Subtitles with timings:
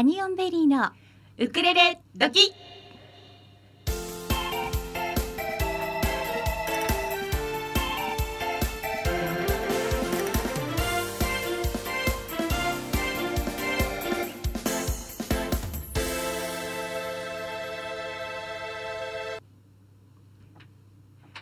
[0.00, 0.88] ハニオンベリーの
[1.36, 2.54] ウクレレドキ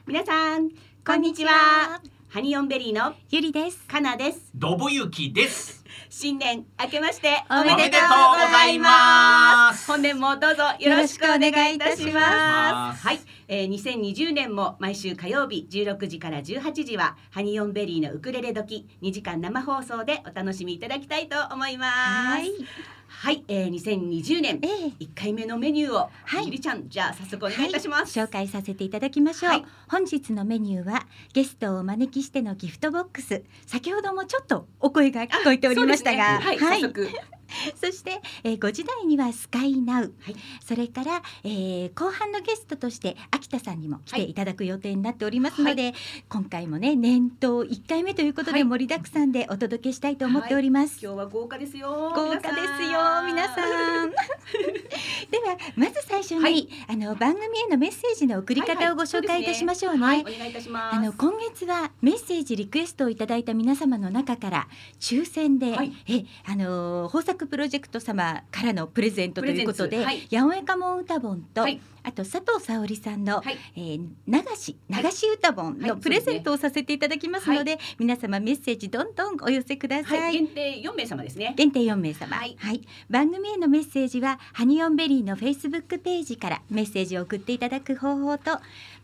[0.05, 0.71] 皆さん
[1.07, 2.03] こんにちは。
[2.27, 3.79] ハニオンベリーのゆりです。
[3.87, 4.51] かなです。
[4.53, 5.78] のぶゆきです。
[6.11, 8.01] 新年明けましておめでとう
[8.33, 9.87] ございます。
[9.87, 12.95] 本年もどうぞよろしくお願いいたしま。
[12.97, 13.07] す。
[13.07, 21.91] はい、えー、2020年も毎週火曜日16時から18時はハニオンベリーのウクレレ時2時間生放送でお楽しみいただきたいと思います。
[21.91, 22.51] はい。
[23.09, 25.05] はい、えー、2020年ええ。
[25.05, 26.45] 1回目のメニューを、はい。
[26.45, 28.21] ゆりちゃんじゃあ早速お願いいたします。
[28.21, 29.65] 紹介させていただきましょう、はい。
[29.89, 33.43] 本日のメニューはゲストをお招きしてのギフトボックス。
[33.67, 36.69] 先ほどもちょっとお声が聞こえておりましたが、そうですね。
[36.69, 37.09] はい、早速
[37.77, 40.37] そして、えー、5時台にはスカイナウ、はい。
[40.65, 44.35] それから、えー、後半のゲストとして秋田さんにも来てい。
[44.35, 45.95] ただく予定になっておりますので、
[46.29, 48.61] 今回もね年頭1回目ということはい。
[48.61, 50.99] で盛りだくさんでお届けしたいと思っております。
[51.03, 52.13] 今日は豪華ですよ。
[52.15, 54.11] 豪華ですよ皆さん。
[55.31, 56.69] ではまず最初に、はい。
[56.89, 60.01] あの番組へのメッセージの送り方をご紹介いたしましょうね。
[60.01, 60.97] はい、お願いいたします。
[60.97, 64.69] あの今月はメッセージリクエストをいただいた皆様の中から
[65.01, 65.93] 抽選で、はい。
[66.09, 70.27] えあの豊作プロジェクト様からのプレゼントということで、はい。
[70.31, 73.59] やおえかもん歌本と、はいあと佐藤沙織さんの、はい。
[73.77, 80.21] えー流し流し歌本はいのプレゼントをさせていただきますので、皆様メッセージどんどんお寄せください。
[80.21, 81.55] はい、限定4名様ですね。
[81.57, 82.77] 限定4名様、ははい。
[82.77, 88.53] い番組へのメッセージはハニオンベリーのフェイスブックページからメッセージを送っていただく方法と、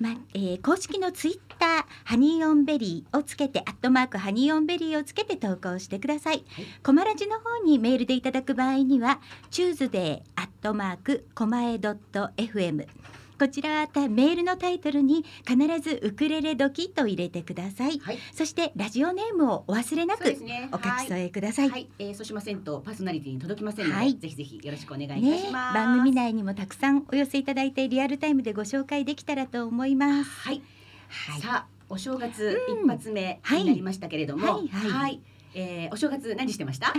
[0.00, 6.64] まえー公式のツイッターハニーオンベリーをつけてアットマークハニーオンベリーをつけて投稿してください、はい。
[6.82, 12.86] コマラジの方にメールでいただく場合にはTuesday アットマークコマエドット FM
[13.38, 17.98] こちらたメールのタイトルに必ずウクレレドキと入れてください。
[17.98, 20.24] はい、そしてラジオネームをお忘れなく。
[20.24, 24.16] お書き添えください、はい、えー、そうしませんとパーソナリティに届きませんので、はい。
[24.16, 25.74] ぜひぜひよろしくお願いいたねします。
[25.74, 30.30] 番組内にもたくさんお寄せいただいてリアルタイムでご紹介できたらと思います。
[30.30, 30.62] はい、
[31.08, 32.84] はい、さあお正月うん。
[32.84, 34.68] 一発目になりましたけれども、はい。
[34.68, 35.20] はい
[35.54, 36.92] えーお正月何してました？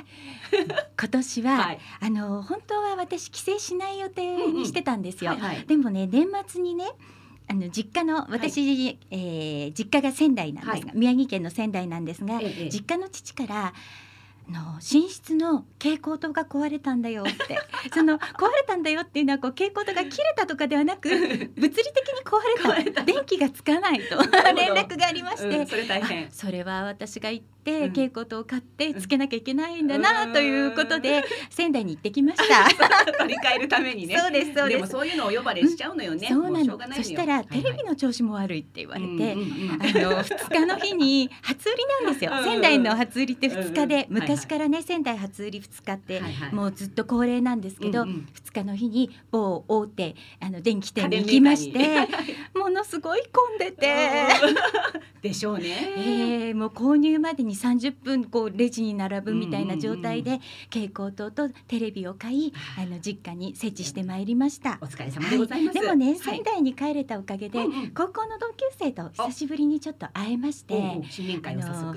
[1.00, 1.80] 今年は、はい。
[2.02, 5.32] あの本当は私帰省しない予定にしてたんですよ。
[5.32, 5.66] はいはい。
[5.66, 6.86] でもね年末にね
[7.48, 13.74] あの実家の私、えー実家が仙台なんですが、宮城県の仙台なんですが、ええ実家の父から
[14.48, 17.60] あの寝室の蛍光灯が壊れたんだよって
[17.94, 23.02] その壊れたんだよっていうのはこう蛍光灯が切れたとかではなく 物理的に壊れた。
[23.02, 23.04] た。
[23.06, 24.18] 電気がつかないと。
[24.54, 26.28] 連絡がありまして、うんそれ大変。
[26.28, 26.32] あ。
[26.32, 30.34] それは私が行っ蛍光灯を買ってつけなきゃいけないんだうなん。
[30.34, 32.66] ということで 仙台に行ってきました。
[33.18, 34.18] 取り替えるためにね。
[34.18, 34.82] そうですそうです。
[34.82, 36.28] もそういうのを呼ばれしちゃうのよね。
[36.30, 36.80] そうなの。
[36.96, 42.32] そしたら、テレビの調子も悪いって言われて、あの2日の日に初売りなんですよ。
[42.44, 46.22] 仙台の初売りって2日で、昔からね仙台初売り2日って、
[46.52, 48.28] もうずっと恒例なんですけど、うんうん。
[48.34, 52.08] 2日の日に某大手あの電気店に行きまして
[52.54, 54.28] ものすごい混んでて。
[54.44, 54.56] うん。
[55.22, 55.94] でしょうね。
[55.98, 60.40] えー、もう購入までに30分こうレジに並ぶみたいな状態で
[60.70, 64.78] 蛍光灯とテレビを買いあの実家に設置してまいりました。
[64.82, 64.86] お。
[64.86, 65.80] 疲れ様でございます。
[65.80, 66.16] でもねはい。
[66.20, 67.92] 仙台に帰れたおかげで、うんうん。
[67.92, 70.76] 高校の同級生と久しぶりにちょっと会えまして。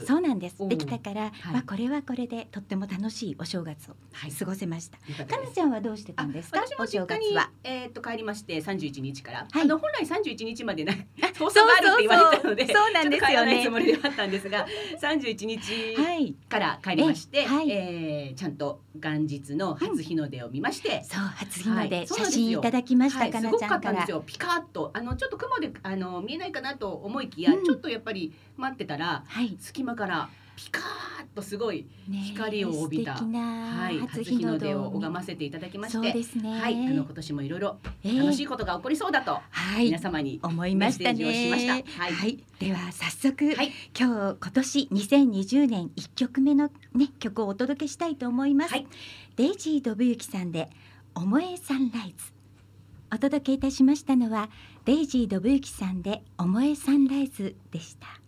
[0.06, 0.66] そうなんです。
[0.68, 1.32] できたから、はい。
[1.52, 4.32] まあ、これはこれでとっても楽しいお正月をはい。
[4.32, 4.98] 過ごせました。
[5.08, 5.36] よかったです。
[5.38, 6.60] かなちゃんはどうしてたんですか？
[6.60, 7.50] 私もお正実家に月は。
[7.64, 9.62] えーっと帰りまして31日から、はい。
[9.62, 10.92] あの本来31日までな
[11.38, 13.20] 放送があるって言われたのでそうなんですよね。
[13.20, 14.66] ちょっと帰らないつもりではあったんですが
[15.00, 16.34] 31日はい。
[16.48, 17.70] から帰りまして、えはい。
[17.70, 22.06] えーちゃんと元日の初日の出を見まして、そう初日のは出、い。
[22.06, 22.26] そうなんですよ。
[22.26, 23.92] 写真いただきました、はい、かなすごかちゃんから。
[23.92, 24.22] ったんですよ。
[24.26, 24.90] ピカッと。
[24.94, 27.64] あのちょっと雲であの見えないかなと思いきや、うん。
[27.64, 36.60] ちょっとやっぱり待ってたらはい、隙間からピカーッとすごい、ね光を帯びたはい、初日の出を拝ませていただきましてですね。
[36.60, 41.84] はい、あの今年もいろいろえー楽しいことが起こりそうだと、はい皆様に思いましたね。
[41.96, 48.72] はいはい、では早速、はい今日今年2020年一曲目のね曲をお届けしたいと思います。
[48.72, 48.86] はい
[49.36, 50.68] デイジードブユキさんで
[51.14, 52.32] 思えサンライズ。
[53.12, 54.50] お届けいたしましたのは
[54.84, 58.27] デイジードブユキさんで思えサンライズでした。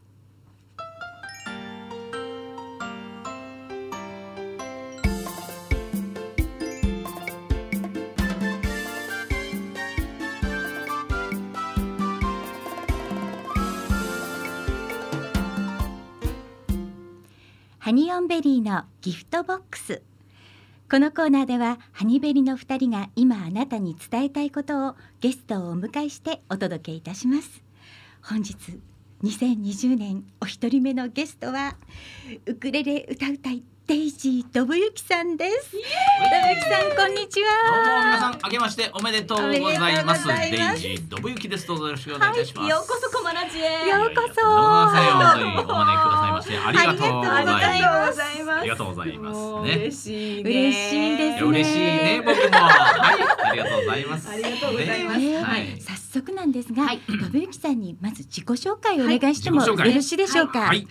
[17.90, 20.00] ハニオンベリーのギフトボックス
[20.88, 27.64] このコーナーではハニベリの2人が今あなたに伝えたいことをゲストをお迎えしてお届けいたします
[28.22, 28.54] 本日
[29.24, 31.74] 2020年お一人目のゲストは
[32.46, 40.28] ウクレレ歌うたいデイジー信之さんです信之さんこんにちどうも皆さん明けましておめでとうございます。
[40.28, 41.66] デイジー信之です。
[41.66, 42.70] どうぞよろしくお願いいたします。
[42.70, 43.88] ようこそコマラジへ。
[43.88, 47.52] ようこそどうお招きくださいましてありがとうございま。
[47.52, 50.50] ますありがとうございますもうね嬉しいね。
[50.50, 52.42] 嬉しいですね嬉しいね僕も。
[52.42, 54.28] はい、ありがとうございます。
[54.28, 55.80] ありがとうございますはい。
[55.80, 60.86] 早速なんですが、はい信之さんにまず自己紹介をお願いしてもよろしいでしょうか、はい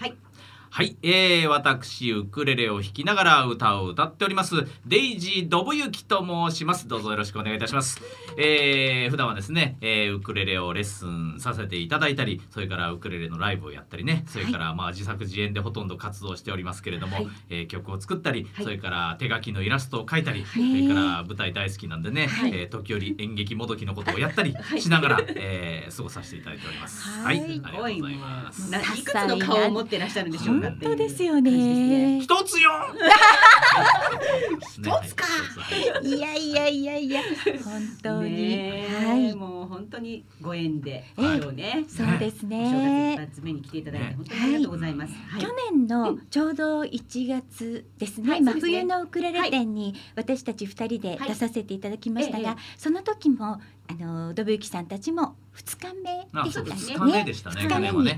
[0.72, 0.86] はい。
[0.90, 4.56] はい、えー、私ウクレレを弾きながら歌を歌っております。
[4.86, 6.88] デイジー信之と申します。
[6.88, 8.02] どうぞよろしくお願いいたします。
[8.38, 17.28] えー、普段はですね、えー、ウクレレをレッスンさせていただいたりそれからウクレレのライブをやったりねそれからまあ自作自演でほとんど活動しておりますけれども、はい。
[17.50, 18.66] えー曲を作ったり、はい。
[18.66, 20.46] それから手書きのイラストを描いたり、い。
[20.46, 22.52] それから舞台大好きなんでね、はい。
[22.52, 24.82] えー時折演劇もどきのことをやったりはい。
[24.82, 27.08] しながら、えー過ごさせていただいております。
[27.10, 27.40] はい。
[27.40, 28.72] ありがとうございます。
[28.72, 28.84] ない。
[28.84, 32.20] くつの顔を持ってらっしゃるんでしょうか本当ですよね。
[32.22, 32.72] 一つよ。
[34.60, 35.26] 一つか。
[35.26, 36.08] はい。
[36.08, 37.22] いやいやいやいや。
[37.64, 39.36] 本当に、はい。
[39.36, 41.86] もう本当にご縁でえ今日ね。
[41.88, 43.16] そうですね。
[43.18, 45.14] 月一発目に来ていただいてね本当にありがとうございます。
[45.14, 45.42] はい。
[45.42, 51.30] 去年のちょうど1月ですね、真冬のウクレレ展に私たち2人ではい。
[51.30, 52.56] 出させていただきましたが、ええ。
[52.78, 56.54] その時もあの信之さんたちも2日目あ、でし。
[56.54, 57.62] たね二日目でしたね。
[57.64, 58.10] 二日目に。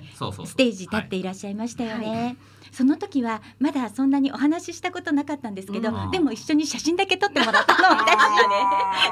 [0.45, 2.37] ステージ立っていらっしゃいましたよね、はい
[2.71, 6.11] その時はまだそんなにお話ししたことなかったんですけど、うん。
[6.11, 7.89] でも一緒に写真だけ撮ってもらったの。
[7.89, 8.21] 私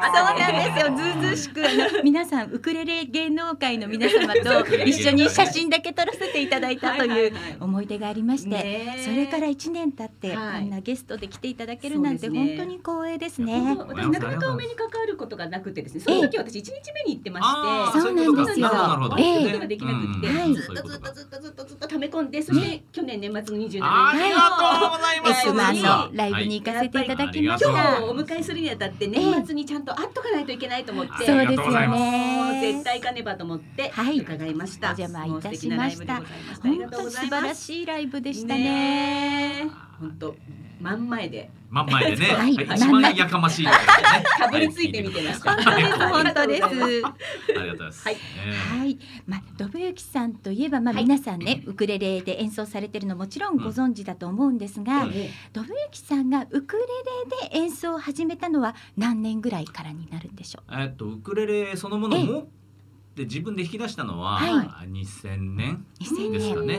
[0.01, 0.97] そうなんですよ。
[0.97, 7.57] ずうずうしくあの皆さんウクレレ芸能界の皆様と一緒に写真だけ撮らせていただいたというはいはいはい。
[7.59, 9.03] 思い出がありまして、ねえ。
[9.03, 10.65] それから1年経ってこはい。
[10.65, 13.59] んなゲストで来ていただけるなんて本当に光栄ですね。
[13.59, 16.01] 本当私なかなかお目にかかることがなくてですね。
[16.01, 17.99] その時私一日目に行ってまして。
[17.99, 18.69] そうなんですよ。
[19.17, 25.47] ええできなくて、ずっとずっとずっとずっとずっと溜め込んで、そして去年年末の27日ありがとうございます。
[25.47, 27.95] S マンのライブはいに行かせていただきましそう今た。
[27.97, 32.81] 日お迎えするにあたって年末にちゃんと会っとかないといけないと思って、そうですよますもう絶ね。
[32.83, 34.87] 対かねばと思ってはい伺いました。
[34.87, 36.21] お邪魔いたしました
[36.61, 37.53] 本当素晴ら。
[37.55, 39.61] しいライブでしたねね。
[39.63, 39.67] え
[39.99, 40.35] 本当
[40.81, 41.49] 真ん前で。
[41.69, 42.25] 真ん前でね。
[42.33, 42.55] はい。
[42.55, 42.77] はい。
[42.77, 43.65] 一番やかましい。
[44.39, 45.55] かぶりついて見てました。
[45.55, 45.99] 本当です。
[45.99, 46.09] はい。
[46.09, 46.63] 本当です。
[46.63, 48.07] ありがとうございます。
[48.07, 48.17] はい。
[48.47, 48.97] えはい、
[49.27, 49.41] まあ、
[49.71, 51.03] 信之さんといえば、まあ、はい。
[51.03, 55.29] 皆さんね、ウクレレで演奏されてるのもちろんご存知だと思うんですが、信
[55.91, 56.81] 之さんがウクレ
[57.49, 60.73] レで演奏を始めたのは何年ぐらいからになるんでしょう？
[60.81, 62.23] えっとウクレレそのものええ。
[62.23, 62.45] もっ
[63.15, 66.75] て自分で弾き出したのはは2000年2000ですかね。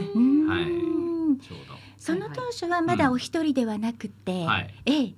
[0.49, 0.67] はい。
[1.41, 1.59] ちょう
[2.01, 4.47] その当初はまだお一人ではなくて、ど。
[4.47, 4.75] はい。
[4.87, 5.15] ええ、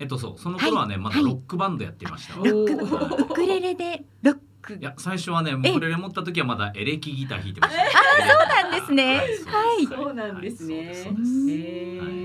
[0.00, 2.38] えっとそうその頃はねまだはいロックバンドやってました。
[2.38, 2.50] はい。
[2.50, 4.74] ロックはいウクレレでロック。
[4.74, 5.70] いや最初はねウえ。
[5.70, 7.82] えクレレ持った時はまだエレキギター弾いてました。
[7.82, 9.16] あそうなんですね。
[9.16, 9.26] はい。
[9.28, 9.86] はい。
[9.86, 12.23] そうなんですね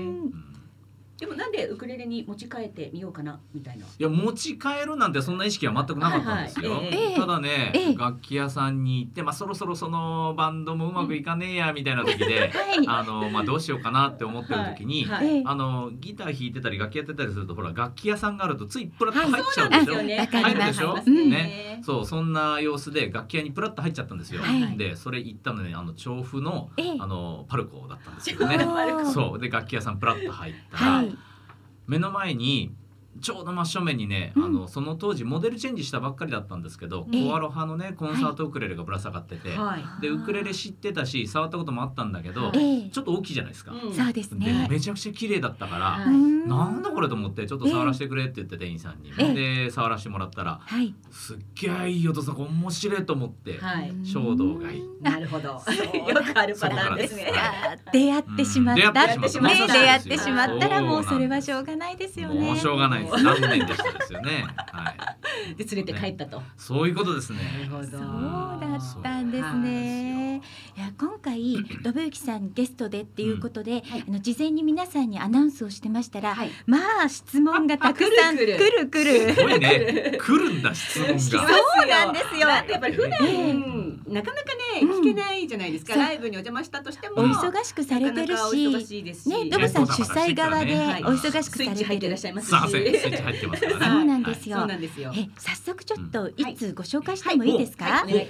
[1.20, 3.84] でもなんでウクレレに持ち帰ってみようかなみたいな。
[3.84, 6.72] いや持ち帰るなんてそんな意識は全くなかったんですよ。
[6.72, 6.94] はいはい。
[6.94, 7.14] ええ。
[7.14, 7.94] ただね、ええ。
[7.94, 12.88] 楽器屋さんに行って、まあ、そろそろそのバンドもうまくいかねえやみたいな時で、はい。
[12.88, 15.26] あのまあ、どうしようかなって思ってる時に、はい。
[15.26, 19.94] ええあのギター弾いてたり楽器やってたりするとほら楽器屋さんがあるとついプラッと入っちゃうんでしょ。
[19.96, 20.86] はいわかります入るでしょ？
[20.86, 21.10] 入ります。
[21.10, 21.30] うん。
[21.30, 24.40] ねそうそんな様子で楽器屋にプラッと入っちゃったんですよ。
[24.40, 24.78] はい。
[24.78, 26.96] でそれ行ったのねあの調布のええ。
[26.98, 28.58] あのパルコだったんですけどね。
[29.12, 29.38] そう。
[29.38, 31.09] で楽器屋さんプラッと入ったら、はい
[31.90, 32.72] 目の前に
[33.20, 34.44] ちょうど真正面にね、うん。
[34.44, 40.02] あのその当時モデルチェンジしたばっかりだったんですけど、ええコアロハのねコンサートウクレレがぶら下がってて、はい。
[40.02, 43.72] でウクレレ知ってたし触ったこともあったんだけど、ちょっと大きいじゃないですか。
[43.72, 43.94] うん。
[43.94, 44.68] そうですでね。
[44.70, 50.94] めちゃくちゃ綺麗だったから、はうーんなんだこれと思ってちょっと触らせてくれって言って店員さんに、えで触らせてもらったらはい。
[51.10, 53.92] すっげえいい音さ面白いと思って、はい。
[54.04, 54.82] 衝動買い。
[55.02, 55.48] なるほど。
[55.50, 57.32] よくあるパターンですね。
[57.92, 62.40] 出会ってしまった、うん出会ってしまったね出会ってしまったらもうそれはしょうがないですよね。
[62.40, 64.44] もうしょうがないです残念でしたですよね。
[64.72, 66.42] はい、 で連れて帰ったと。
[66.56, 67.44] そういうことですなね。
[67.64, 67.82] るほど。
[67.82, 68.00] そう
[68.60, 70.42] だったんですね。
[70.76, 71.40] いや今回
[71.82, 76.50] 信之さんゲストでっていうことで、はいあの事前に皆さんにアナウンスをしてましたら、はい。
[76.66, 79.34] まあ質問がたくさんくるくるくる。
[79.34, 80.16] すごいね。
[80.20, 82.04] 来るんだ質問そうが。
[82.06, 83.52] なんですよだってやっぱり普段、え
[84.12, 85.94] なかなかねうん聞けないじゃないですか。
[85.94, 87.16] ライブにお邪魔したとしても。
[87.22, 89.28] お忙しくされてるなかなかお忙し、しいですし。
[89.28, 92.14] ね、ドブさん主催側ではいお忙しくされてる。
[92.14, 92.26] っし
[92.98, 93.86] スイッチ入ってますからね。
[93.86, 95.12] そうなんですよそうなんですよ。
[95.16, 98.28] え早速ちょっとはいいつご紹介してもいいですか、はい。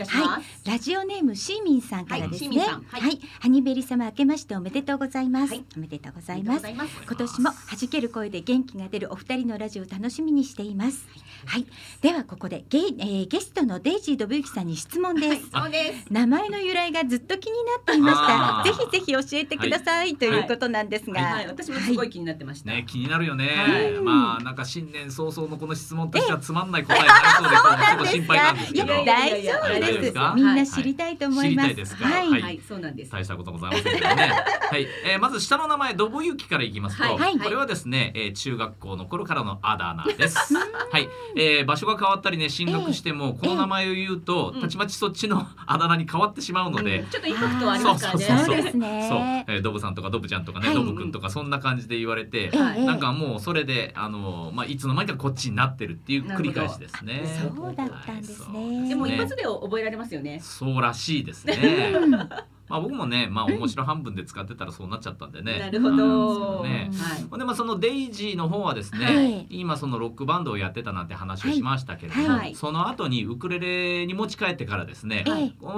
[0.67, 2.63] ラジオネームシーミンささんからですはいね。
[2.63, 5.51] はいはい、ハニベリ様明けましておめでとうございます。
[5.51, 6.67] はいおめでとうござあいます。
[6.67, 11.07] 今年も弾ける声で元気が出るお二人のラジオを楽しみにしています。
[11.47, 11.67] はい、
[12.01, 15.51] ではここでゲ,、えーゲストのデイジー・ドブユキさんに質問です。
[15.51, 16.07] そうです。
[16.11, 18.63] 名前の由来がずっと気になっていました。
[18.65, 22.71] ぜひぜひ教えてください、ということなんですが、はい、私もすごい気になってました。
[22.71, 29.05] ね気になるよね、はいまあなんか新年早々のこの質問としてはつまんない答えになりそうでこうちょっと心配なんですいやけど。
[29.05, 31.95] 大丈夫でですみんな知りたいと思います。
[31.95, 32.61] はい。
[32.67, 33.13] そうなんです。
[33.13, 34.33] 大したことございませんけどね。
[34.71, 40.37] はい、えーまず下の名前ドボユキからいきますと、これはですね、えー中学校の頃からのあだ名です。
[40.57, 44.61] はい、えー場所が変わったりね進学しても、この名前を言うと、うん。
[44.61, 46.99] たちまちそっちのあだ名に変わってしまうので。
[46.99, 47.09] うん。
[47.09, 48.45] ちょっとインパクトはありますからね。
[48.45, 49.09] そうですね。
[49.09, 50.75] そう、えードブさんとかドブちゃんとかね、はい。
[50.75, 57.23] ドブくんとかそんな感じで言われて、はいなんかもうそれであのまあいつの間にかこっちになってるっていう繰り返しですね。
[57.55, 58.89] そうだったんですはいね。
[58.89, 60.41] でもね一発で覚えられますよね。
[60.41, 61.93] そうらしいですね。
[62.71, 65.59] うんまあ僕もね、まあ面白半分で使ってたらそうなっちゃったんでね。
[65.59, 66.63] なるほあど。
[66.65, 66.91] ね。
[66.95, 67.39] はい。
[67.39, 69.47] でまあそのデイジーの方はですね、はい。
[69.51, 72.39] 今そのロックバンドをやってたなんて話をしましたけれども、はい。
[72.39, 72.55] はい。
[72.55, 75.25] その後にウクレレに持ち帰ってからですね、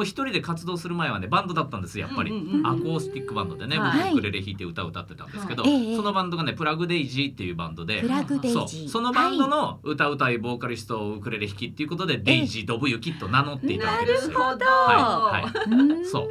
[0.02, 4.10] 一人で活動する前はねバンドだったんですやっぱり、うんうんうんアコースティックバンドでね、はい。
[4.10, 5.70] 僕ウクレレ弾いて歌を歌ってたんですけど、そ
[6.02, 8.68] のバンドがねプラグデイジーっていうバンドでプラグデイそう。
[8.68, 14.30] そのバンドの歌うたいボーカリストをウクレレ弾きっていうことで、デイジー・ドブユキと名乗っていたわなけですよ。
[14.30, 14.64] るほど。
[14.66, 15.42] はい。
[15.42, 15.70] はい。
[15.70, 16.06] うん。
[16.06, 16.28] そう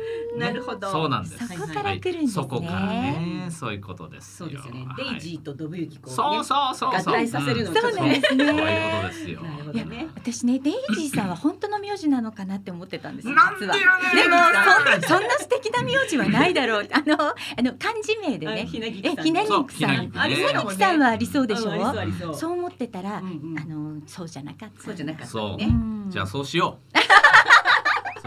[0.54, 0.92] なるほど。
[0.92, 1.48] そうなんです。
[1.48, 2.44] そこから来るんですね。
[2.44, 4.50] そこからね、そういうことですよ。
[4.50, 4.86] そうですよね。
[4.88, 5.12] はい。
[5.12, 6.16] デイジーとドブユキこうね。
[6.16, 7.14] そうそうそうそう。
[7.14, 8.46] 合体させるのうんちょっとそうなんですね。
[8.46, 8.62] そういうこ
[9.02, 9.42] とですよ。
[9.42, 10.08] なるほいやどね。
[10.16, 14.52] 私ねデイジーさんは本当の名字なのかなって思ってたんですよなんで実やねんは
[14.92, 16.88] でもそんそんな素敵な名字はないだろう。
[16.92, 19.20] あのあの漢字名であねひなぎきさん。
[19.20, 19.66] えひなぎくさん。
[19.66, 21.72] そうひなぎくさんはありそうでしょ？
[21.72, 22.36] うそう。
[22.36, 24.84] そう思ってたら、うんうんあのそうじゃなかった。
[24.84, 25.58] そうじゃなかったそう。
[25.58, 25.66] ね。
[25.66, 26.06] うん。
[26.10, 26.98] じゃあそうしよう。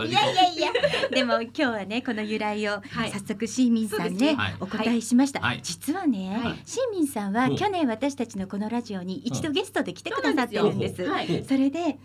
[0.03, 0.73] いやいやいや。
[1.11, 3.11] でも今日はねこの由来をはい。
[3.11, 5.61] 早速シーミンさんねお答えしました、はい。
[5.63, 6.59] 実はね、はい。
[6.65, 10.97] シーミンさんは去年私たちのこのラジオに一度ゲストで来てくださってるんです。
[10.97, 11.99] そうなんですよはいそれで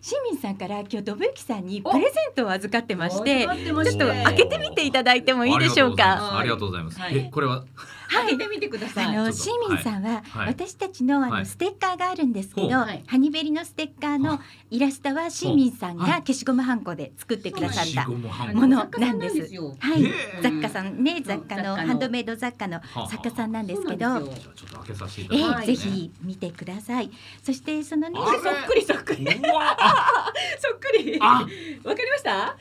[0.00, 6.36] シーミンさんから今日ドブユキさんにプレゼントを預かってましてちょっと開けてみていただいてもいいでしょうか？
[6.38, 7.00] ありがとうございます。
[7.00, 7.64] はいえこれは？
[8.10, 9.06] 開けてみてください。
[9.06, 9.42] あのちょっと。
[9.44, 10.46] シーミンさんははい。
[10.48, 11.40] 私たちのあはい。
[11.40, 19.36] のステッカーがあるんですけど、ハニベリのステッカーのイラストはシーミンさんが消しゴムはんこで作ってくださったものなんです。
[19.80, 20.04] はい。
[20.42, 25.66] 雑貨さんね、雑貨のハンドメイド雑貨のあ作家さんなんですけど、ええ、だきます、ね。
[25.66, 27.10] ぜひ見てください。
[27.42, 29.24] そしてそのね、そっくりそっくり。
[30.60, 31.18] そっくり。
[31.20, 31.40] あ。
[31.84, 32.30] わかりました？
[32.30, 32.56] わ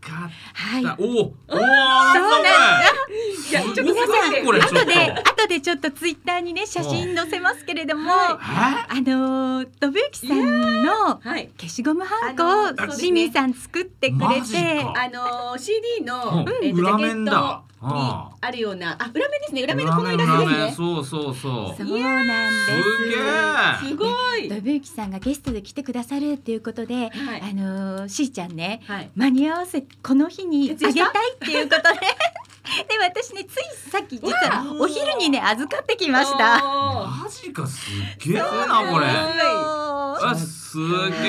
[0.00, 0.82] かはい。
[0.82, 0.96] った。
[0.98, 2.80] おおおおそうなんだ。
[3.50, 3.52] い。
[3.52, 11.50] やちょっと皆さんこれちょっと後で後でちょっとツイッターにね写真載せますけれども、はあのードブユキさんのはい。
[11.58, 17.28] 消しゴムはんこあのーをシミさん作ってくれて、かあのー CD のうんえっとジ裏ャケットに
[17.80, 20.72] ああるようなあ裏面ですね裏面の裏このイラストですね。
[20.76, 21.86] そうそうそう。
[21.86, 22.74] そうなんす
[23.04, 23.86] げです。
[23.86, 23.88] え。
[23.90, 24.48] すごい。
[24.48, 29.10] ドブユキさんがゲストで来てくださるっていうことで、はいあのーしーちゃんねはい。
[29.14, 32.00] 間に合わせこの日にあげたいっていうことで
[32.88, 36.62] で私ねついさっき実はお昼にね預かってきました。
[36.62, 38.44] マジかすっげえな
[38.90, 39.06] これ。
[39.06, 40.78] はあす
[41.10, 41.28] げ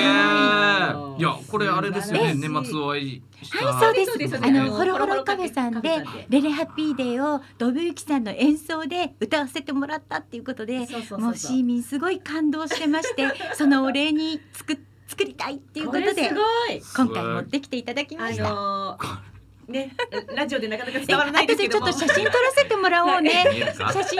[1.18, 3.58] いやこれあれですよねえ年末お会いした。
[3.58, 10.80] いそうですそうですあのねホロホロカフェさんでレレハッピーデーをドブユキさんの演奏で歌わせてもらったっていうことで
[11.18, 14.78] もうシーミンすごい感動してまして そのお礼に作
[15.08, 16.40] 作りたいっていうことでこれすご
[16.72, 16.82] い。
[16.96, 19.29] 今回持ってきていただきまあした。
[19.70, 19.94] ね
[20.34, 21.86] ラジオでなかなかえ伝わらないですけども。
[21.86, 23.44] ちょっと写真撮らせてもらおうね。
[23.76, 24.18] 写真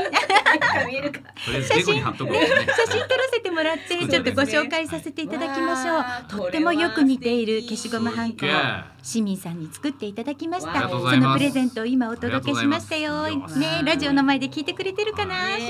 [0.87, 1.21] 見えるか？
[1.45, 2.47] とりあえずレゴに貼っとこうね。
[2.47, 3.01] 写真。
[3.09, 8.55] 撮らせてもらってちょっとご紹介させていただきましょう、とってもよく似ている消しゴムはんこをすげえ。
[9.03, 10.89] 市民さんに作っていただきました。
[10.89, 13.29] そのプレゼントを今お届けしましたよ。
[13.29, 15.69] ねラジオの前で聞いてくれてるかなね市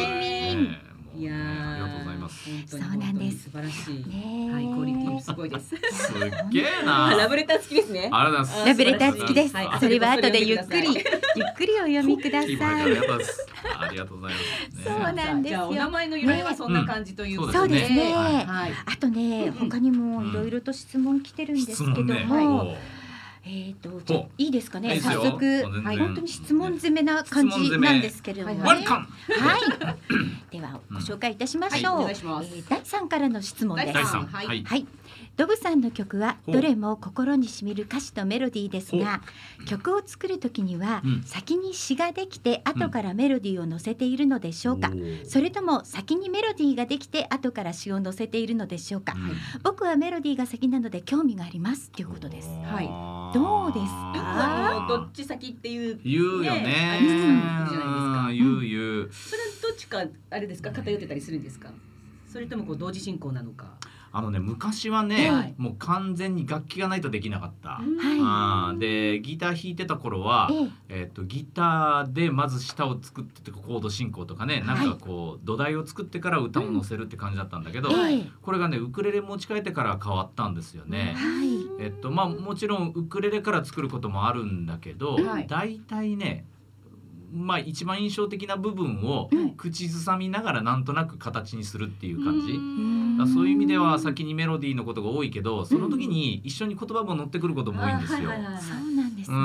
[0.56, 0.76] 民
[1.22, 2.19] いやーありがとうございます。
[2.46, 4.08] 本当にそうなんです本当に素晴らしい。
[4.08, 5.68] ねえはいクオリティもすごいです。
[5.68, 5.78] すっ
[6.50, 7.16] げえ あな。
[7.16, 8.08] ラブレター付きですね。
[8.12, 8.68] ありがとうございます。
[8.68, 13.46] ラブレター付きです、はいそれは後でゆっくりゆっくりお読みくださいありがとうございます。
[13.78, 14.78] ありがとうございます。
[14.78, 18.72] ねそうなんですお名前の由来はそんな感じということそうですねはい。
[18.86, 22.78] あとねうん他にもいろいろと質問来てるんですけども、質問ね
[23.44, 24.94] えっ、とじゃいいですかね？
[24.94, 25.44] いい早速
[25.82, 29.06] はい本当に質問攻めな感じなんですけれどもね質問ワルカム。
[29.40, 29.60] はい。
[30.58, 31.94] ではご紹介いたしましょう。
[31.96, 33.98] はいお願いしますえー第三からの質問です。
[33.98, 34.86] はい。
[35.40, 35.46] はい。
[35.46, 39.22] ドブさんの曲はどれも心にしみる歌詞とメロディーですが、
[39.66, 41.22] 曲を作るときにはうん。
[41.24, 44.88] 先に詩ができて後からメロディーを乗せているのでしょうか。
[44.88, 45.26] おー。
[45.26, 49.14] それとも先にメロディーができて後から詩を乗せているのでしょうか。
[49.62, 52.48] 僕はメロディーが先なので興味がありますということです。
[52.48, 52.88] はい。
[52.90, 53.86] あどうです？
[53.86, 56.98] かどっち先っていう言うよね。
[58.32, 59.10] 言う言う。
[59.12, 60.70] それどっちかあれですか？
[60.70, 61.70] 偏ってたりするんですか？
[62.30, 63.74] それともこう同時進行なのか？
[64.12, 65.54] あのね昔はね、はい。
[65.56, 67.84] もう完全に楽器がないとできなかった、はい。
[68.20, 70.54] あーでギター弾いてた頃は、え
[70.88, 71.00] え。
[71.02, 78.26] えっとギターでまず下を作っててコード進行とかねなんかこう土台を作ってから歌を乗せるって感じだったんだけど、ええ。
[78.42, 81.14] これがねウクレレ持ち帰ってから変わったんですよね。
[81.16, 81.84] はい。
[81.84, 85.80] えっとまあもちろんウクレレから作ることもあるんだけど、はいだい。
[85.80, 86.44] たいね
[87.32, 89.50] まあ一番印象的な部分をうん。
[89.60, 92.52] 口ずさみながらなんとなく形にするっていう感じ。
[92.52, 93.18] うん。
[93.18, 98.18] だからそういう意味では先にメロディーのことが多いけどその時に一緒に言葉も乗ってくることも多いんですよ。
[98.20, 99.36] うなんですね。
[99.36, 99.40] う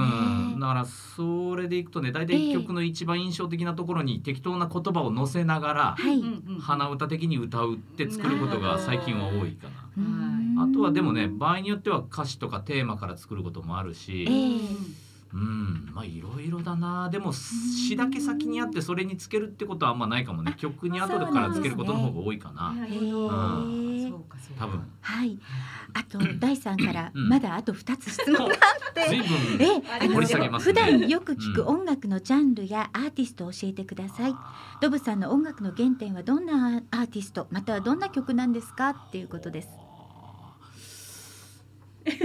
[0.56, 6.16] ん、だからそれでいくとね大体一曲の一番印象的なところに適当な言葉を乗せながらはい。
[6.16, 9.90] うんうん鼻歌的に歌うって作ることが最近は多いかな。
[9.98, 10.56] うん。
[10.58, 15.05] あとはでもね場合によっては歌詞とかテーマから作ることもあるし、ええ
[15.36, 15.92] うん。
[15.94, 17.10] まあいろいろだな。
[17.10, 20.54] でも詩だけ先にあってそれにつけるってことはあんまないかもね。
[20.58, 22.72] 曲に後でからつけることの方が多いかな。
[22.74, 24.82] なるほどへーそうかそうか多分。
[25.02, 25.38] はい。
[25.94, 27.28] あと第三からうん。
[27.30, 28.58] まだあと二つ質問があ
[28.92, 29.06] って。
[29.10, 29.28] 随分
[29.60, 30.82] ええあの掘り下げますね。
[30.82, 34.36] 普段よく聞く音楽のジャンルやアーティストを教えてください。
[34.82, 38.90] ドブさんの音楽の原点はどんなアーティストまたはどんな曲なんですか？
[38.92, 39.70] っていうことです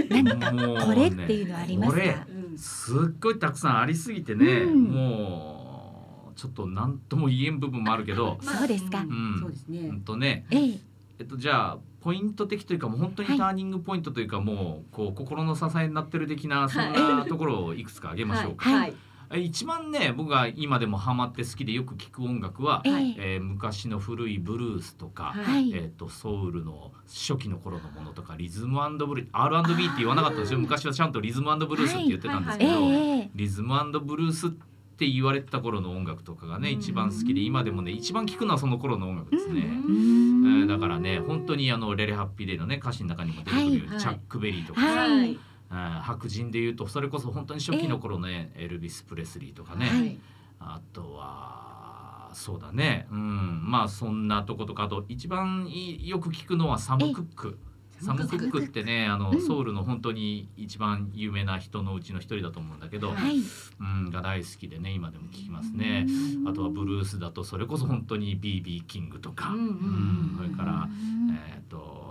[0.09, 2.57] 何かもうねこれっていうのありますこれかうん。
[2.57, 4.83] すっごいたくさんありすぎてね、うん。
[4.83, 9.03] もうちょっと何とも言えん部分もあるけどまあそうですか。
[9.03, 9.07] ん。
[9.07, 9.39] うん。
[9.39, 9.79] そうですね。
[9.79, 10.45] うんとね。
[10.51, 10.79] ええ。
[11.19, 18.69] えっとじゃあポイント的というかもう本当にターニングポイントというか、もうこう心の支えになってる的なそんなところをいくつか挙げましょうか。
[18.69, 18.79] はい。
[18.79, 18.89] はい。
[18.89, 22.93] え一番ね僕が今でもハマって好きでよく聞く音楽は、ええ。
[23.17, 25.43] えー昔の古いブルースとか、はい。
[25.43, 25.71] はい。
[25.73, 30.59] えー、とソウルの初期の頃のものとかリズムブルー R&B って言わなかったですよ。
[30.59, 36.79] 昔はちゃんとリズムブルースって言ってたんですけえど、えリズムブルースって言われてた頃の音楽とかがねうん。
[36.79, 39.61] 一番好きで今でもね一番聞くのはその頃の音楽ですね。
[39.61, 45.39] うえだからね本当にあの「レレハッピーデー」のね歌詞の中にも出てくる、はいチャック・ベリーとか、はいはい
[45.71, 50.17] 白人でいうとそれこそ本当に初期の頃ね、エルビス・プレスリーとかね、はい。
[50.59, 53.07] あとはそうだね。
[53.11, 53.61] うん。
[53.69, 57.59] まあそんなとことかあと一番いよく聞くのはサム・クック。
[58.03, 59.41] サム・クックってねあの、うん。
[59.45, 63.37] ソウルの本当に一番有名な人のうちの一人だと思うんだけど、はい。
[63.79, 66.05] うん、が大好きでね今でも聞きますね。
[66.47, 72.10] あとはブルースだとそれこそ本当に BB キングとか、うんうんうんそれからうんえー、と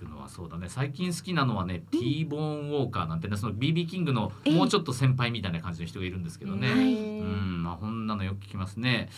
[0.00, 0.68] くのはそうだね。
[0.68, 4.56] 最近好きなのはね、T ボーン・ウォーカーなんてねその BB キングのええ。
[4.56, 6.94] もうちょっと先輩みたいな感じの人がいるんですけどね、はい。
[6.94, 9.10] うんまあこんなのよく聞きますね。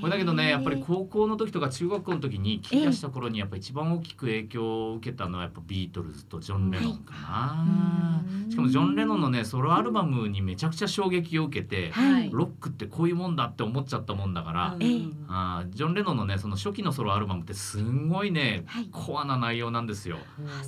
[0.00, 8.50] これだけどねやっぱり高校の時とか中学校の時に聞き出した頃にやっぱ一番大きく影響を受けたのはやっぱビートルズとジョン・レノンかな、うん。
[8.50, 12.30] しかもジョン・レノンのねソロアルバムにめちゃくちゃ衝撃を受けて、はい。
[12.30, 15.00] ロックってこういうもんだって思っちゃったもんだから、ええ。
[15.28, 18.88] あージョン・レノンのねその初期のソロアルバムってすんごいね、はい。
[18.92, 20.18] コアな内容なんですよ。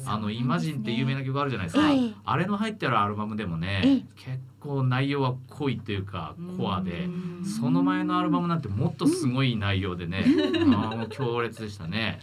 [0.07, 4.05] あの「イマジン」って有名な曲あるじゃないですか、ええあれの入ってるアルバムでもね、ええ。
[4.17, 7.09] 結構内容は濃いっていうかコアで、う
[7.43, 12.21] んその前のアルバムなんてもっとすごい内容でね、あーもう強烈でしたね。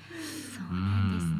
[0.55, 1.34] そうなんです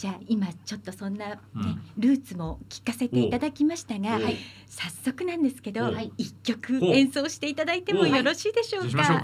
[0.00, 9.20] じゃあ今ちょっとそんなね、うんルーツも聞かせていただきましたが、おはい早速なんですけどお一曲お演奏していただいてもおよろしいでしょうか？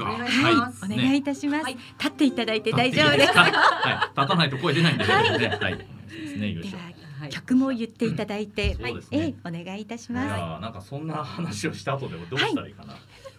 [0.85, 1.65] お願いいいたします。
[1.65, 3.33] はい立っていただいて大丈夫です。
[3.33, 3.53] はい、
[4.21, 5.11] 立たないと声出ないんでね。
[5.15, 6.53] はい、お願いしますね。
[6.53, 6.71] よいしょ。
[6.73, 6.83] では
[7.21, 10.29] はい曲も言っていただいて、そうですえねえお願いいたしいます。
[10.29, 12.97] やーなんかそんな話をした後でもどうしたらいいかな。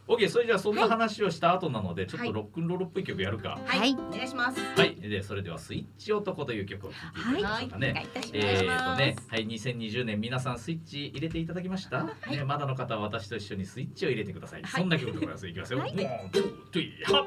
[0.09, 3.59] オッケー、それじゃあそんな話をした後なので、ちょっとロックンロールっぽい曲やるか。
[3.65, 3.93] はい。
[3.93, 4.59] お願いします。
[4.59, 6.95] はい、でそれではスイッチ男という曲を聴
[7.33, 7.93] いていただきましょうかお願い。
[7.93, 8.05] ね。
[8.05, 8.31] いたします。
[8.33, 12.31] えーとね、はい、2020年皆さんスイッチ入れていただきました、い。
[12.31, 14.81] ね、まだの方は私と一緒にスイッチを入れてください、はい。
[14.81, 15.47] そんな曲でございます。
[15.47, 15.89] いきますよ、はい。
[15.89, 17.25] ワンツースリーはっ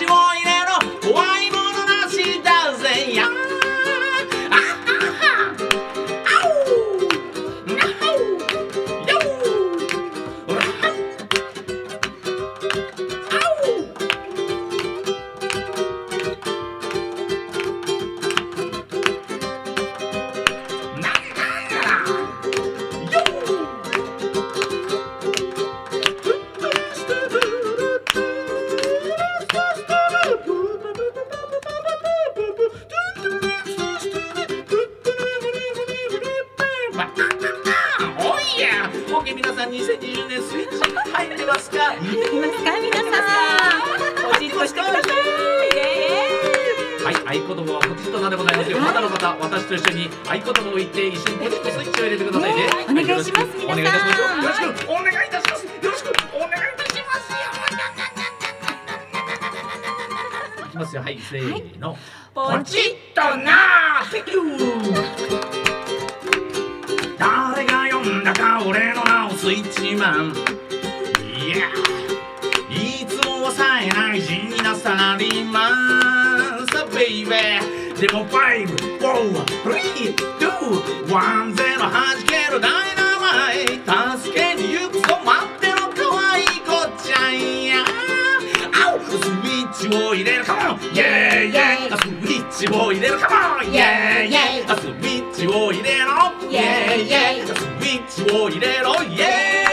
[92.59, 97.53] チを入れるかもイェーイイェーイスイッチを入れるかもイェーイイェーイスイッチを入れろイェーイイェーイス
[97.87, 99.68] イッチを入れろイェーイイェーイ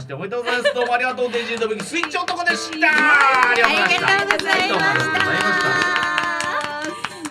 [0.00, 0.74] ましておめでとうございます。
[0.74, 1.32] どうもありがとう。
[1.32, 2.88] デイジードビキスイッチ男でした。
[2.88, 4.06] ありがとうございました。
[4.06, 5.80] ありがとうございましたどうもありがとうございました。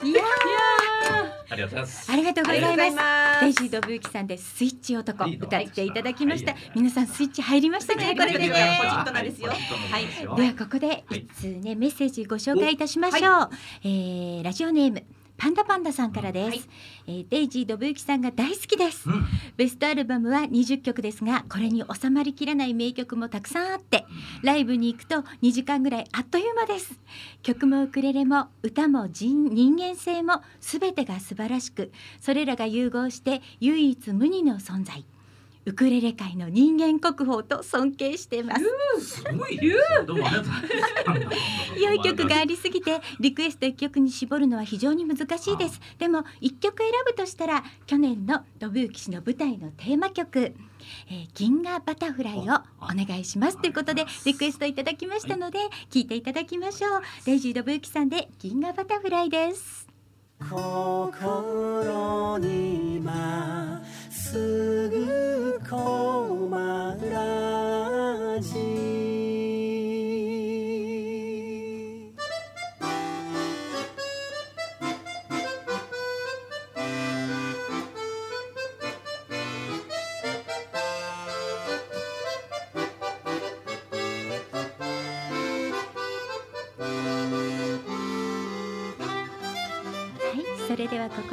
[0.05, 0.21] いや
[1.51, 2.11] ありがとうございます。
[2.11, 3.39] ーありがとうございまます。
[3.39, 5.25] すデイジードブユキさんでスイッチ男。
[5.25, 6.51] 歌っていただきました。
[6.51, 6.71] はい。
[6.75, 8.15] 皆さんスイッチ入りましたね。
[8.15, 8.47] これでね。
[8.47, 13.49] ポチッとなですよポチッとなではここではい一通ねメッセージご紹介いたしましょう、
[13.83, 15.03] えーラジオネーム
[15.39, 16.61] パンダパンダさんからです、はい。
[17.07, 19.09] えーデイジードブユキさんが大好きです。
[19.09, 19.25] うん。
[19.55, 24.05] ベストアルバムは20曲ですがこれに収まりきらない名曲もたくさんあって
[24.43, 26.99] ライブに行くと2時間ぐらいあっという間です。
[27.41, 35.05] 曲もウクレレも歌も人人間性も全てが素晴らしくそれらが融合して唯一無二の存在
[35.65, 38.55] ウクレレ界の人間国宝と尊敬してま
[38.97, 39.05] す。
[39.17, 39.73] すごいね。
[40.07, 40.53] どうもありがとうご
[41.13, 41.79] ざいます。
[41.79, 45.79] 良い曲がありすぎてリクエスト1曲に絞るのは非常に難しいです。
[45.99, 50.55] でも1曲選ぶとしたら去年のドブユキ氏の舞台のテーマ曲
[51.11, 52.41] 「えー銀河バタフライ」を
[52.81, 53.61] お願いします。
[53.61, 56.07] ということでリクエストいただきましたので聴い。
[56.07, 57.01] ていただきましょう。
[57.25, 59.88] デイジードブユキさんで「銀河バタフライ」です
[60.47, 66.49] 心にまっすぐ困
[67.11, 69.38] らじ。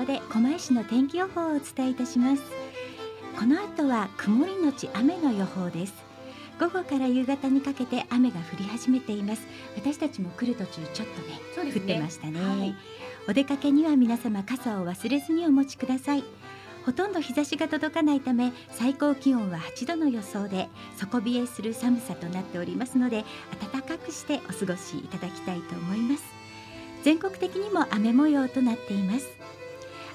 [0.07, 2.43] で狛江市の天気予報をお伝えいたします。
[3.39, 5.95] この後は曇りのち雨の予報です。
[6.59, 9.43] 午後から夕方にかけて雨が降り始めています。
[9.77, 11.75] 私たちも来る途中ちょっとねね。
[11.75, 12.75] 降ってましたね、はい。
[13.29, 16.25] お出かけには皆様傘を忘れずにお持ちください。
[16.85, 23.25] ほとんど日差しが届かないため最高気温は8度の予想で底冷えする寒さとなっておりますので
[23.73, 26.25] 暖かくしてお過ごしいただきたいと思います。
[27.03, 29.29] 全国的にも雨模様となっています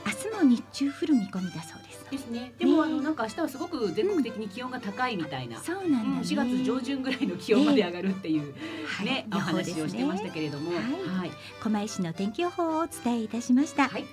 [0.06, 2.06] 明日も日中降る見込みだそうです。
[2.12, 2.54] ですね。
[2.58, 2.92] でも、ね。
[2.92, 5.58] あのなんか明日はすごく全国的に気温が高いみたいな。
[5.60, 8.54] そうなんだね、うん、4月上旬ぐらいの気温まで上がるっていう
[8.86, 9.06] はい。
[9.06, 10.84] ね、お話をしてましたけれども、はい。
[11.20, 14.06] はい、狛江市の天気予報をお伝えいたしました、はい。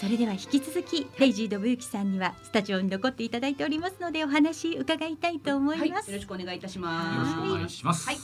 [0.00, 7.30] それでは引き続きレイジー・ドブユキさんにはスタジオに残っていただいておりますのでお話伺いたいと思いはい、よます、ろしくお願いいたしよろます。
[7.32, 8.06] しくお願いします。
[8.06, 8.18] はい。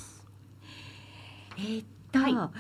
[1.58, 2.32] えーっと、はい。
[2.32, 2.50] あ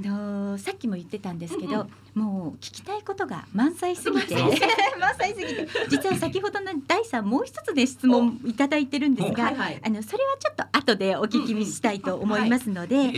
[0.00, 4.34] のーさっきも言ってたんですけど、うんもう聞きたいことが満載すぎて。
[4.36, 4.50] 満
[5.00, 5.68] 満載すぎて。
[5.90, 9.80] 実は先ほどの第三もう一つで質問いただいてるんですが、はいはい。
[9.84, 13.12] あのそれはちょっと後でお聞きしたいと思いますので、え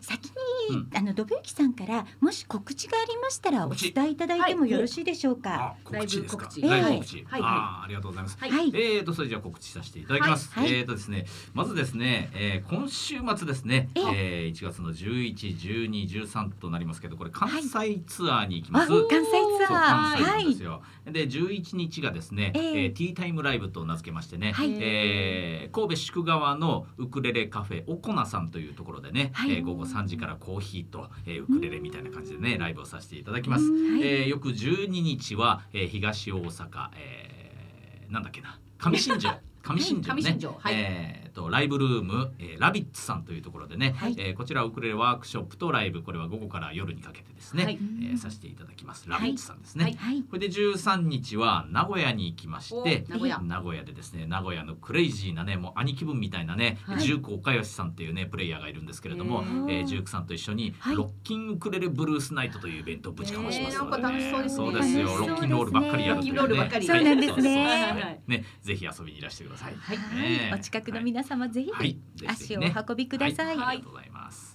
[0.00, 0.26] 先
[0.70, 0.90] に、うん。
[0.94, 2.82] あのドブユキさんからもし告知。
[2.92, 5.54] がありましたらお伝えいただいてもよろしいでしょうか？
[5.54, 6.48] あ、告知ですか？
[6.60, 7.24] ライブ告知。
[7.28, 7.40] はい。
[7.42, 7.50] はい。
[7.50, 8.36] あー、ありがとうございます。
[8.38, 8.50] はい。
[8.50, 10.50] はい、えーとそれじゃあ告知させていただきます。
[10.52, 10.64] はい。
[10.64, 10.74] はい。
[10.74, 14.52] えーとですね、まずですね、えー今週末ですね、ええ。
[14.52, 18.92] ー1月の11、12、13となりますけど、これ関西ツアーに行きます。
[18.92, 20.82] あ関西ツだそう関西ですよ。
[21.04, 22.82] で11日がですね、ええ。
[22.84, 24.72] えーティータイムライブと名付けましてね、はい。
[24.80, 29.52] えー神戸宿川のウクレレカフェおこなさんというところでね、はい。
[29.52, 33.64] えー午後3時からコーヒーと、えーウクレレみたいな感じでねライブをさせていただきます。
[33.64, 33.92] うん。
[33.94, 34.02] はい。
[34.02, 39.30] えー翌12日は、えー東大阪、えーなんだっけな上新庄
[39.62, 40.74] 上新庄ね、上新庄 はい。
[40.76, 44.14] えーとライブルーム、えーラビッツさんというところでね、はい。
[44.18, 47.78] えーこちらウクレレワークショップとライブこれは午後から夜にかけてですね、はい。
[48.02, 49.08] えーさせていただきます。
[49.08, 49.84] ラビッツさんですね。
[49.84, 49.94] はい。
[49.94, 50.22] はい。
[50.22, 53.82] これで13日は名古屋に行きましてお名古屋。
[53.82, 57.00] でですね名古屋のクレイジーなねもう兄貴分みたいなね、はい。
[57.00, 59.84] ジューク岡義さんっていうねプレイヤーがいるんですけれどもえー。
[59.86, 60.96] ジュークさんと一緒に、はい。
[60.96, 64.30] ロッキンウクレレブルースナイトというイベントをぶちかましますので、ね。
[64.30, 64.48] そうですよ。
[64.48, 65.02] 楽しそうですね。
[65.02, 66.38] ロッキンロールばっかりやるというね。
[66.86, 68.22] そうなんですね。
[68.26, 69.74] ねぜひ遊びにいらしてください。
[69.74, 69.98] はい。
[69.98, 70.52] ね。
[70.54, 73.56] お近くの皆様ぜひ足をお運びください。
[73.56, 74.52] はいありがとうございます。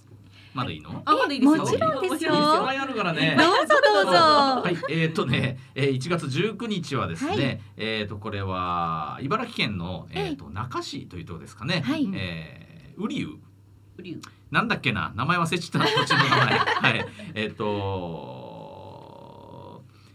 [0.54, 1.02] まだいいの？
[1.04, 3.36] あまだいいですよもちろんですよいっぱいあるからね。
[3.38, 4.12] どうぞどうぞ。
[4.12, 11.82] はい、えっ、とね、えー、1月19日はですね、はいえっ、とこれは茨城県のえっ、ええと中市というところですかね。
[11.84, 13.38] はいえー、ウリュウ
[13.96, 15.12] ブリューなんだっけな？
[15.14, 16.58] 名前忘れちゃった土地の名前。
[16.58, 18.37] はい、えっ、と。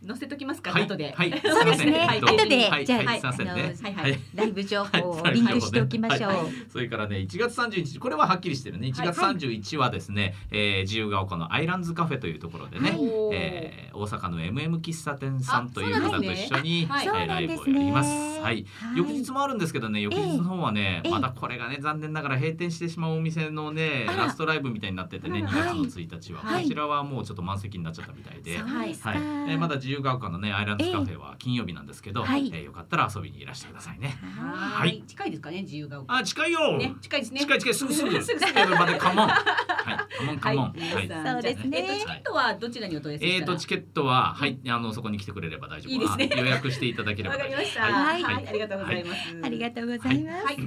[0.05, 1.13] 載せときますか、はい、後で。
[1.15, 1.99] はい、 そうですね。
[1.99, 2.69] はい後で。
[2.69, 6.31] はい、じゃあはい、ライブ情報をはいリンクしておきましょう。
[6.31, 6.37] はい
[6.69, 8.87] それからね1月31日これははっきりしてるね。
[8.87, 12.99] 1月31日はですね、えー自由が丘のアイランズカフェというところでね、はい。
[13.33, 17.05] えー大阪の MM 喫茶店さんという方と一緒に、はい。
[17.05, 17.67] そうえーライブを。
[17.67, 18.09] やります。
[18.09, 18.41] はい。
[18.41, 18.65] はい。
[18.95, 21.11] 翌日もあるんですけどね翌日の方はね、ええ。
[21.11, 26.63] まだこれがね残念ながら閉店してしまうお店のねラストライブみたいになっててね2はい月の1日は、はい。
[26.63, 28.57] こちらはもうちょっと満席になっちゃったみたいで。
[28.57, 34.17] はい、えーまだ自由が丘のねアイランズカフェは金曜日なんですけど、はいえーよかったら遊びにいらしてくださいね。
[34.39, 35.03] ははいい。
[35.03, 36.15] 近いですかね、自由が丘。
[36.15, 36.77] あ近いよ。
[36.77, 37.39] ね、近いですね。
[37.41, 38.21] 近い近い すぐすぐ。
[38.21, 39.27] すぐすぐエブリバデカモン。
[39.27, 40.65] はい、カモンカモン。
[40.65, 45.91] はい、そうですねえっと、チケットはどちらにお問い合わせえーとチケットははいあのそこに来てくれれば大丈夫。
[45.93, 47.81] いいですねあ予約していただければわかりました。
[47.83, 49.21] ははいい、はいありがとうございます。
[49.43, 50.45] ありがとうございます。
[50.45, 50.57] はい、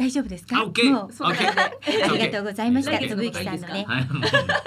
[0.00, 0.64] 大丈夫ですか？
[0.64, 0.72] もう。
[1.22, 1.32] あ
[2.12, 2.98] りがとうございました。
[3.06, 3.84] つぶゆきさんのね。
[3.86, 4.08] はい。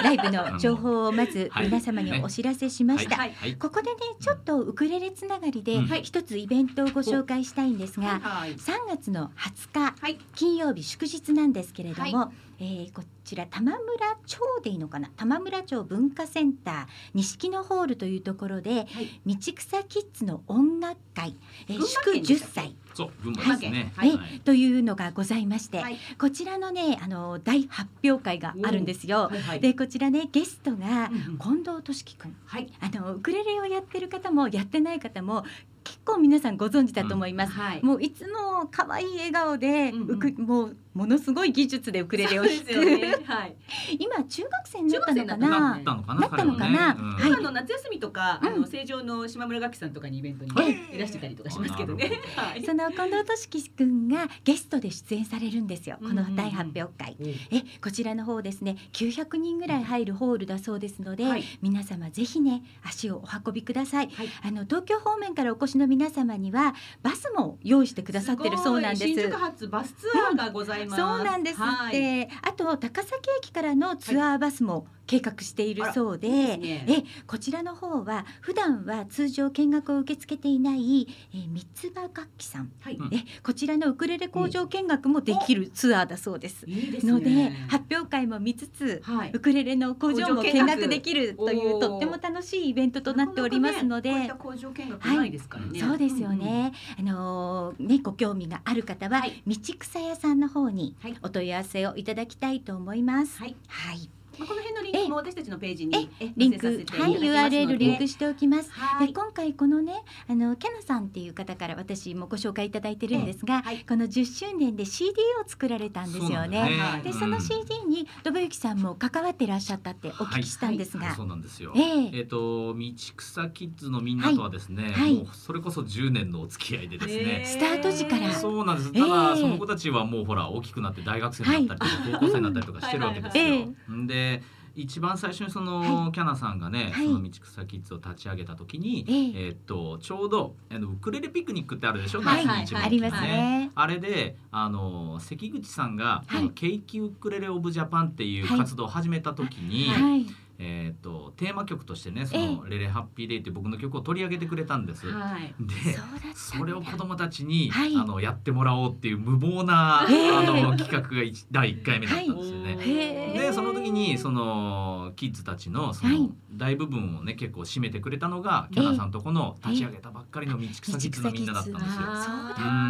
[0.04, 1.66] ライブの情報をまずはい。
[1.66, 3.18] 皆様にお知らせしました。
[3.58, 5.88] ここでねちょっとウクレレつながりでうん。
[6.04, 8.56] 一つイベントをご紹介したいんですが、はい。
[8.56, 10.20] 3月の20日はい。
[10.36, 12.32] 金曜日祝日なんですけれども、は
[12.64, 15.10] えーこちら玉村町でいいのかな？
[15.16, 19.20] 玉村町文化センター錦のホールというところではい。
[19.26, 21.36] 道草キッズの音楽会、
[21.68, 22.54] えー祝10県でしたっけ？
[22.54, 23.92] 歳、そう群馬ですね。
[23.96, 25.98] はいえというのがございまして、はい。
[26.20, 29.30] こちらのねあの大発表会があるんですよ。
[29.32, 29.42] はい。
[29.42, 29.60] はい。
[29.60, 32.72] でこちらねゲストがうんうん近藤俊樹くんはい。
[32.82, 35.44] あのウクレレをやってる方もやってない方も
[35.84, 37.54] 結構皆さんご存知だと思います。
[37.54, 37.84] はい。
[37.84, 43.16] もういつも可愛い笑顔で、うんうんウクもうものすごい技術でウクレレを弾く、そうですよね。
[43.26, 43.56] はい。
[44.00, 45.50] 今中学生になったのかな。
[45.50, 46.20] なったのかな。
[46.22, 46.70] なったのかな。
[46.70, 46.78] ね。
[46.78, 47.28] はい。
[47.28, 48.62] 今の夏休みとか、あうん。
[48.62, 50.96] の成城の島村楽器さんとかにイベントにはい。
[50.96, 52.12] いらしてたりとかしますけどね。
[52.36, 52.64] はい。
[52.64, 55.98] その近藤俊樹くんがゲストで出演されるんですよ。
[56.00, 56.12] こうん。
[56.12, 57.16] うんうんの大発表会。
[57.20, 57.28] うん。
[57.30, 61.44] えこちらの方ですね900人ぐらい入るホールだそうですので、はい。
[61.62, 64.10] 皆様ぜひね足をお運びください。
[64.14, 64.28] はい。
[64.44, 69.04] あの東京方面からお越しの皆様にはバスも用意してくださってるそうなんです。
[69.06, 71.02] 新宿発バスツアーがございます。
[71.02, 82.96] そうなんですって、はいあと高崎駅からのツアーバスも計画しているそうで,、あらいねえこちらの方は普段は通常見学を受け付けていない、えー、三つ葉楽器さんはい。
[82.96, 86.66] うんえこちらのウクレレ工場見学もできるツアーだそうです。
[86.68, 87.12] いいですね。
[87.12, 89.40] ので発表会も見つつはいウ。
[89.40, 94.12] クレレの工場も見学できるというとっても楽しいイベントとなっておりますので。
[94.12, 95.80] なかなかね工場見学ないですからね。
[95.80, 96.72] そうですよね。
[96.98, 103.40] あのーねご興味がある方は、はい道草屋さんの方にはいお問い合わせをいただきたいと思います。
[103.40, 103.56] はい。
[103.68, 106.78] はい、まあこの辺のリンクも私たちのページにえリンクはい
[107.20, 108.72] URL リンクしておきます。
[108.72, 109.08] はい。
[109.08, 113.86] で今回このねあのキャナさんっていう方から私もご紹介いただいてるんですが、はい。
[113.88, 116.60] この10周年で CD を作られたんですよね。
[116.60, 117.02] はい。
[117.02, 121.16] でその CD に信行さんも関わってらっしゃったってお聞きしたんですが、はい。
[121.16, 121.74] そうなんですよ。
[121.76, 122.12] ええ。
[122.14, 125.16] えっ、と道草キッズのみんなとはですね、はい。
[125.16, 127.44] もうそれこそ10年のお付き合いでですね。
[127.46, 128.34] スタート時から。
[128.34, 128.92] そうなんです。
[128.94, 129.02] ええ。
[129.02, 133.44] ただ、その子たちはもうほら大きくなって大学生になったりとか、高校生になったりとかしてるわけですよ。
[133.44, 134.44] はいはいんで
[134.76, 137.06] 一番最初にその、はキャナさんがね、はい。
[137.06, 139.48] その道草キッズを立ち上げた時に、ええ。
[139.48, 142.22] えっとちょうどあのウクレレピクニックってあるでしょ？
[142.24, 142.46] はい。
[142.46, 143.72] 夏に一番ありますね。
[143.76, 146.50] あれであの関口さんが、はい。
[146.50, 148.58] ケイキウクレレオブジャパンっていうはい。
[148.58, 150.26] 活動を始めた時に、はい、
[150.60, 155.12] えー、とテーマ曲としてねそえの「レレハッピーデイ」って僕の曲を取り上げてくれたんです。
[155.12, 155.54] はい。
[155.60, 155.98] で
[156.36, 157.96] それを子どもたちに、はい。
[157.96, 162.78] あのやってもらおうっていう無謀な、へーあの企画が一第一回目だったんですよね。
[162.80, 166.32] へーでその時にそのキッズたちのそのはい。
[166.56, 171.90] 大部分をね結構占めてくれたのがキャナさんとこの立ち上げたばっかりの道草キッズのみんなだったんですよ。
[171.90, 172.36] そう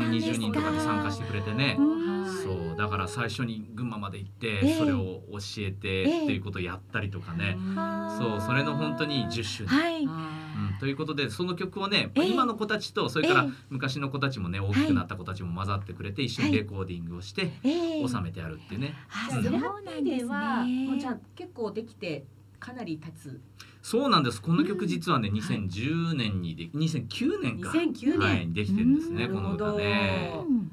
[0.05, 0.33] んんですか。
[0.33, 1.77] 20人とかで参加してくれてね。
[1.79, 2.43] うん。
[2.43, 2.75] そう。
[2.77, 4.77] だから最初に群馬まで行って、ええ。
[4.77, 10.03] それを教えてええっていうことをやったりとかね、はあそうそれの本当に10周年、はい。
[10.03, 12.27] うん、ということでその曲をね、ええ。
[12.27, 13.49] 今の子たちとそれからええ。
[13.69, 18.07] 昔の子たちもね大きくなった子たちも混ざってくれて一緒にレコーディングをしてええ。
[18.07, 19.43] 収めてあるっていうね、あうん。
[19.43, 22.25] そうなんですはもうじゃ結構できて
[22.59, 23.39] かなり経つ。
[23.81, 24.41] そうなんです。
[24.41, 27.71] この曲実はね2010年にで2009年か。
[27.71, 28.19] 2009年。
[28.19, 30.31] はい、できてるんですねうんこの歌ね。
[30.47, 30.71] うん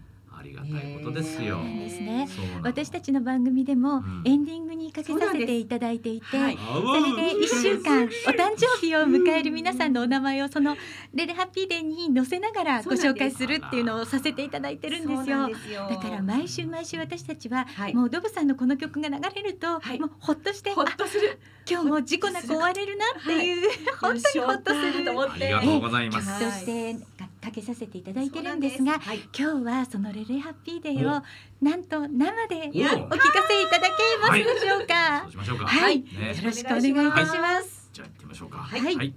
[0.60, 2.28] がたいことですよ、ですね。
[2.62, 4.22] 私たちの番組でもん。
[4.24, 6.56] エンディングにかけさせていただいていて、はい。
[6.56, 10.76] それで1週間お誕生日を迎える皆さんのお名前をその
[11.14, 15.48] レレハッピーデーに載せながらご紹介するっていうのをさせていただいてるんですよ。
[15.54, 15.88] すよ。
[15.88, 17.94] だから毎週毎週私たちは、はい。
[17.94, 19.98] もうドブさんのこの曲が流れると、はい。
[19.98, 21.38] もうほっとしてほっあとする。
[21.70, 25.54] 今日も事故なく終われるなっていう、本当にほっとすると思って。
[25.54, 26.44] ありがとうございます、はい。
[26.44, 27.00] としてか
[27.40, 29.20] かけさせていただいてるんですがはい。
[29.38, 31.22] 今日はそのレレハッピーデーを
[31.62, 35.22] なんと生でお聞かせいおただけますでしょうか。
[35.22, 35.30] そう。
[35.30, 35.66] しましょうか。
[35.66, 36.06] はい、ね。
[36.06, 37.90] よろしくお願いいたします。
[37.92, 38.58] じゃあ行ってみましょうか。
[38.58, 38.80] はい。
[38.96, 39.14] はい。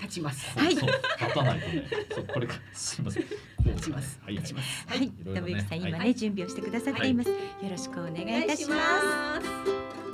[0.00, 0.58] 立ちます。
[0.58, 0.76] はい。
[0.76, 0.88] そう。
[0.88, 1.88] 立たないとね。
[2.14, 3.24] そうこれかすみません。
[3.64, 4.20] 立ちます。
[4.22, 4.42] はいはい。
[4.42, 4.86] 立ちます。
[4.86, 6.14] はい、信之さん、今ね、はい。
[6.14, 7.30] 準備をしてくださっています。
[7.30, 7.36] よ
[7.68, 9.46] ろしくお願いいたします。
[9.46, 10.07] す。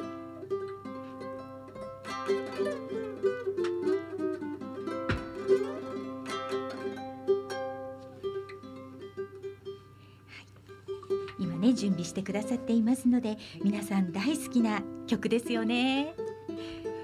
[11.38, 16.14] 今ね、準備してくださっていますので、皆さん大好きな曲ですよね。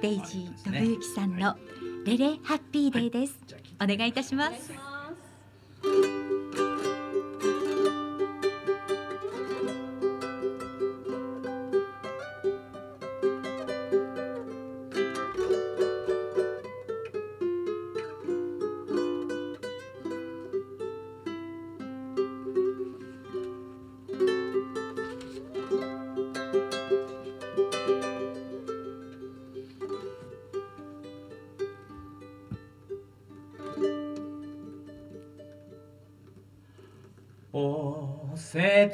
[0.01, 1.57] デイジー信之さんの
[2.07, 3.39] レレハッピーデーです。
[3.83, 4.89] お願いいたします。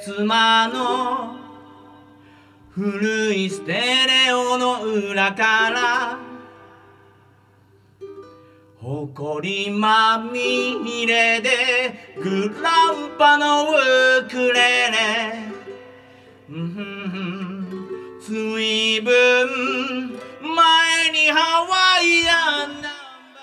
[0.07, 1.35] せつまの
[2.71, 6.19] 古いステレオの裏から
[8.79, 14.95] ほこりまみれでグランパのウクレレ。
[16.51, 17.67] うんふん
[20.55, 22.93] 前にハワイアンナン
[23.35, 23.41] バ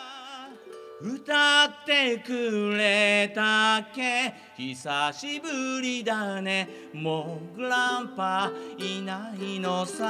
[1.02, 6.70] ー歌ってくれたけ久しぶりだね。
[6.94, 10.06] もうグランパいないのさ。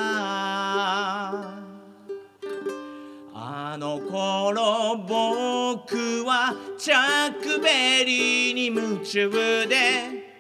[3.36, 9.32] あの頃僕はチャックベリーに夢中
[9.68, 10.38] で。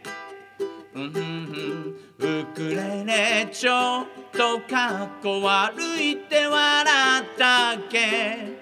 [0.93, 8.59] うんふんふんウクレレちょっとかっこ悪いって笑ったっけ。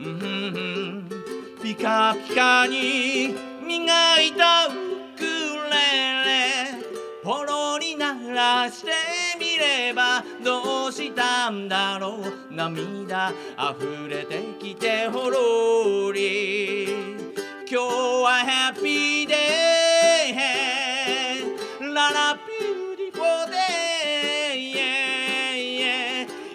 [0.00, 4.70] うんふんふんピカピカに磨いたウ
[5.18, 5.22] ク
[5.70, 5.76] レ
[6.24, 6.82] レ
[7.22, 8.90] ポロに鳴らして
[9.38, 12.54] みればどうしたんだろう。
[12.54, 16.86] 涙溢れてきてほろり。
[17.68, 24.56] 今日は happy day ララ beautiful day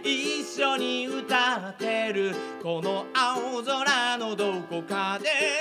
[0.04, 5.61] 一緒に歌ってるこの青空のどこかで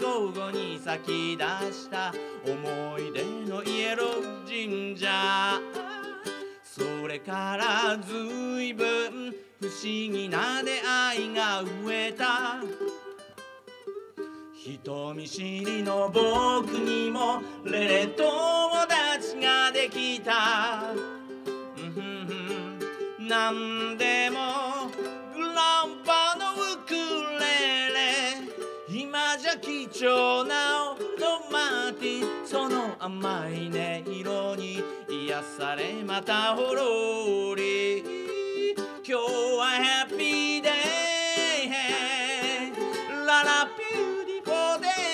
[0.00, 2.14] 午後に咲き出した。
[2.42, 5.60] 思い出のイエロー神社。
[6.64, 12.62] それからずいぶん不思議な出会いが増えた。
[14.56, 18.26] 人見知りの僕にもレレ友
[18.86, 20.94] 達ができた。
[21.76, 22.26] うんふん
[23.18, 23.28] ふん。
[23.28, 33.74] なんでもゃ貴重なオノマティその甘い音
[34.12, 38.04] 色に癒されまたほろり。
[39.02, 39.24] 今日
[39.58, 40.24] は happy
[40.58, 40.72] day
[43.26, 45.10] ララ beautiful day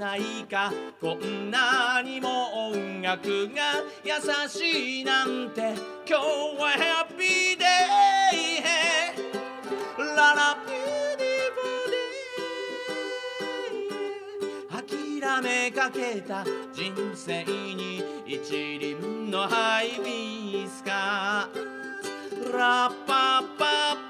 [0.00, 4.14] ないかこんなにも音楽が優
[4.48, 5.74] しいなんて
[6.08, 6.24] 今日
[6.58, 9.19] は happy day
[10.20, 11.96] ララ beautiful
[14.68, 16.44] デイ諦めかけた
[16.74, 21.48] 人生に一輪のハイビスカ。
[22.52, 24.09] ラッパッパッ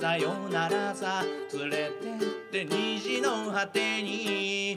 [0.00, 2.20] さよならさ連れてっ
[2.50, 4.76] て虹の果てに。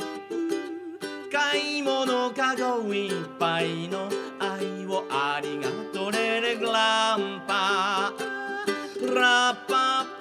[1.31, 4.09] 買い物かごいっぱいの
[4.39, 8.13] 愛をありがとうレレグランパ。
[9.15, 10.16] ラッパッパ。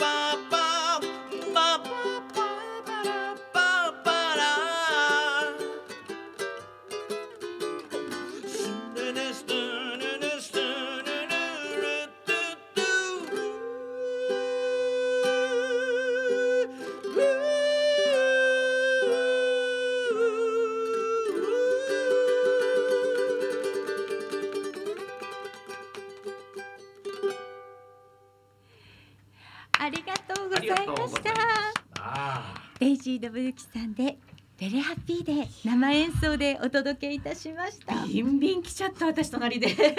[32.87, 34.17] あデイジー・ドブユキさんで
[34.61, 39.71] レレハッピーで生演奏でお届けいたしましたビンビン来ちゃった私隣で。
[39.71, 39.91] すね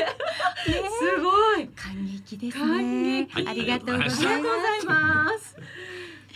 [1.22, 1.68] ごい。
[1.76, 5.58] 感激です感ね激ありがとうございありがとうございまます。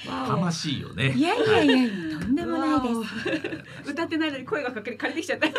[0.09, 3.89] あ魂よねすいやいやいやとんでもないですす。
[3.91, 5.47] 歌ってないのに声がかかり借りてきちゃった。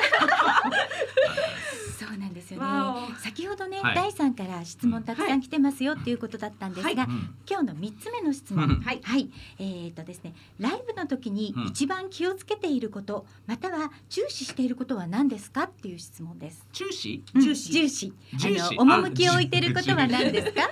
[2.55, 3.94] ですよわね先ほどね、はい。
[3.94, 7.34] 第三から質問たくさん来てますよっていうことだったんですが、うん。
[7.48, 8.80] 今日の三つ目の質問、うん。
[8.80, 9.00] はい。
[9.03, 11.66] はい、えー、とですねライブの時にうん。
[11.66, 16.66] 一番気をつけていること、または重視していることは何ですかっていう質問です。
[16.72, 17.42] 中止うん。
[17.42, 17.72] 重視。
[17.72, 18.12] 重視。
[18.34, 18.61] 重視。
[18.78, 20.70] あの趣を置いていることは何ですか？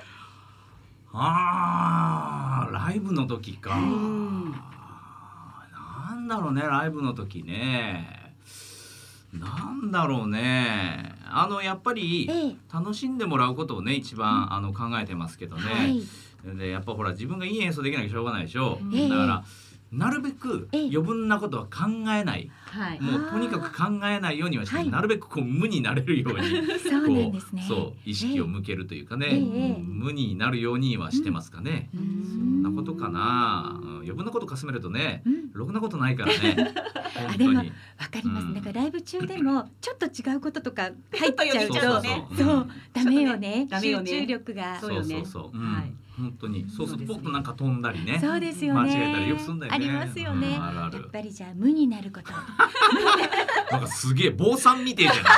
[1.13, 4.53] あーライブの時か、うん。
[4.53, 8.35] なんだろうねライブの時ね。
[9.33, 12.57] なんだろうねあのやっぱりええ。
[12.73, 15.63] 楽しんでもらうことをね一番、あの考えてますけどね、
[16.45, 19.09] はい、でやっぱほら自分がいい演奏できなきゃしょうがないでしょ、ええ。
[19.09, 19.45] だから
[19.93, 20.81] なるべくええ。
[20.83, 23.01] 余分なことは考えない、はい。
[23.01, 24.89] もうとにかく考えないようにはして、はい。
[24.91, 26.47] なるべくこう無になれるように
[26.79, 27.65] そうなんですね。
[27.67, 29.83] そう意識を向けるというかね、ええ。
[29.83, 32.61] 無になるようにはしてますかね、うそん。
[32.61, 36.73] んなことかな、うん余分なことかすめるとねうん、ろくなことないからね。
[37.29, 38.47] 本でもわかります。
[38.47, 38.55] うん。
[38.55, 43.67] だからライブ中でも ちょっと違うこととか入っちゃうとそうダメよね。
[43.69, 44.11] ダメよね。
[44.11, 44.81] 集中力が。
[44.81, 45.27] そうよねそう。
[45.27, 48.91] そうはい本当にそうするとポッとなんか飛んだりねそうですよね。
[48.95, 50.49] 間違えたりよくすんだよねありますよね。
[50.49, 52.31] うんあるあるやっぱりじゃあ無になること。
[53.73, 55.33] なんかすげえ坊さんみてえじゃない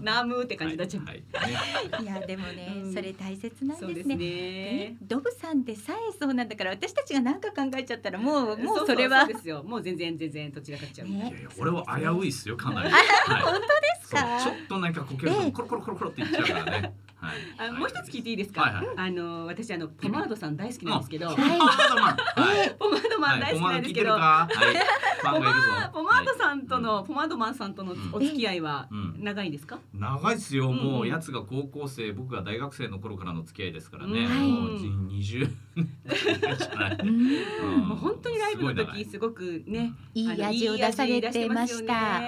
[0.00, 1.04] ナム って感じになっちゃう。
[1.04, 1.48] はいは
[1.98, 4.24] いねいやでもね、うんそれ大切なんそうですすでね。
[4.24, 4.96] ね。
[5.02, 9.62] ドブさんでさえそうなんだから私たちが何か考えちゃったらもうもそうそれはそうですよ。
[9.64, 11.08] もう全然全然どちらかっちゃう。
[11.08, 13.00] ねいやいや俺は危ういっすよかなり、本
[13.54, 13.62] 当で
[14.02, 14.40] すか？
[14.42, 16.92] ちょっとなんかこけるええとコロコロコロコロっていっちゃうからねはい
[17.58, 18.60] あもう一つ聞いていいですか？
[18.62, 18.86] はいはい。
[18.96, 22.70] あの私あのポマードさん大好きなんですけど、 ポマードマン はい。
[22.78, 24.54] ポマードマン大好きなんですけど、はい、
[25.24, 29.14] ポマード さんとの、ポマードマンさんとのお付き合いはうん。
[29.24, 29.78] 長いですか？
[29.94, 35.88] 長いっすよ、うんもうやつが高校生僕が大学生の頃からの付き合いですからね、うんもう20年
[36.58, 37.08] じゃない、うん。
[37.08, 37.88] うん。
[37.88, 42.20] もう本当にライブの時すごくね、いい味を出されてました。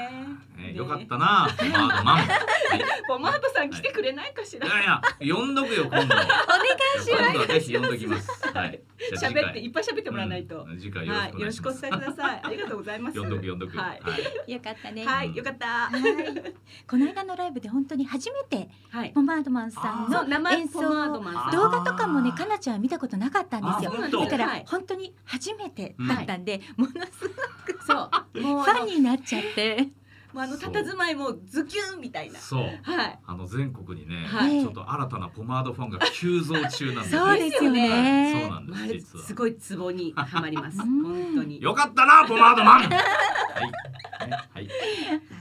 [0.74, 2.22] よかったなポマードマン、は
[2.76, 4.66] いポマードさん来てくれないかしら。
[4.66, 4.70] い。
[4.70, 5.98] やいや呼んどくよ今度。
[6.04, 7.22] お願いします。
[7.22, 8.30] 今度はぜひ呼んどきます。
[8.52, 8.80] はい。
[9.14, 10.64] 喋っていっぱい喋ってもらわないと。
[10.64, 12.40] うん次回よろしくはい、よろしくお伝えください。
[12.44, 13.20] ありがとうございます。
[13.20, 13.76] 呼んどく呼んどく。
[13.76, 13.94] は
[14.46, 15.06] い、よかったね。
[15.06, 15.66] はい、よかった。
[15.66, 16.54] はい。
[16.88, 19.10] この間のライブで本当に初めてはい。
[19.10, 20.80] ポマードマンさんの演奏。
[21.52, 24.20] 動画とかもねかなちゃんは見たことなかったんですよ。
[24.20, 29.88] だからはい本当に初めてだったんで、ものすごくそう、ファンになっちゃって
[30.36, 32.38] もうあの佇まいもズキュンみたいな。
[32.38, 32.62] そう。
[32.82, 33.18] はい。
[33.26, 34.60] あの全国にね、はい。
[34.60, 39.24] ちょっと新たなポマードファンが急増中なんで、 そうですよですねそうなんでます実は。
[39.24, 40.78] すごいツボにはまります。
[40.78, 41.02] うん。
[41.04, 41.62] 本当に。
[41.62, 42.82] よかったなポマードマン。
[42.92, 43.02] はい
[44.34, 44.68] はい。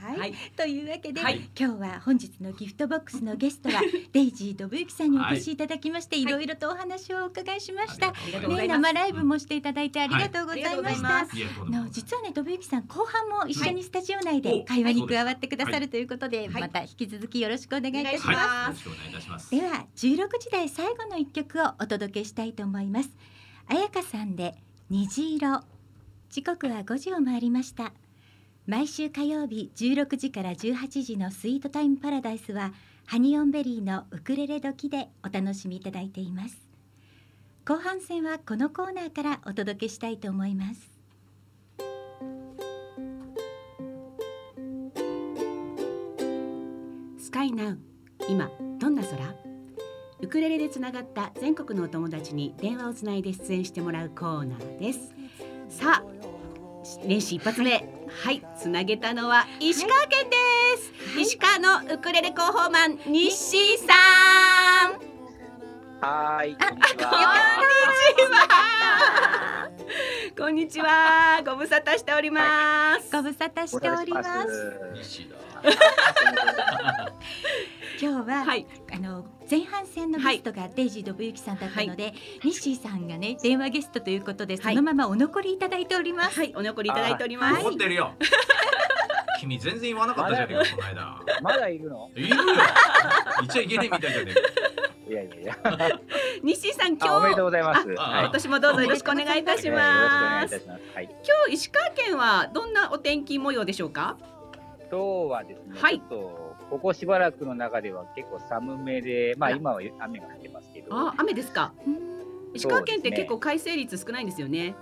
[0.02, 0.34] はい、はい。
[0.56, 1.48] というわけで、はい。
[1.58, 3.80] 今日は本日のギフトボックスのゲストは
[4.12, 8.12] デイジー信之さんにお越しいただきまして、い、ろいろとお話をお伺いしました。
[8.12, 11.26] ね、生ライブもしていただいてありがとうございました。
[11.66, 14.42] の実はね、信之さん後半も一緒にスタジオ内はい。
[14.42, 16.60] で会話に加わってくださはいるということで、はい。
[16.62, 18.28] また引き続きよろしくお願いいたします。
[18.28, 18.36] はい。
[18.36, 19.50] よろしくお願いいたします。
[19.50, 23.10] では16時台最後の一曲をお届けしたいと思います。
[23.68, 24.54] 彩香さんで
[24.90, 25.76] 虹色。
[26.30, 27.92] 時刻は5時を回りました
[28.66, 32.72] 毎週火曜日16時から18時のスイートタイムパラダイスは
[33.06, 36.56] ハニオンベリーのウクレレ時でお楽しみいただいています。
[37.64, 40.90] 後半戦はこのコーナーからお届けしたいと思います。
[47.18, 47.78] スカイナウ
[48.28, 48.50] 今
[48.80, 49.36] どんな空？
[50.22, 55.14] ウクレレでつながった全国のお友達に電話をつないで出演してもらうコーナーです。
[55.68, 56.15] さあ
[57.04, 57.72] 年始一発目。
[58.08, 58.42] はい。
[58.58, 60.36] つなげたのは石川県で
[61.14, 63.84] す、石川のウクレレ広報マン日誌さ
[64.88, 64.92] ん。
[66.00, 66.56] はーい。
[66.56, 67.16] こんにちこんは。
[67.16, 69.70] にちは。
[70.38, 71.42] こんにちは。
[71.44, 74.80] ご無沙汰しております、ご無沙汰しております。
[74.94, 75.36] 西田。
[78.00, 78.66] 今日は、はい。
[78.92, 86.40] あの前半戦のゲストがデイジー・ドブユキさんだったので、ニッシーさんがね電話ゲストということでそのままお残りいただいております。
[86.40, 88.12] はいお残りいただいております、怒ってるよ。
[89.38, 91.22] 君全然言わなかったじゃねえかこの間。
[91.42, 92.10] まだいるの？
[92.16, 92.36] いるよ。
[93.40, 94.34] 言っちゃいけないみたいじゃね
[95.08, 95.56] いやいやいや。
[96.42, 97.94] 西さん今日あおめでとうございます。
[97.98, 98.24] あはい。
[98.24, 100.82] 今年もどうぞよろしくお願いいたしよろしくお願ますいいたします。
[100.94, 101.04] はい。
[101.04, 101.14] 今
[101.48, 104.16] 日石川県はどんなお天気模様でしょうか？
[104.90, 111.72] 今日はですね、はいちょっとここしばらくの中では結構寒めで、まあ今は雨が降ってますけど、あ雨ですか。
[111.86, 111.96] うん。
[112.54, 114.74] 石川県って結構快晴率少ないんですよね。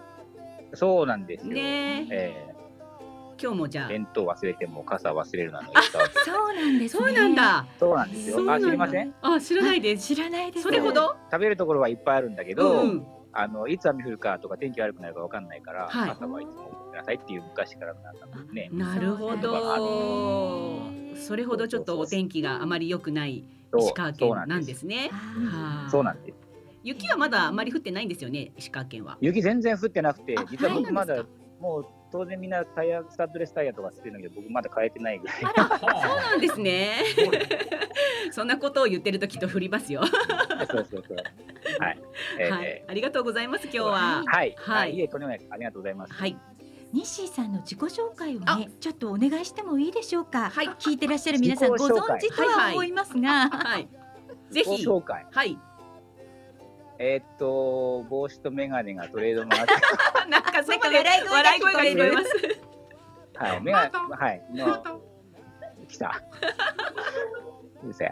[0.74, 1.52] そうなんですよ。
[1.52, 2.54] ねえ。
[3.40, 5.68] 今日もじゃー、弁当忘れても傘忘れるなの
[6.24, 7.34] そうなんですそうなん。
[7.34, 7.66] だ。
[7.80, 8.52] そうなんですよ。
[8.52, 9.14] あ知りません？
[9.22, 10.06] あ知らないです。
[10.14, 10.62] 知らないです。
[10.62, 11.16] それほど？
[11.32, 13.06] 食べるところはいっぱいあるんだけうど、んうん
[13.36, 16.08] あのいつ雨降るかとか天気悪くなるかわかんないから、はい。
[16.10, 18.70] 傘はいつも持ってくださいっていう昔からのなんかね。
[18.72, 20.90] なるほど。
[21.16, 23.44] それほどちょっとお天気があまり良くない
[23.76, 25.10] 石川県なんですね。
[25.90, 26.38] そうなんです。
[26.84, 29.16] 雪はまだあまり降ってないんですよね石川県は。
[29.20, 31.24] 雪全然降ってなくてあ、実ははい僕まだ、
[31.58, 35.36] もう当然みんなタイヤ、スタッドレスタイヤとかつってるんだけど、僕まだ変えてないぐらい。
[35.40, 36.92] そうなんですね
[38.30, 41.16] そんなことを言ってるときっと降りますよそうそうそう。
[41.80, 41.98] はい。
[42.38, 44.24] えーはいありがとうございます今日ははい。
[44.26, 44.94] はいはい。
[44.94, 45.48] いえ、とんでもないです。
[45.52, 46.12] ありがとうございます。
[46.12, 46.36] はい
[46.92, 50.50] ニッシーさんの自己紹介をあねちょっとお願いしてもいいでしょうか？
[50.50, 53.48] はい聞いてらっしゃる皆さんご存知とは思いますが。
[53.50, 53.88] はい
[54.54, 55.26] ぜごひ紹介。
[55.32, 55.58] はい
[56.98, 59.72] えーっと、帽子とメガネがトレードマーク。
[60.30, 62.28] なんかそこで笑い声が聞こえます。
[63.36, 63.60] はい。
[63.62, 64.42] メガネ、はい。
[64.52, 65.00] の、
[65.88, 66.22] 来た。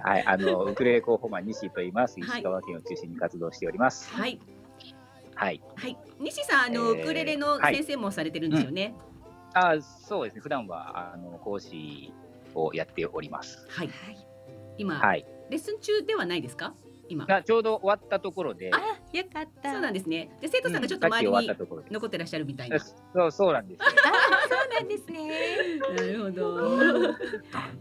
[0.05, 0.25] はい。
[0.27, 2.21] あの、ウクレレ候補マン西と言います。
[2.21, 4.13] はい石川県を中心に活動しております。
[4.13, 4.39] はい
[5.35, 5.63] はい。
[5.77, 5.97] はい。
[6.21, 8.95] 西さんあの、えーウクレレの先生もされてるんですよね。
[9.55, 10.41] あそうですね。
[10.41, 12.13] 普段は、あの、講師
[12.55, 13.67] をやっております。
[13.71, 13.89] はい。
[13.89, 14.27] はい。
[14.77, 15.25] 今、はい。
[15.51, 16.75] レッスン中ではないですか？
[17.13, 17.27] 今。
[17.27, 18.79] がちょうど終わったところで、あ、
[19.17, 19.73] よかった。
[19.73, 20.31] そうなんですね。
[20.41, 21.91] で生徒さんがちょっと周りにたところで。
[21.91, 22.79] 残ってらっしゃるみたいな。
[22.79, 22.95] そ
[23.27, 23.95] うそうなんですそう
[24.75, 25.79] なんですね。
[25.95, 27.13] なるほど。
[27.53, 27.73] 話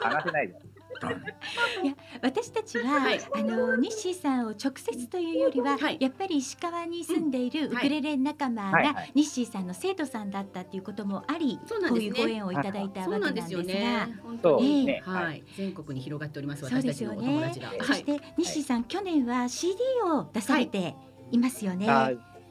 [0.00, 0.54] 話せない
[1.00, 1.96] です。
[2.22, 14.08] 私たちは、はいあのニッシーさんを直接というよりは、はいやっぱり石川に住んでいるウクレレ仲間がはいはいニッシーさんの生徒さんだったっていうこともあり、こういうご縁をいただいたそうなわけなんんですすでよねが。。
[14.42, 14.54] 本。
[15.02, 16.60] はい、全国に広がっております。
[16.60, 17.68] そう私たちのおですよね友達が。
[17.68, 17.78] はい。
[17.84, 20.94] そして、ニッシーさん、去年は CD を出されて
[21.30, 21.86] いますよね。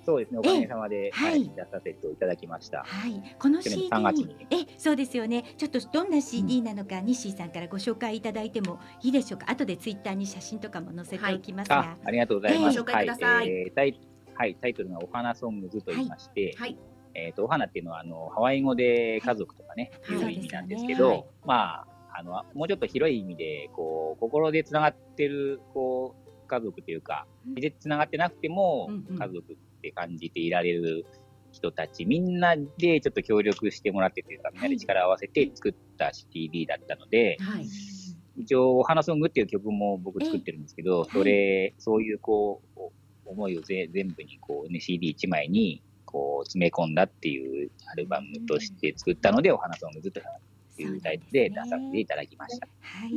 [0.05, 0.39] そうですね。
[0.39, 1.31] おかげさまで、はい。
[1.31, 2.85] はい、出させていただきました。
[3.39, 4.35] この去年 CD 3月に。
[4.49, 5.43] え、そうですよね。
[5.57, 9.49] ちょっとどんな CD なのか、ニッシーさんからご紹介いただいてもいいでしょうか。
[9.49, 11.79] 後でツイッターに写真とかも載せておきますが。
[11.79, 12.77] あ、ありがとうございます。
[12.77, 12.83] ええ。
[12.83, 13.35] ご紹介ください。
[13.35, 13.99] はい、えータイ
[14.35, 16.77] はい、タイトルがお花ソングズと言いまして、はい。
[17.15, 20.17] えっ、と、お花っていうのは、あの、ハワイ語で家族とかね、はい。
[20.17, 27.55] いう意味なんですけど、まあ、あの、もうちょっと広い意味で、こう、心でつながってる、こう、家族というか、うん。
[27.55, 29.17] でつながってなくても、うんうん。
[29.17, 31.05] 家族って感じていられる
[31.51, 37.67] 人たち、みんなでちょっと協力してもらってというか、みんなで力を合わせて作った CD だったので、はい。
[38.35, 42.79] 一応、お花ソングっていう曲も僕作ってるんですけど、えそれ、そういうこう、
[43.25, 50.19] 思いをぜ全部にこうね、CD1 枚にこう詰め込んだっていうアルバムとして作ったので、お花ソングずっと
[50.81, 52.67] いうタイトルで出させていただきました。
[52.81, 53.11] はい。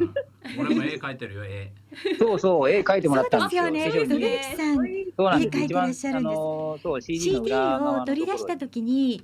[0.00, 0.14] うん
[0.58, 1.72] 俺も絵描いてるよ絵。
[2.18, 3.64] そうそう、絵描いてもらったんですよ。
[3.64, 4.06] そうですよね。
[4.06, 5.56] 手帳にドルキさん、そうなんです。
[5.56, 9.22] 絵描いてらっしゃるんですそう、CD を取り出した時に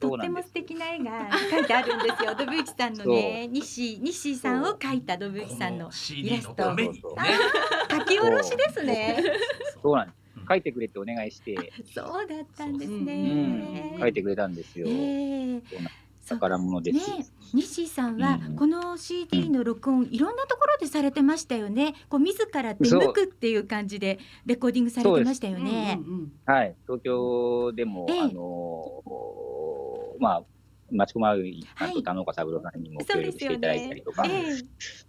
[0.00, 2.34] とっても素敵な絵が描いてあるんですよ。
[2.34, 9.22] ドブユキさんのね、西西さんを描いたドブユキさんの CD のためにねそうそう書き下ろしですね。
[9.82, 10.16] そうなんです。
[10.48, 13.98] 書いてくれってお願いして、そうだったんですうねん。
[13.98, 14.86] 書いてくれたんですよ。
[14.88, 14.90] え
[15.56, 17.10] えそうなんそう宝物です。
[17.10, 18.56] ね西さんはうん。
[18.56, 21.94] この CD の録音いろんなところでされてましたよね。
[22.08, 26.00] こう自ら出向くっていう感じでレコーディングされてましたよね。
[26.04, 28.20] うんうんはい、東京でも、ええ。
[28.20, 30.42] あのーまあ、
[30.90, 31.36] 町駒
[31.78, 34.24] さんと田中三郎さんにも協力していただいたねりとか、。
[34.26, 34.62] え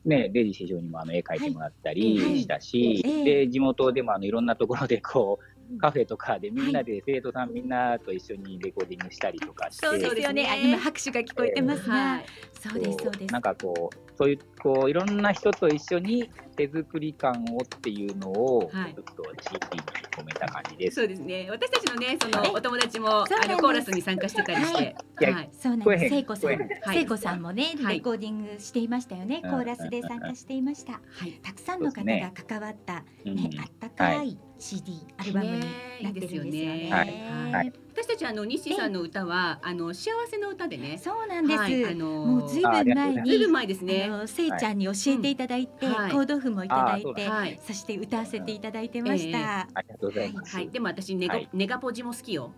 [0.06, 2.42] ね、レイジ師匠にもあの絵描いてもらったりはい。
[2.42, 3.24] したし、ええ。
[3.24, 10.48] で地元でもあのいろんなところでこうカフェとかでみんなで生徒さんみんなと一緒にレコーディングしたりとかして、そうですよね。
[10.50, 12.26] あ今拍手が聞こえてますが、はい
[12.60, 13.42] そうですそうですなん。
[13.42, 18.94] かこうそういうこういろんな人と一緒に手作り感をっていうのを、はい。
[18.96, 20.96] ちょっと CD に込めた感じです。
[20.96, 21.48] そうですね。
[21.52, 22.50] 私たちのね、そのはい。
[22.50, 23.52] お友達もそうなんです。
[23.52, 25.34] あのコーラスに参加してたりして、はい。
[25.34, 25.50] はい。
[25.54, 26.10] そうなんです。
[26.10, 27.96] 聖子さん、聖子さんもね、はい。
[27.96, 29.42] レコーディングしていましたよね。
[29.44, 29.52] うん。
[29.52, 30.94] コーラスで参加していました。
[30.94, 31.40] はい。
[31.44, 35.60] たくさんの方が関わったうんね、あったかい CD アルバムに
[36.02, 36.90] なってるんですよね。
[36.92, 37.52] はい。
[37.52, 41.02] はい私たちあの西さんの歌はあの幸せの歌でね。
[41.04, 41.60] そうなんです。
[41.60, 47.60] はいあのもうずいぶん前にずいぶん前ですねせいちゃんに教えていただいて、うんはいコード譜もいただいて、はい。
[47.66, 49.68] そして歌わせていただいてました。
[49.74, 50.56] ありがとうございます。
[50.56, 50.70] はい。
[50.70, 52.54] でも私ネガはいネガポジも好きよ。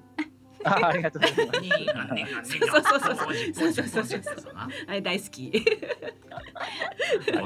[0.65, 2.57] あありがとうございます。
[2.59, 4.53] そうそうそうそうそうそうそうそう
[4.87, 5.51] あれ大好き。
[5.51, 5.63] そう
[7.23, 7.39] ですね。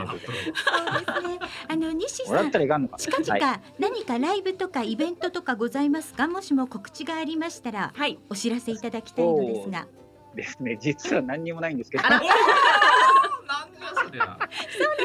[1.68, 2.51] あの西さん。
[2.51, 6.28] 近々何かライブとかイベントとかございますか？
[6.28, 8.20] もしも告知がありましたらはい。
[8.30, 9.88] お知らせいただきたいのですが
[10.36, 10.78] ですね。
[10.82, 12.03] 実は何にもないんですけど。
[12.09, 12.20] そう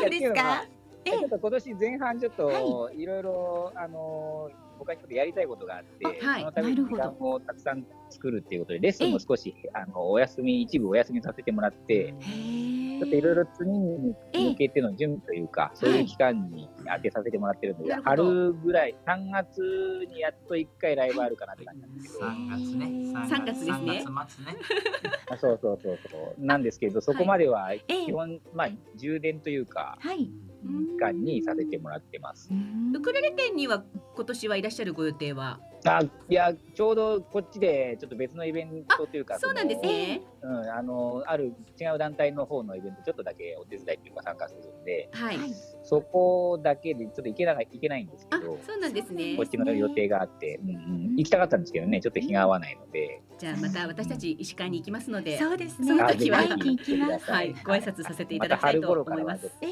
[0.02, 0.64] なんですか？
[0.64, 0.77] え
[1.10, 3.06] ちょっと今年前半ちょっとい。
[3.06, 6.40] ろいろあの僕はちょっとやりたいことがあって、あはい。
[6.40, 18.24] そのために時間をたくさん作るっていうことでレッスンも少しあのお休み一部お休みさせてもらって、ちょっといろいろ次に向けての準備というか、そういう期間に当てさせてもらってるので、なるほど。
[18.24, 23.12] 春ぐらい3月にやっと1回ライブあるかなって感じなんですけど、三月ね。
[23.28, 23.44] 三月。
[23.46, 24.02] ですね。
[24.04, 24.58] 三月末ね。
[25.30, 26.44] あそうそうそうそう。
[26.44, 28.06] なんですけどそこまではええ。
[28.06, 30.30] 基本、まあ充電というかはい
[30.62, 32.50] 期間にさせてもらってます。
[32.94, 33.84] ウクレレ店には
[34.16, 35.60] 今年はいらっしゃるご予定は？
[35.84, 40.22] あいやちょうどこっちでちょっと別のイベントというかそうなんですね。
[40.42, 45.38] うん、あのある違う団体の方のイベントちょっとだけお手伝いというか参加するんではい。
[45.38, 45.54] はい
[45.84, 49.48] そこだけでちょっと行けない行けないんですけあど、そうなんですねこっ。
[49.48, 59.50] ちの予定があって、うんうん、行きたかったんですけどねちょっと日が合わないので、じゃあまた私たち医師会に行きますので、そうですねその時ははい、ご挨拶させていただきたいと思います。
[59.62, 59.68] え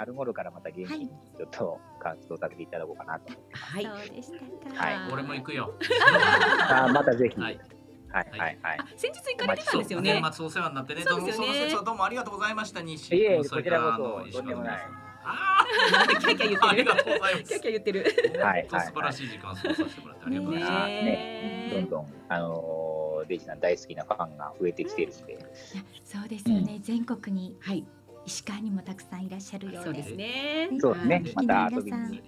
[0.00, 3.34] 春頃からまた元気にちょっと活動させていただこうかなと。
[3.52, 3.84] はい。
[3.84, 4.86] そうでしたか。
[4.86, 5.12] はい。
[5.12, 5.74] 俺も行くよ。
[6.70, 7.58] あまたぜひ、ははいい、
[8.10, 8.30] はい。
[8.30, 8.78] はいはい。
[8.78, 10.02] あ、先日行かれてたんですよそう。
[10.02, 10.20] ね。
[10.22, 11.02] 年末お世話になってね。
[11.02, 11.52] そうですよね。
[11.52, 12.80] どうもそのどうもありがとうございました。
[12.80, 14.80] 西いえいえ君それからこちらこそんでもない。
[15.22, 15.66] あ
[16.18, 16.60] キャッキャ言ってる。
[16.60, 16.96] ーありが。
[16.96, 17.44] とうございます。
[17.44, 18.04] キャッキャ言ってる。
[18.42, 20.88] はい本当素晴らしい時間を過ごさせてもらってありがとうございます。
[20.88, 25.38] ねねどんどん、あのー、デイジさん大好きなファンが増えてきてるんで、
[26.04, 26.78] そうですよね。
[26.82, 27.56] 全国に。
[27.60, 27.84] はい、
[28.30, 29.84] 石川にもたくさんいらっしゃるようで。
[29.84, 30.68] そうですね。
[30.80, 31.14] そうですね。
[31.34, 32.10] はい、また遊び皆さん。
[32.12, 32.22] に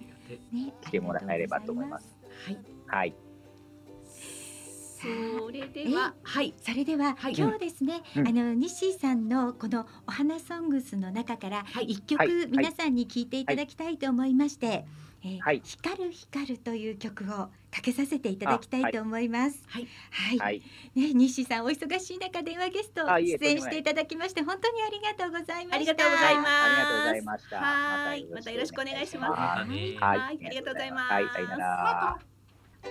[0.51, 2.15] ね来てもらえればと思います。
[2.45, 2.57] はい。
[2.87, 3.15] はい、
[5.01, 6.53] それでは、はい。
[6.61, 7.33] それでは、はい。
[7.35, 8.27] 今日ですね、うん。
[8.27, 11.85] あの西さんのこのお花ソングスの中からはい。
[11.85, 12.47] 一曲、はい。
[12.49, 14.85] 皆さんに聞いていただきたいと思いまして、
[15.25, 17.27] えーはい光る光るという曲を
[17.71, 19.59] かけさせていただきたいと思います。
[19.67, 19.87] はい。
[20.11, 20.61] はい、はい、
[20.95, 25.75] ね西さんお忙しい中電話ゲスト出演していただきまして本当にありがとうございました。
[25.75, 26.49] ありがとうございます。
[26.49, 27.59] ありがとうございました。
[27.59, 29.33] はい、またよろしくお願いします。
[29.33, 32.33] はいありがとうございますはい、さよなら。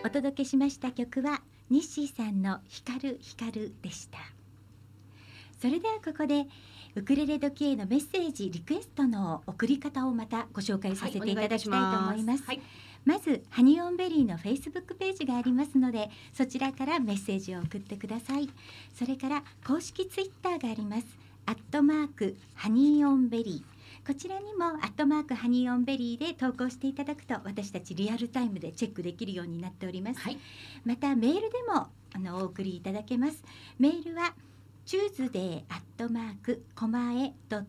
[0.04, 4.18] お届けしました曲は西さんの光る光るでした
[5.60, 6.46] それではここで
[6.94, 12.60] ウクレレ時へのメッセージリクエストの送り方をまたご紹介させていただきたいと思います,、はい、
[13.06, 18.50] まずハニオンベリーのフェイスブックページがありますのでそちらからメッセージを送ってください。
[18.94, 21.06] それから公式ツイッターがあります。
[21.46, 24.06] アットマークハニーオンベリー。
[24.06, 30.38] こちらにもアットマークハニーオンベリーで投稿していただくと私たちリアルタイムでチェックできるようになっております、はい。
[30.84, 33.42] またメールでもあのお送りいただけます。
[33.78, 34.34] メールは
[34.84, 37.66] Tuesday アットマークコマエドット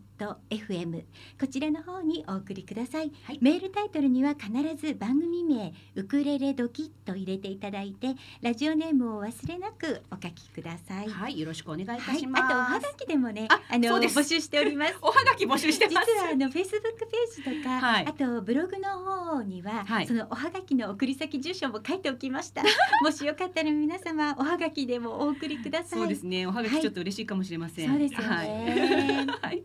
[0.50, 1.04] FM
[1.40, 3.40] こちらの方にお送りください、はい。
[3.42, 11.10] メールタイトルには必ず番組名ウクレレドキと入れていただいてラジオネームをお忘れなくお書きください。
[11.10, 12.46] はい、よろしくお願いいたはいします。
[12.46, 14.20] あとおはがきでもねああのそうです。
[14.20, 14.98] 募集しております。
[15.02, 16.12] おはがき募集して実ます。
[16.12, 18.06] はあのフェイスブックページとか、はい。
[18.08, 20.08] あとブログの方には、はい。
[20.08, 22.64] そのおはがきの送り先住所も書いておきました。
[23.04, 26.00] もしよかったら皆様おはがきでもお送りください。
[26.00, 26.46] そうですね。
[26.46, 27.90] おはがきちょっと嬉しいかもしれません。
[27.90, 29.26] そうですよね。
[29.42, 29.64] はい。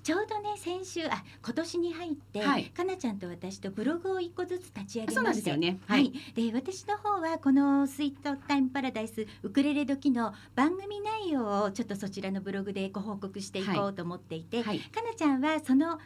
[0.00, 5.80] はいちょうどね先週あ今年に入って、はいかなちゃんと私とブログを一個ずつ立ち上げそうなましてんですよね。
[5.86, 14.80] ははいい。、で私の方はこのスイートタイムパラダイスウクレレ時の番組内容をちょっとそちらのブログでご報告していこうと思っていて、はい。
[14.80, 15.98] かなちゃんはその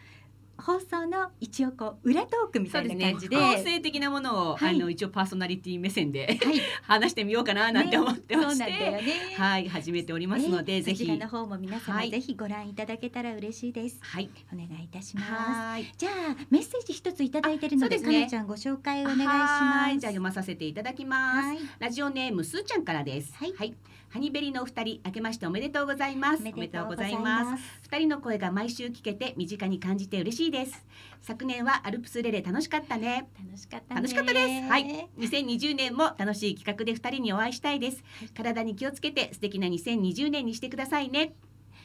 [0.56, 3.36] 放送の一応こう裏トークみたいな感じで。
[3.36, 4.74] 構成的なものを、はい。
[4.74, 8.66] あの一応パーソナリティ目線ではい、話してみようかななんて思ってましね。
[8.66, 9.02] そうなんだて、よね。
[9.36, 10.82] はい始めておりますので、ね。
[10.82, 10.98] ぜひ。
[10.98, 12.10] そちらの方も皆様、はい。
[12.10, 13.98] ぜひご覧いただけたら嬉しいです。
[14.00, 14.30] はい。
[14.52, 15.32] お願いいたします。
[15.32, 15.92] はい。
[15.96, 16.12] じゃあ
[16.50, 19.34] メッセージ一ついただいてるので、かなちゃんご紹介お願いしは
[19.64, 19.96] ます。
[19.96, 20.00] い。
[20.00, 21.48] じゃあ読まさせていただきます。
[21.48, 21.58] はい。
[21.78, 23.34] ラジオネームすーちゃんからです。
[23.34, 23.74] はい
[24.14, 26.40] ハニベリのお二人、明けましておめでとうございます。
[26.40, 27.64] おめでとうございすます。
[27.82, 30.86] 二人の声が毎週聞けて身近に感じて嬉しいです。
[31.20, 33.28] 昨年はアルプスレレ楽しかったね。
[33.44, 34.00] 楽しかったね。
[34.00, 34.68] 楽しかったです。
[34.68, 35.08] はい。
[35.18, 38.04] 2020年も楽しい企画で二人にお会いしたいです。
[38.36, 41.34] 体に気をつけて素敵な2020年にしてくださいね。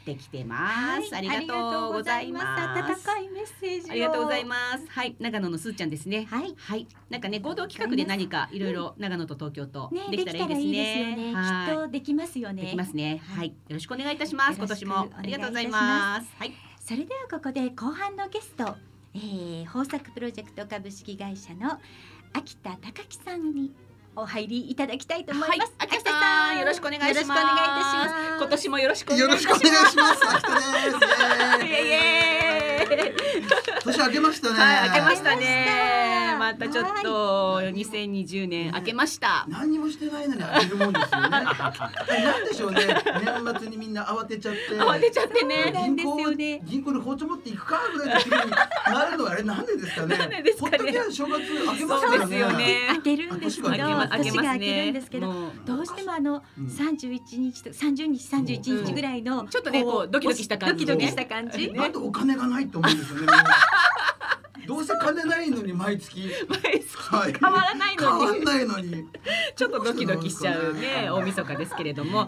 [0.04, 1.14] できてます。
[1.14, 2.44] ありがとうございます。
[2.78, 4.86] 温かいメッセージをありがとうございます。
[4.88, 6.26] はい、長野のすーちゃんですね。
[6.30, 6.54] はい。
[6.56, 11.16] はい、なんかね合同企画で何かいろいろ長野と東京とね、できたらいいですね。
[11.16, 12.62] きっはとできますよい、ね。
[12.62, 13.22] できますね。
[13.36, 14.58] はい、よろしくお願いいたします。
[14.58, 16.30] 今年もありがとうございます。
[16.38, 18.76] はい、それではここで後半のゲスト、
[19.14, 21.78] えー、豊作プロジェクト株式会社の
[22.32, 23.72] 秋田隆樹さんに
[24.16, 25.72] お入りいただきたいと思います。
[25.78, 27.14] 秋田さんよろしくお願いします。
[27.14, 28.14] よろしくお願いいたします。
[28.38, 29.54] 今年もよろしくお願いします。
[29.54, 30.20] ろしくお願いします。
[30.28, 30.60] 秋田で
[31.60, 31.66] す。
[31.66, 33.40] イエイイエーイ
[33.84, 34.58] 年明けましたね。
[34.58, 35.90] はい、明けましたね。
[36.40, 39.46] ましたちょっと2020年明けました。
[39.48, 41.28] 何にもしてないのに開けるもんですよね。
[41.28, 42.80] なんでしょうね。
[43.22, 44.60] 年末にみんな慌てちゃって。
[44.74, 45.70] 慌てちゃってね。
[45.70, 50.16] なんですよね銀行に包丁持っていくかぐらいの気分になるのはあれなんでですかね。
[50.16, 52.38] なんでですかねほっときゃ正月明けますそうですからね。
[52.38, 52.86] よね。
[52.88, 53.68] 開けるんですけど、
[54.08, 55.32] 年が明けるんですけど、
[55.64, 61.72] どうしてもあのうん三十一日と三十日三十一日ぐらいのちょっとねこうドキドキした感じドキドキした感じ。
[61.72, 63.26] なんでお金がないと思うんですよね。
[64.70, 66.30] どうせ金ないのに毎月。
[66.48, 67.32] 毎月はい。
[67.32, 69.04] 変わらない変わのにんないのに。
[69.56, 72.18] ちょっとドキドキしちゃうね大晦日ですけれども。
[72.20, 72.26] は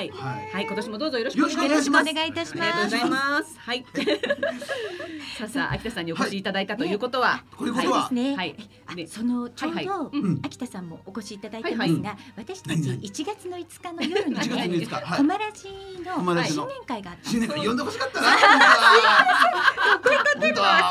[0.00, 0.08] い。
[0.08, 0.50] はい。
[0.54, 1.44] はい今年もどうぞよろしく。
[1.44, 2.90] お願いしくおいたします願いいたしまありがとうごす。
[2.98, 3.58] ざいます。
[3.58, 3.84] はい。
[5.38, 7.44] さあさあ秋田さんにお越しいただいたということは。
[7.58, 8.08] こういうことは。
[8.08, 8.36] そうですね。
[8.36, 8.56] はい。
[8.86, 10.12] あでそのちょうはいはど、
[10.46, 14.94] 秋田さんもお越しいただいてますが、私たち何々1月の5日の夜に1月のね、5日。
[14.94, 15.18] はい。
[15.18, 15.24] コ。
[15.24, 16.62] マラジの。
[16.64, 17.52] 新年会があったん新です。
[17.52, 18.28] 年会呼んでほしかったな。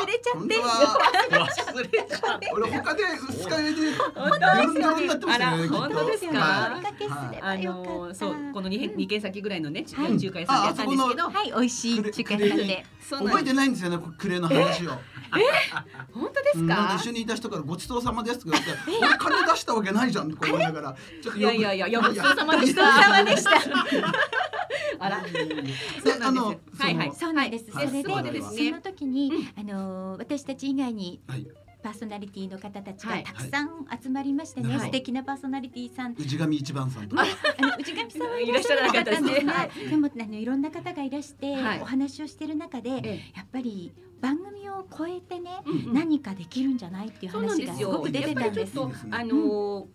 [0.02, 0.56] 忘れちゃって
[1.32, 2.40] 忘れちゃった。
[2.54, 5.20] 俺他で二日酔いで本ドロンドロンになっ
[5.70, 6.82] 本当ですか？
[7.42, 7.58] あ。
[7.58, 9.96] のそうこの二軒二軒先ぐらいのね中
[10.32, 11.30] 華屋さんでやったんですけど。
[11.30, 12.86] はい、美味しい中華屋さんで。
[13.12, 14.92] 覚えてないんですよね、クレの話を。
[16.14, 16.96] 本当ですか？
[16.98, 20.96] 一緒にいた人からごちそうさまですって言われて、俺金出したわけないじゃんって思いながら、
[21.36, 22.82] いやいやいやごちそうさまでした
[25.04, 25.22] あら。
[25.22, 25.30] で
[26.04, 27.12] そうなんですはいはい。
[27.14, 27.72] そうなんです。
[27.72, 27.88] はい。
[27.88, 31.48] それで、その時に、あの私たち以外にはい、
[31.82, 33.24] パーソナリティの方たちはい。
[33.24, 34.80] がたくさん集まりましてね、はい。
[34.82, 36.16] 素敵なパーソナリティさん。
[36.16, 37.24] 氏神一番さんとか。
[37.24, 41.82] あの内上さんはいらっしゃらなかったんですが、でもあのいろんな方がいらして、はい。
[41.82, 45.50] お話をしてる中で、えやっぱり番組を超えてね、
[45.92, 48.60] 何かできるんじゃないっていう話がですごく出てたんです。
[48.60, 49.18] やっぱりちょっといいですね。
[49.18, 49.34] あの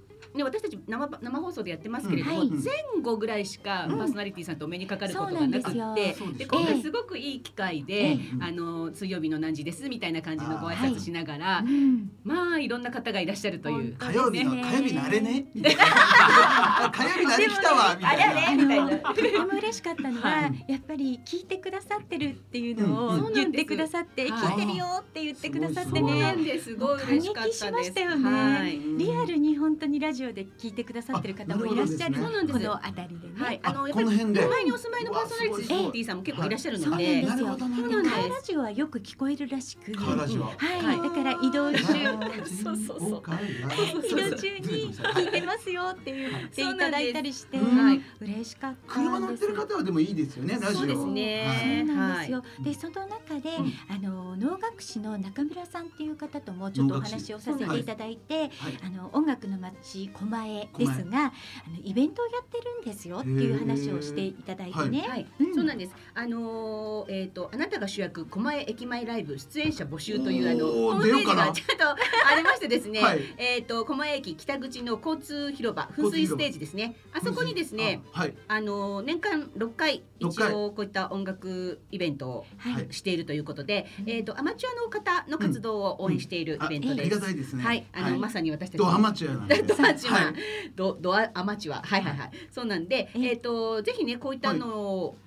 [0.02, 2.48] ーね、私たち生生放送でやってますけれども、うん。
[2.50, 2.58] はい。
[2.62, 3.98] 前後ぐらいしかうん。
[3.98, 8.18] パーソナリティさんとお目にかかることがなくそうなんって、で今回すごくいい機会で、ええ。
[8.40, 12.10] あのー水曜日の何時ですみたいな感じのご挨拶しながら、うん。
[12.24, 13.96] まあいろんな方がいらっしゃるという。
[13.96, 15.46] 火曜日のね火曜日のあれね。
[15.54, 18.30] 火曜日のあれ来たわみたいな。
[18.30, 18.98] あれあれみたいな。
[18.98, 26.36] とても嬉しかったのは、 はいやっぱり聞いてくださってるっていうのうんを言ってくださって、うん聞いてるよって言ってくださってね。
[26.36, 26.64] です。
[26.66, 27.64] すごい嬉しかったです。
[27.64, 28.30] 感激しましたよね。
[28.30, 28.78] はい。
[28.98, 33.34] リアルに本当にラジオで聞いてくださってる方もいらっしゃるこの辺りでね。
[33.36, 37.46] はい、あのあやっぱり前にお住まいのパーソナリティさんも結構いらっしゃるそうなんので、ですよ。
[37.46, 40.44] カーラジオはよく聞こえるらしく、カーラジオ。
[40.44, 43.22] はい、だから移動中、そうそうそう
[44.06, 46.64] 移動中に聞いてますよって言ってい。
[46.76, 47.58] ただいたりして、
[48.20, 49.18] 嬉しかった車。
[49.18, 50.78] 乗ってる方はでもいいですよねラジオ。
[50.78, 52.44] そうですそうねなんですよ。
[52.60, 53.72] でその中で、うん。
[53.88, 58.50] あの能楽師の中村さんっていう方ともちょっとお話をさせていただいて、はい
[58.84, 65.06] あの音楽の街町狛江ですが、あのイベントをやってるんですよっていう話をしていただいてね。
[65.08, 65.54] はい、うん。
[65.54, 65.92] そうなんです。
[66.14, 73.00] あのーえっ、とあなたが主役狛江駅前ライブ出演者募集というあのホームページがちょっとありましてですね。
[73.00, 73.20] はい。
[73.38, 76.96] えっ、と狛江駅北口の交通広場噴水ステージですね。
[77.12, 78.34] あそこにですね、あはい。
[78.48, 82.46] あのー年間6回六一回応こういった音楽イベントを
[82.90, 84.10] しているということで、うん。
[84.10, 87.18] えっ、とアマチュアの方の活動を応援しているイベントありです。
[87.20, 87.64] がたいですね。
[87.64, 88.78] はい、あの、まさに私たち。
[88.78, 90.34] ドアマチュアなんで ドアチュア、はい。
[90.74, 91.82] ドドアアマチュア。
[91.82, 92.30] はいはいはい。
[92.50, 94.68] そうなんでええっ、とぜひねこういったの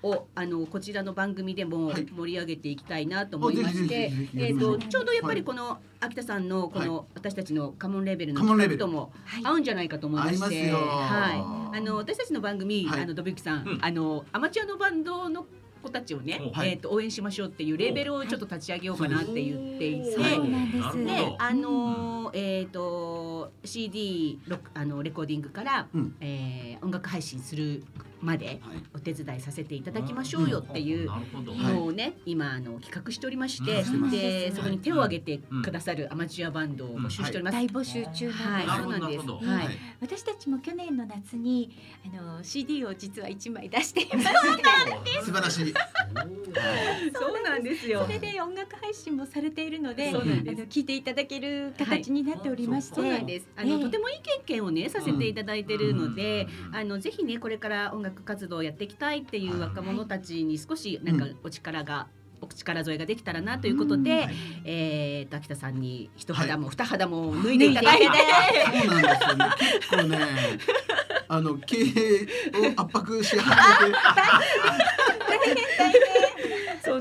[0.01, 2.05] を、あのこちらの番組でもはい。
[2.05, 9.45] 盛り上げていきたいなと思いましてえっ、とちょうどやっぱりこの秋田さんのこの、私たちのカモンレーベルの企画ともはい。
[9.45, 11.77] 合うんじゃないかと思いましてはい。
[11.77, 13.01] あの私たちの番組、はい。
[13.01, 13.79] あのドビュキさん。
[13.81, 15.45] あのアマチュアのバンドの
[15.81, 16.69] 子たちをね、はい。
[16.69, 26.15] えっ、と応援しましょうっていうレーベルをちょっと立ち上げようかなって言っていて、そうなんであのーえっ、と CD ロあのレコーディングから、うん。
[26.21, 27.83] えー音楽配信する
[28.21, 28.59] まではい。
[28.95, 31.09] お手伝いさせていただきましょうよっていう。
[31.49, 34.09] のをね、今あの企画しておりまして、うん。
[34.09, 37.57] でそこに手を挙げてくださるアマチュアバンドを募集しております。
[37.57, 38.83] 大募集中はい、なんです。
[38.83, 39.27] そうなんです。
[39.29, 39.65] ははい。
[39.65, 39.69] い。
[40.01, 41.71] 私たちも去年の夏に
[42.05, 44.27] あの CD を実は一枚出しています。
[45.25, 45.73] 素晴らしい。
[47.13, 48.03] そうなんですよ。
[48.05, 48.11] そ。
[48.11, 53.47] れで音楽配信もされているので、あの聞いていただける形になっておりまして、そうなんです。
[53.55, 53.81] あの、ええ。
[53.81, 61.37] とてもいい経験をねさせていただいてるので、あのぜひねこれから音楽活動をやっていきたいっていう若者たちに少しなんかうん。
[61.43, 62.07] お力が、
[62.41, 64.35] お力添えができたらなということで、はい。
[64.65, 68.11] えーと秋田さんに一肌もは二肌も脱いでいただいて、そ
[68.85, 69.45] うなんですよね。
[69.79, 70.17] 結構ね
[71.27, 71.81] あの経営
[72.75, 73.95] を圧迫し始めて。
[75.77, 76.28] そう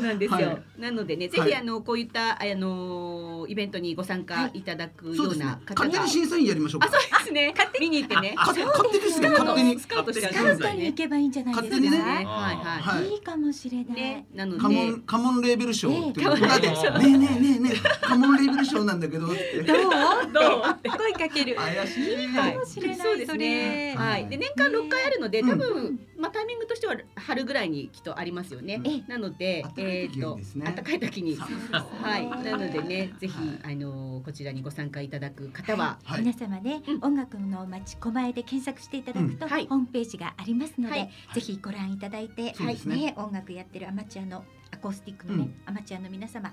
[0.08, 0.38] なんですよ。
[0.48, 0.80] はい。
[0.80, 1.50] なのでねぜはい。
[1.50, 4.62] ひあのこういったあのイベントにご参加い。
[4.62, 5.74] ただくよそうな方。
[5.74, 7.54] が、勝手に審査員やりましょうあかそうですね。
[7.78, 7.98] 見に。
[7.98, 8.34] 行ってね。
[8.36, 9.80] か勝手ですよスカウト勝手に。
[9.80, 10.58] スカウトしてあスカウ。
[10.58, 11.68] トに行けばいいんじゃないですか。
[11.68, 12.02] 勝手にね。
[12.02, 12.24] はい。
[12.24, 12.56] はい。
[12.80, 13.08] はい。
[13.10, 13.94] いいかもしれない。
[13.94, 18.06] ね、なので、カモンカモンレーベル賞ってねえねえねえねえ。
[18.06, 19.36] カモンレーベル賞なんだけどどう？
[19.36, 20.96] どう？
[20.96, 21.56] 声かける。
[21.56, 22.96] 怪しいかもしれない。
[22.98, 23.94] そうですね。
[23.96, 24.28] はい。
[24.28, 25.50] で年間六回あるので、うん。
[25.50, 28.80] 多分まあタイミングとしては春ぐらいにきっとありますよね。
[28.84, 31.36] えなので暖、かい時えっと暖かい時に。
[31.36, 32.28] はい。
[32.28, 36.20] なのでね、ぜひはいあのこちらにご参加いただく方は、はい。
[36.20, 37.04] 皆様ね、うん。
[37.04, 39.52] 音楽の街狛江で検索していただくと、うん。
[39.52, 39.66] はい。
[39.66, 41.10] ホームページがありますので、はい。
[41.34, 43.14] ぜひご覧いただいて、そうですね。
[43.16, 46.52] 音楽やってるアマチュアのアコースティックのね、アマチュアの皆様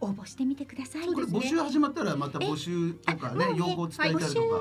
[0.00, 1.06] 応募してみてください。
[1.06, 4.26] これ募集始まったらまた募集とかね要望伝えたりとか。
[4.26, 4.60] 募集は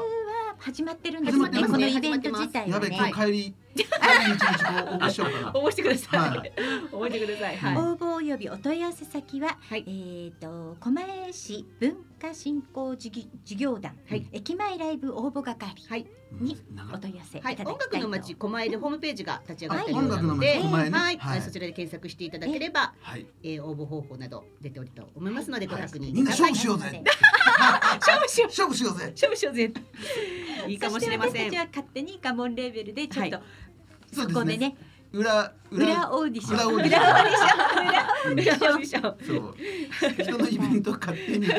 [0.59, 1.61] 始まってるんですよね。
[1.63, 2.97] このイベント自体やべはね。
[2.97, 6.19] 今日帰り帰りに一日こう応募しようかな応募してください。
[6.19, 6.53] はい。
[6.91, 7.57] 応募してください。
[7.57, 7.77] はい。
[7.77, 9.85] 応募およびお問い合わせ先は、はい。
[9.87, 14.27] えっ、と狛江市文化振興事業事業団、はい。
[14.31, 16.07] 駅前ライブ応募係はい。
[16.39, 16.57] に
[16.93, 21.41] お問い合わせいたはい、だきたいと、音楽の街狛江でホームページが立ち上がっていある音楽のので、街狛江ねはい、はい。
[21.41, 23.25] そちらで検索していただければ、はい。
[23.43, 26.51] えー、応募方法など出ておると思いますのでご確認ください。
[26.51, 27.03] 勝負しようぜ。
[27.99, 28.47] 勝負しよう。
[28.47, 29.11] 勝負しようぜ。
[29.11, 29.73] 勝負しようぜ。
[30.67, 31.33] いいかもしれません。
[31.33, 33.43] そして私たちは勝手にカモンレーベルでちょっと、はい
[34.11, 34.75] そこでね。
[35.13, 36.57] 裏裏オーディション。
[36.57, 39.17] 裏オーディション。
[39.25, 40.23] そう。
[40.23, 41.47] 人のイベント勝手に。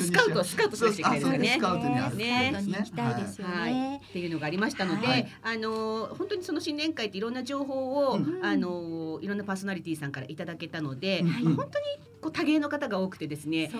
[0.00, 1.48] スカウトスカウトしていきたいですね。
[1.58, 2.52] スカウトにあるね。
[2.54, 3.54] 行きたいですよね。
[3.54, 5.28] はい、っていうのがありましたので、はい。
[5.42, 8.40] あのー本当にその新年会っていろんな情報を、うん。
[8.42, 13.70] あのーいろんなパーソナリティさんからいただけたので、本当にこう多芸の方が多くてですね、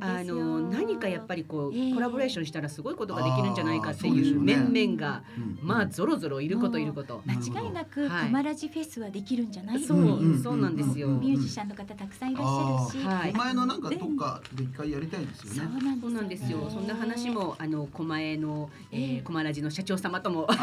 [0.00, 0.22] あ。
[0.24, 1.94] のー何かやっぱりこう、ええ。
[1.94, 7.22] コラボレーションしたらすごいことができるんじゃないかっていう面々が、うんまあぞろぞろいることいること。
[7.26, 7.34] 間
[7.64, 8.24] 違いなくはい。
[8.26, 9.80] コマラジフェスはできるんじゃない？
[9.82, 11.08] そう、そうなんですよ。
[11.08, 13.30] うんミュージシャンの方たくさんいらっしゃるし、はい。
[13.32, 16.00] お前のなんかどっかで一回やりたいですそうよねなんですよ。
[16.00, 16.28] ねそうなん。
[16.28, 16.70] ですよ。
[16.70, 19.22] そんな話もあの狛江の、えー、ええ。
[19.22, 20.46] 狛ラジの社長様とも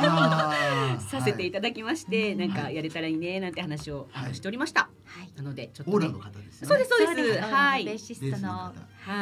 [1.09, 2.36] させていただきまして、はい。
[2.38, 4.36] なんかやれたらいいねなんて話をはい。
[4.36, 4.82] しておりました。
[5.05, 5.32] はい。
[5.36, 5.97] なのでちょっと、ね。
[5.97, 6.67] オーラの、方ですよね。
[6.67, 7.16] そうですそうです。
[7.22, 7.47] は。
[7.47, 7.84] はい。
[7.84, 7.86] い。
[7.86, 8.53] ベーシストの方。
[8.53, 8.74] は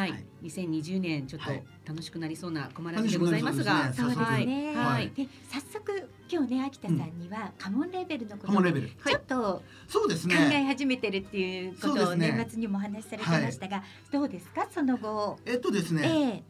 [0.08, 0.12] い。
[0.12, 0.26] はい。
[0.44, 1.64] 2020年ちょっとはい。
[1.86, 4.46] 楽しくなりそうな狛ラジでございますが、そうですはい。
[4.46, 4.76] ね。
[4.76, 5.12] はい。
[5.16, 8.90] で早速今日ね秋田さんにはカモンレーベルのことをカモンレベル。
[8.90, 14.68] ちょっとそうです考ねえ始めてるっていうことを年末にもお話しされてましたが、どうですか？
[14.72, 15.38] その後。
[15.46, 16.44] えっとですえね。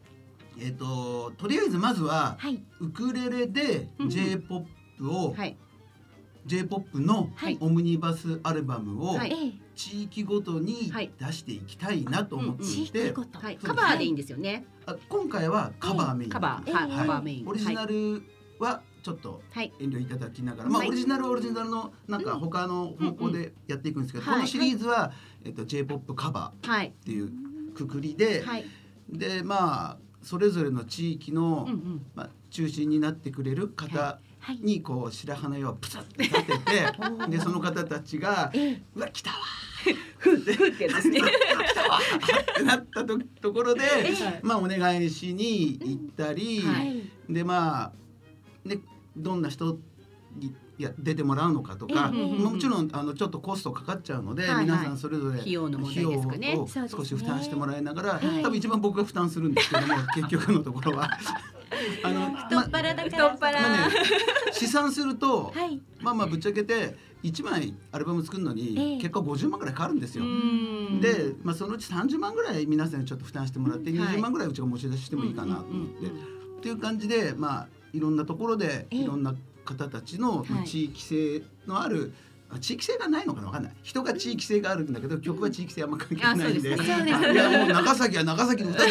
[0.58, 0.68] ええ。
[0.70, 2.62] っととりあえずまずははい。
[2.80, 4.08] ウクレレでうん。
[4.08, 4.66] J-POP
[5.10, 5.56] をはい。
[6.46, 7.58] J-POP のはい。
[7.60, 9.18] オムニバスアルバムを
[9.76, 11.12] 地域ごとにはい。
[11.18, 12.64] 出していきたいなと思って
[13.62, 14.64] カバーでいいんですよね。
[14.86, 16.30] あ今回はカバーメイン。
[16.30, 16.90] カバー、はい。
[16.90, 17.48] ええカバーメイン。
[17.48, 18.22] オリジナル
[18.58, 19.72] はちょっとはい。
[19.78, 20.88] 遠慮いただきながら、まあはい。
[20.88, 22.40] オリジナルはオリジナルのなんかうん。
[22.40, 25.12] 他の方向でやっていくんですけど、うんうんこのシリーズは、
[25.44, 26.92] えっと J-POP カバーっはい。
[27.04, 27.30] ていう
[27.74, 28.64] くくりで、はい。
[29.10, 32.06] でまあそれぞれの地域の、うんうん。
[32.14, 34.25] まあ、中心になってくれる方はい
[34.60, 39.36] にこう白羽の矢をプサッと立てて でその方たちがええ「うわ来たわ!
[40.18, 40.50] 」ふって
[40.84, 41.20] やつですね。
[41.20, 41.22] っ
[42.56, 46.68] てなったとところで、えまあお願いしに行ったり、うん。
[46.68, 47.02] ははい。
[47.28, 47.92] でまあ
[48.68, 48.78] ね
[49.16, 49.78] どんな人
[50.34, 52.24] にいや出てもらうのかとか、ええ。
[52.24, 56.48] もちろんあのちょっとコストかかっちゃうので、皆さんそれぞれ費用の問題ですかね。
[56.48, 58.42] 費用を少し負担してもらいながら、はい。
[58.42, 61.10] 多分一番僕が負担するんですけども 結局のところは。
[62.02, 63.36] あの 太っ腹だから。
[63.38, 63.48] ま
[63.86, 63.94] あね、
[64.52, 65.80] 試算すると、はい。
[66.00, 68.56] まあまあぶっちゃけて1枚アルバム作るのええ。
[68.56, 70.24] に結果50万ぐらいかかるんですよ。
[70.24, 71.00] うん。
[71.00, 74.16] で、まあ、そのうち30万ぐらい皆さんにちょっと負担してもらってはい。
[74.16, 76.10] 20万ぐらいうちが持ち出ししてもいいかなと思って、っ
[76.62, 79.02] ていう感じでまあいろんなところでええ。
[79.02, 80.66] いろんな方たちのはい。
[80.66, 82.25] 地域性のある、あ
[82.60, 83.72] 地域性がないのかなわかんない。
[83.82, 86.70] 人が地域性があるんだけど曲は地域性あんま関係ないんで。
[86.70, 86.94] うですね。
[86.96, 88.86] そうですあいやもう長崎は長崎の歌だ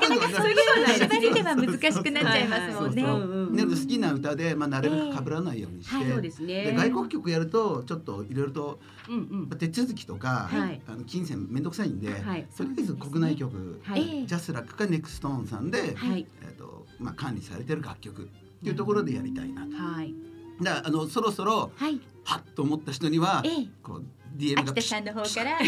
[0.00, 0.56] けでそういうことではそういう。
[0.56, 3.02] ことはない縛りでは難しくなっちゃいますもんね。
[3.02, 3.26] そうそうう。
[3.26, 6.64] んうんね好きな歌で、まあ、なるべく被らないようにして、ええはいですね。
[6.64, 9.58] で外国曲やるとちょっといろいろとうんうん。
[9.58, 10.80] 手続きとか、はい。
[10.88, 12.46] あの金銭めんどくさいんで、はい。
[12.56, 16.26] とりあえず国内曲、はいええ JASRAC か NexTone さんで、はい。
[16.42, 18.26] えっとまあ、管理されてる楽曲っ
[18.62, 19.76] ていうところでやりたいなと。
[19.76, 20.14] はい。
[20.62, 24.04] だあのそろそろはい、はっと思った人にはええ、こう
[24.36, 25.58] DM が秋田さんの方から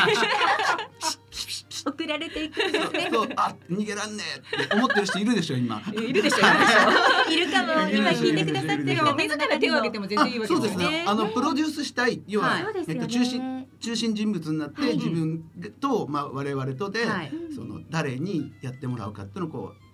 [1.87, 3.09] 送られていくんですね。
[3.13, 4.25] そうあ逃げらんね
[4.59, 5.81] えって思ってる人いるでしょ今。
[5.93, 6.39] いるでしょ。
[6.39, 7.33] いるでしょ。
[7.33, 11.05] いるかも 今聞いてくださってる方自ら手を挙げても全然いいわけですすね。
[11.07, 12.65] あのプロデュースしたい要は、はい。
[12.89, 15.45] えっと中心中心人物になって、はい自分
[15.81, 17.33] とまあ我々とで、はい。
[17.55, 19.86] その誰にやってもらうかっていうのをこう、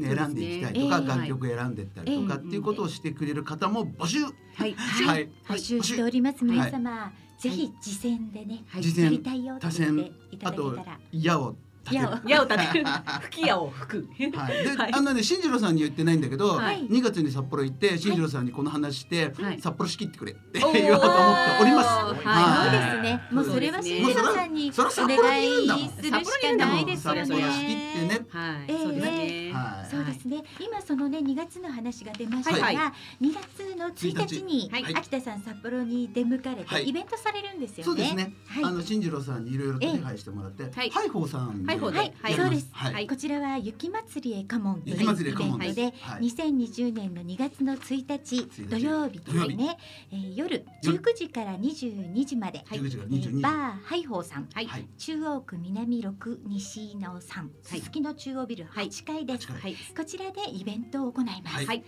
[0.00, 4.24] 選んでいきたいとか、ええ楽曲選んでいったりとかええっていうことをしてくれる方も募集。
[4.24, 4.30] は
[4.66, 4.74] い。
[4.74, 5.28] はい。
[5.48, 5.82] 募集。
[5.82, 6.44] しております。
[6.44, 8.82] 皆様、ぜひ次戦でね、はい。
[8.82, 11.00] 次戦やりたいたあとだけたら。
[11.12, 11.56] 矢を
[11.94, 12.84] 矢を立てる。
[13.22, 14.08] 吹き矢を吹く。
[14.18, 14.30] い。
[14.30, 21.88] で、はいあのね新次郎さんに言ってないんだけど、はい2月に札幌行って新次郎さんにこの話して、はい札幌仕切ってくれって 言おうと思っております。
[21.88, 23.22] はいそうはいですね。
[23.30, 28.08] もうそれは新次郎さんにお願いするしかないですよ札幌仕切ってね。
[28.08, 28.26] ね。
[28.28, 28.64] はい。
[28.68, 29.52] ええそうですね。
[29.52, 29.90] はい。
[29.90, 30.42] そうですね。
[30.60, 37.84] 今そのね2月の話が出ましたが、はいは2月の1日にはい秋田さん札幌に出向かれはいてイベントされるんですよね。
[37.84, 38.32] そうですね。
[38.46, 42.34] はいあの新次郎さんにいろいろと手配してもらって、はいハイホーさんでハイホーではいはい。
[42.34, 42.68] そうです。
[42.72, 42.94] はい。
[42.94, 43.06] はい。
[43.06, 46.22] こちらは雪まつりへカモンという雪イベンントで、はい。
[46.22, 48.46] 2020年の2月の1日日。
[48.68, 49.78] 土曜日ですね、
[50.12, 53.42] えー夜19時から22時まで、19時からえー22時。
[53.42, 54.48] バーハイホーさん。
[54.52, 54.66] はい。
[54.66, 54.88] はい。
[54.98, 57.78] 中央区南6西の3はい。
[57.80, 59.76] すすきの中央ビル8階です、はいはい。
[59.96, 61.56] こちらでイベントを行います。
[61.56, 61.66] はい。
[61.66, 61.84] はい、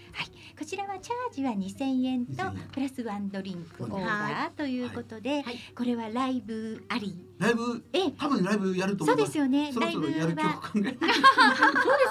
[0.58, 2.68] こちらはチャージは2000円と2000円。
[2.72, 5.58] プラスワンドリンクオーはバーということで、はい。
[5.74, 7.27] これはライブあり。
[7.38, 9.32] ライブええ、多分ライブやるとそうで思います。
[9.32, 9.72] すよね。
[9.72, 10.72] そろそライブろやる曲。
[10.74, 10.96] そうで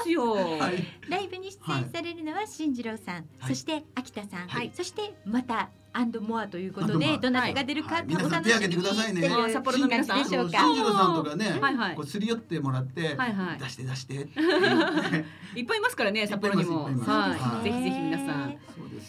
[0.04, 0.34] すよ。
[0.58, 0.84] はい。
[1.10, 3.26] ライブに出演されるのは新次郎さん、はい。
[3.50, 4.72] そして秋田さん、はい。
[4.74, 7.96] そしてまたアンドモアということでどなたが出るか。
[7.96, 8.06] はい。
[8.08, 9.30] 皆さんてくださいね。
[9.52, 10.58] 札幌の皆さん感じでしょうか。
[10.60, 11.96] 新次郎さんとかね、はいはい。
[11.96, 13.60] こうすり寄ってもらって、はいはい。
[13.60, 14.14] 出して出して。
[14.14, 14.30] ね。
[15.56, 16.88] いっぱいいますからね、札幌にも。
[16.88, 18.58] ぜひぜひ皆さん。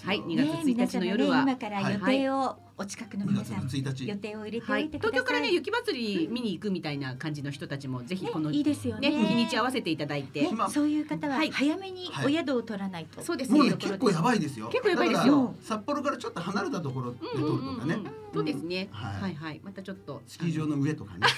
[0.05, 0.21] はい。
[0.23, 1.43] 2月1日の夜は。
[1.43, 4.07] 今から予定を、お近くの2月の皆さん1日。
[4.09, 4.89] 予定を入れておはいい。
[4.89, 5.19] てください。
[5.19, 8.51] 東京からね、雪まつり見に行くみたいな感じの人たちも、ぜひこの。
[8.51, 9.11] ね、いいですよね。
[9.11, 10.49] ね、日にち合わせていただいてね。
[10.53, 13.21] 今そういう方ははい早めにお宿を取らないと。
[13.23, 13.77] そうですもうねね。
[13.79, 14.69] 結構やばいですよ。
[14.69, 18.13] 結構やばいですだよ札幌からちょっと離れたところで撮るうんうんとかねうんうん。
[18.33, 18.89] そうですね。
[18.93, 19.61] はいはいはい。
[19.65, 20.23] またちょっと。
[20.27, 21.27] スキー場の上とかね。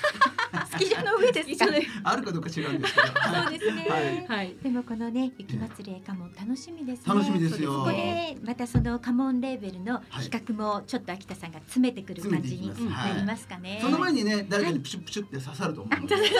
[0.70, 1.66] スキー場の上ですか。
[2.04, 3.06] あるかどうか違うんですけど。
[3.06, 3.86] そうですね。
[3.88, 4.56] はいはい。
[4.62, 7.14] でもこのね雪まつりへカモン楽しみですね。
[7.14, 7.78] 楽しみですよ。
[7.78, 13.78] ここでまたそのカモンレーベルのはい企画もちょっと秋田さんが詰めてくる感じになりますかね。
[13.80, 16.16] その前にね、誰かにプシュプシュって刺さると思うので。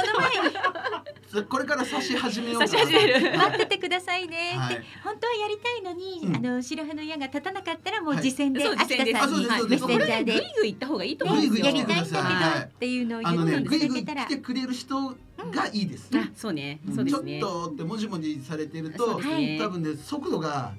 [1.31, 2.73] そこれから刺し始めようかな。
[2.73, 11.67] 刺し始める待っててくださいねはい本当はやりたいのに、うんあの白羽の矢が立たなかったらもうはい次戦でそう秋田さんにあそうですメッそうですセンジャーで、これねぐいぐい行った方がいいと思うんですよ。
[11.67, 16.11] やりたいんだけどはいっていうのを言ってぐいぐいいただけたら来てくれる人がいいです。
[16.15, 16.81] あ、そうね。
[16.95, 17.23] そうでちょっ。
[17.41, 19.21] とってもじもじされてると。
[19.59, 20.73] 多分ね速度が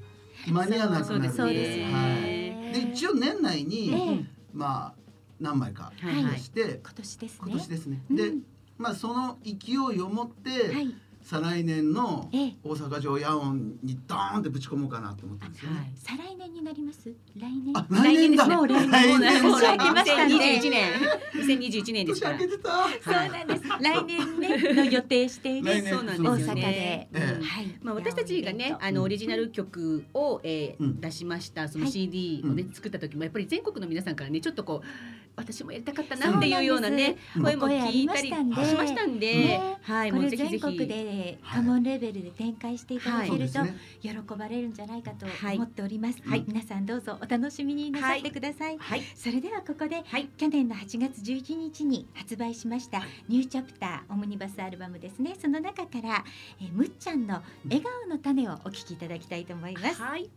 [0.48, 1.34] 間に合わなくなる。
[1.34, 2.31] そうですねはい。
[2.72, 5.02] で一応年内えにえまあ
[5.40, 7.40] 何枚か出して今年ですね。
[7.44, 8.02] 今年ですね。
[8.10, 8.16] うん。
[8.16, 8.32] で
[8.78, 15.92] まあその勢いを持ってはい、再来年のええ大阪城ヤオンにドーンってぶち込もうかなと思ってるんですよね。
[15.96, 17.10] 再来年になります？
[17.38, 17.78] 来年？
[17.78, 18.48] あ来年だ。
[18.48, 20.92] もう来年来年もう来だ年ましたね2021年。
[21.34, 22.58] 2021 年ですから年明け。
[22.58, 22.72] てた。
[23.04, 23.64] そうなんです。
[23.82, 26.62] 来年ねの予定している来年そうなん大阪ですよね。
[26.62, 27.20] で。
[27.20, 27.76] ええはい。
[27.82, 34.88] まあ、私たちがね、あのオリジナル曲を、えーうん出しましたそのはい CD をね、う作った時もやっぱり全国の皆さんからねちょっとこう
[35.36, 43.60] 私もやりたかったなっていうようなね声も聞いたりしましたんで、ねはいこれ全国ひでカモンレベルで展開していただけると
[44.02, 45.56] 喜ばれるんじゃないかとはい。
[45.56, 46.22] 思っております。
[46.24, 46.44] はい。
[46.48, 48.78] 皆さんどうぞお楽しみになさってください。
[48.78, 49.02] はい。
[49.16, 50.28] それではここで、はい。
[50.38, 55.36] 去年の8月11日に発売しましたニューチャプターオムニバスアルバムですね。
[55.42, 56.24] その中から、
[56.60, 60.02] えーむっちゃんの笑顔の種をお聞きいただきたいと思います。
[60.02, 60.30] はい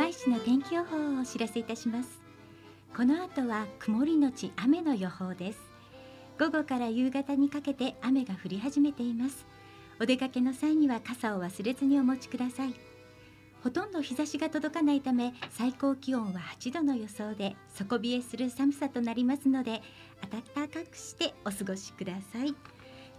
[0.00, 2.22] 狛江市の天気予報をお知らせいたします。
[2.96, 5.60] この後は曇りのち雨の予報です。
[6.38, 9.44] 午後から夕方にかけて雨が降り始めています。
[10.00, 12.74] お出かけの際には傘を忘れずにお持ちください。
[13.62, 19.82] ほとんど日差しが届かないため最高気温は8度の予想で底冷えする寒さとなりますので
[20.30, 22.54] 暖かくしてお過ごしください。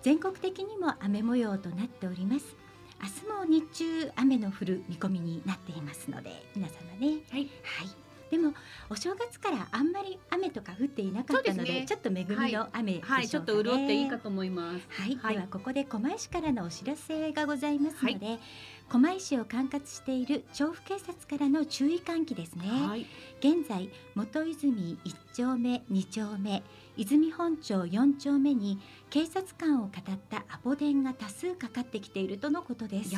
[0.01, 2.60] 全国的にも雨模様となっております。
[3.01, 7.21] 明日も日中雨の降る見込みになっていますので皆様ね。
[7.31, 7.49] はい。
[7.63, 7.89] はい。
[8.29, 8.53] でも
[8.89, 11.85] お正月からあんまり雨とか降っていなかったのでね。
[11.85, 13.27] ちょっと恵みの雨でしょうかね、はい。
[13.27, 14.87] ちょっと潤っていいかと思います。
[14.89, 15.33] はい、はい。
[15.35, 18.39] ではここで狛江市からのお知らせがございますので、
[18.87, 23.05] 狛江市を管轄している調布警察からの注意喚起ですね、はい。
[23.39, 26.63] 現在元泉1丁目2丁目
[26.97, 28.79] 泉本町4丁目に
[29.09, 29.91] 警察官を語っ
[30.29, 33.15] たアポ電が多数かかってきているとのことです。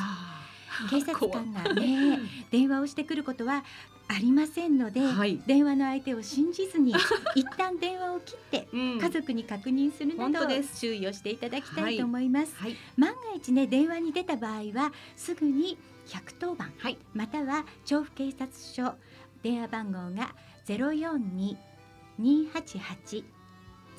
[0.90, 2.18] 警察官がね
[2.50, 3.64] 電話をしてくることは
[4.08, 5.40] ありませんので、はい。
[5.46, 6.94] 電話の相手を信じずに
[7.34, 8.98] 一旦電話を切ってうん。
[8.98, 10.46] 家族に確認するなど
[10.78, 12.76] 注意をしていただきたいと思います、はい。
[12.96, 16.98] 万が一ね電話に出た場合はすぐに110番はい。
[17.14, 18.94] または調布警察署
[19.42, 20.34] 電話番号が
[20.66, 23.33] 042-288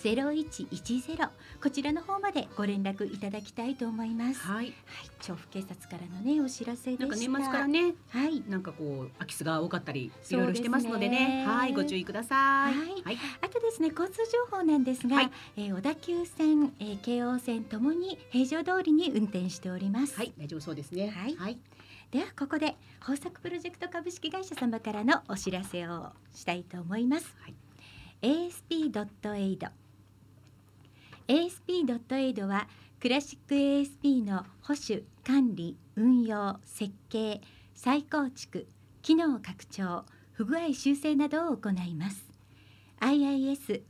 [0.03, 1.29] 0110
[1.61, 4.39] こちらの方までご連絡いただきたいと思います。
[4.41, 4.73] はい、はい。
[5.21, 7.03] 調布警察からのねお知らせでした。
[7.03, 7.95] なんか年末からね。
[8.09, 11.45] はい、なんかこう空き巣が多かったりいろいろしてますのでね。
[11.47, 11.73] はい。
[11.73, 12.73] ご注意ください。
[12.73, 13.03] はい。
[13.03, 13.17] はい。
[13.41, 15.31] あとですね交通情報なんですが、はい。
[15.57, 20.15] えー小田急線、えー京王線ともに平常通りに運転しております。
[20.17, 20.33] はい。
[20.37, 21.09] 大丈夫そうですね。
[21.09, 21.35] はい。
[21.35, 21.57] はい。
[22.11, 27.35] ではここで豊作プロジェクト株式会社様からのお知らせをしたいと思います。
[27.41, 27.55] はい。
[28.21, 29.69] ASP.AID
[31.27, 32.67] ASP.AID は
[32.99, 37.41] クラシック ASP の保守管理運用設計
[37.73, 38.67] 再構築
[39.01, 42.25] 機能拡張不具合修正などを行います。
[42.99, 43.81] IIS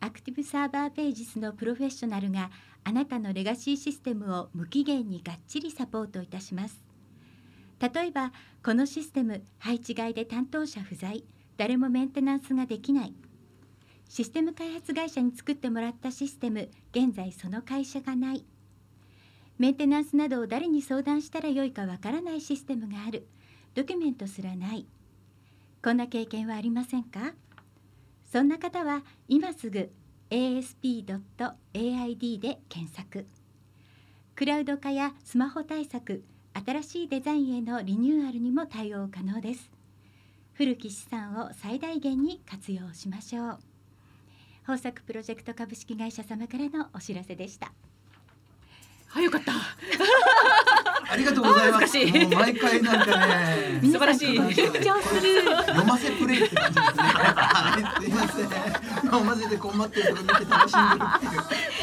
[0.00, 2.50] アクティブサーバーページスのプロフェッショナルが
[2.84, 6.82] あなたのレガシーシステムを無期限にがっちりサポートいたします。
[7.80, 8.32] 例えば
[8.64, 11.22] このシステム配置外で担当者不在
[11.56, 13.14] 誰もメンテナンスができない。
[14.10, 18.44] システム開発会社に作ってもらったシステム現在その会社がない。
[19.56, 23.28] メンテナンスなどを誰に相談したらよいかわからないシステムがある。
[23.72, 24.84] ドキュメントすらない。
[25.80, 27.34] こんな経験はありませんか？
[28.32, 29.92] そんな方は今すぐ
[30.30, 31.20] asp.aid
[32.40, 33.26] で検索。
[34.34, 36.24] クラウド化やスマホ対策
[36.66, 39.70] 新しいデザインへのリニューアルにも対応可能です。
[40.54, 43.58] 古き資産を最大限に活用しましょう。
[44.70, 47.72] 豊作プロジェクト株式会社様からのお知らせでした
[49.08, 49.52] はいよかった
[51.10, 51.98] ありがとうございます。
[51.98, 53.80] 毎回なんかね。
[53.82, 57.02] 素晴らしい緊張する読ませプレイって感じですね。
[57.02, 58.48] はい、すいません。
[59.10, 61.32] 読ませて困ってるとこ見て楽しんでるっていう。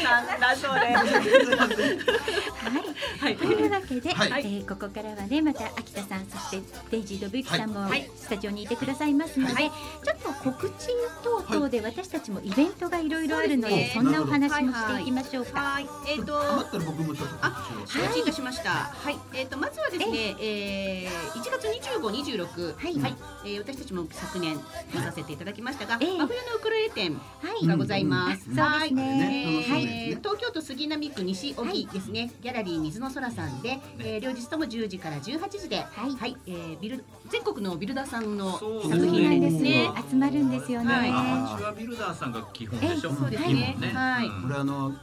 [0.02, 2.87] なんだそれはい、
[3.20, 3.36] はい。
[3.36, 4.42] というわけで、はい。
[4.44, 8.08] えーここからはねまた秋田さんそしてデイジードブユキさんもはい。
[8.16, 9.70] スタジオにいてくださいますので、はい。
[9.70, 10.88] ちょっと告知
[11.22, 15.60] 等々で私たちもイベントがいろいろあるので、そんなお話もしていきましょうか。
[15.60, 18.02] はいえっ、と余ったら僕もちょっと告知を。
[18.02, 18.70] 承知いたしました。
[18.70, 22.00] はい、えっ、とまずはですね、えー、1月25、
[22.46, 23.16] 26、はい。
[23.44, 24.58] えー、私たちも昨年
[24.94, 26.18] 見させていただきましたが、ええ。
[26.18, 27.20] 真冬のウクレレ展は
[27.60, 28.46] い、がございます。
[28.46, 28.52] うん。
[28.52, 29.44] うんはい、そうですね。
[29.46, 36.10] えー楽しみですね東京都杉並区西荻ですね、ギャラリー水の空さんで、えー、両日とも10時から18時で、はい。
[36.16, 39.62] はい、えー、ビル全国のビルダーさんの作なん品ですね。
[39.62, 39.90] ね。
[40.10, 40.94] 集まるんですよね。
[40.94, 41.10] はい。
[41.10, 43.10] アマチュアビルダーさんが基本でしょ。
[43.10, 43.76] ええそうですね。
[43.78, 43.92] ね。
[43.94, 44.26] はい。
[44.26, 44.42] うん。
[44.42, 44.94] これあのあの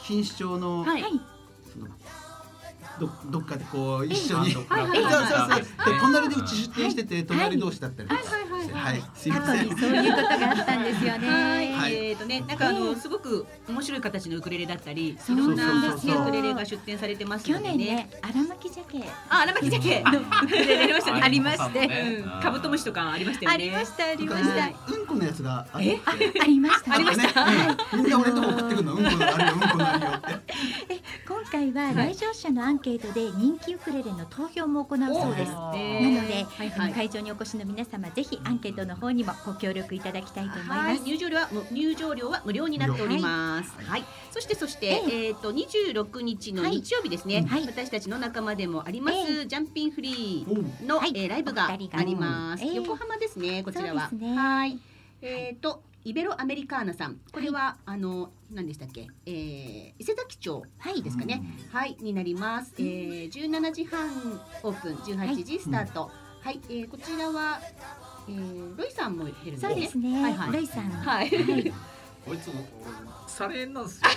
[0.00, 1.20] 錦糸町の、はい、はい
[1.72, 1.86] その
[2.98, 4.54] どどっかでこう一緒に。
[4.54, 4.86] はい。
[4.86, 5.02] はい。
[5.02, 5.08] はい。
[5.08, 5.58] そうそうそう。
[5.86, 8.20] でね隣でうち出店してて隣同士だったりとか。
[8.20, 8.39] はいはい
[8.80, 9.68] はいすい過去ません。
[9.68, 11.28] にそういうことがあったんですよね。
[11.28, 11.94] はい、はい。
[11.94, 17.76] えっ、とね、なんかあの、ええすごく面白い形のウクレレだったり、いろんなウクレレが出展されてます去のでね。
[17.76, 19.04] 年ね、荒巻鮭。
[19.28, 20.02] あ、荒巻鮭。
[20.02, 21.20] のウクレレありましたね。
[21.22, 21.78] ありまして
[22.20, 22.40] うん。
[22.42, 23.54] カブトムシとかありましたよね。
[23.54, 24.74] ありましたありましはたい。
[24.88, 26.00] うんこのやつがあって。
[26.06, 26.94] ありました。
[26.94, 27.46] ありました。
[27.96, 28.08] みん。
[28.08, 30.49] な俺のとこ送ってくるのうんこのあるようんこのあるよって
[31.52, 35.50] 今回は来場者のアンケートで人気ウクレレの投票も行うそうです。
[35.50, 36.92] おなーので、はいはい。
[36.92, 40.78] 会場にお越しの皆様ぜひアンケートの方にもご協力いただきたいと思います。
[40.78, 43.72] はい、入場料はむ入場料は無料になっております。
[43.84, 45.30] はい、そしてそして、ええ。
[45.32, 47.66] っ、と26日の日曜日ですね、はい。
[47.66, 51.12] 私たちの仲間でもあります、えジャンピンフリーの、はい。
[51.16, 52.62] えーライブがあります。
[52.62, 52.74] ええ。
[52.74, 54.08] 横浜ですね、こちらは。
[54.12, 54.36] ね。
[54.36, 54.78] はい。
[55.20, 61.42] えっ、とイベロアメリカーナさん、これは、あの何でしたっけ、えー、伊勢崎町はいですかね。
[61.70, 62.72] はい、になります。
[62.78, 64.08] えー、17時半
[64.62, 66.10] オープン、18時スタート。
[66.40, 67.60] はい、えー、こちらは、
[68.28, 69.68] えー、ロイさんも出るんですね。
[69.68, 70.22] そうですね。
[70.22, 70.90] はいはいロイさん。
[70.90, 71.72] はいはい。
[72.24, 72.66] こいつも
[73.40, 74.10] サレンなんですよ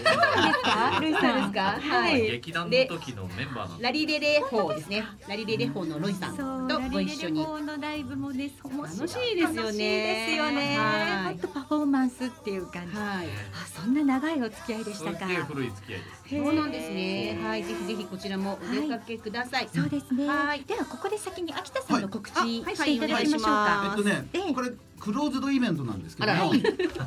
[0.64, 1.00] か？
[1.00, 1.80] ルイさんですか？
[1.80, 5.06] はい劇団の時のメンバーなんでラリレレホーですね。
[5.30, 7.40] ラリレレホーのロイさんとラご一緒に。
[7.40, 10.78] リレレ法のライブもね、楽しいですよね楽しいですよね。
[10.78, 12.98] はい本当パフォーマンスっていう感じ。
[12.98, 13.28] はい。
[13.28, 15.34] あ、そんな長いお付き合いでしたかすっげ。
[15.36, 17.40] え古い付き合いですそうなんですね。
[17.44, 19.70] はい、ぜひぜひこちらもお出かけください。
[19.74, 20.28] そうですね。
[20.28, 20.64] はい。
[20.64, 22.76] ではここで先に秋田さんの告知はい。
[22.76, 23.96] していただきましょうか。
[23.98, 26.54] えっとねええこれクローズドイベントなんですけども。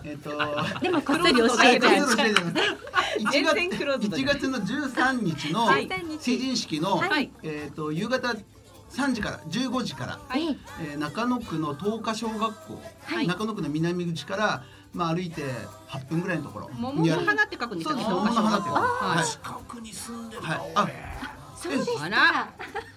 [0.04, 0.30] えっと
[0.80, 1.86] でもこっそり教えて。
[1.86, 5.88] 1全月然クローズド1月の13日のはい。
[6.20, 7.30] 成人式の、はい。
[7.42, 8.34] えっと夕方
[8.90, 10.48] 3時から15時から、はい。
[10.48, 10.56] ええ
[10.92, 13.26] えー中野区の東華小学校、はい。
[13.26, 14.64] 中野区の南口から、
[14.96, 15.42] まあ、歩いて
[15.88, 16.70] 8分ぐらいのところ。
[16.72, 18.02] 桃の花って書くんですよね。
[18.02, 18.78] 桃の花っては
[19.14, 19.26] いはい。
[19.26, 20.72] 近くに住んでたはい。
[20.74, 22.04] 俺あそうですか。
[22.04, 22.48] あら。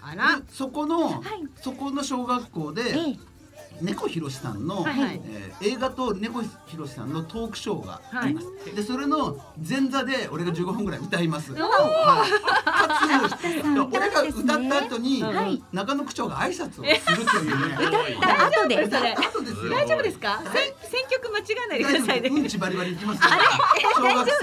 [0.02, 0.40] あら。
[0.40, 0.44] で。
[0.50, 1.22] そこの、はい。
[1.62, 3.29] そこの小学校で、ええ
[3.82, 5.22] 猫ひろしさんの、はいはい。
[5.26, 6.48] えー映画と猫ひ
[6.78, 9.38] ろしさんのトークショーがあります、でそれの
[9.68, 11.62] 前座で俺が15分ぐらい歌います、はい。
[12.66, 12.88] か
[13.38, 13.44] つ
[13.92, 15.62] 俺が歌った後に、うんはい。
[15.74, 16.86] 中野区長が挨拶をする
[17.26, 17.76] というね。
[18.20, 18.90] 歌った後で。
[18.90, 19.70] それ後ですよ。
[19.72, 20.42] 大丈夫ですか？
[20.46, 20.54] 選
[20.90, 22.30] 選曲間違えないでくださいね。
[22.30, 23.22] うんちバリバリいきます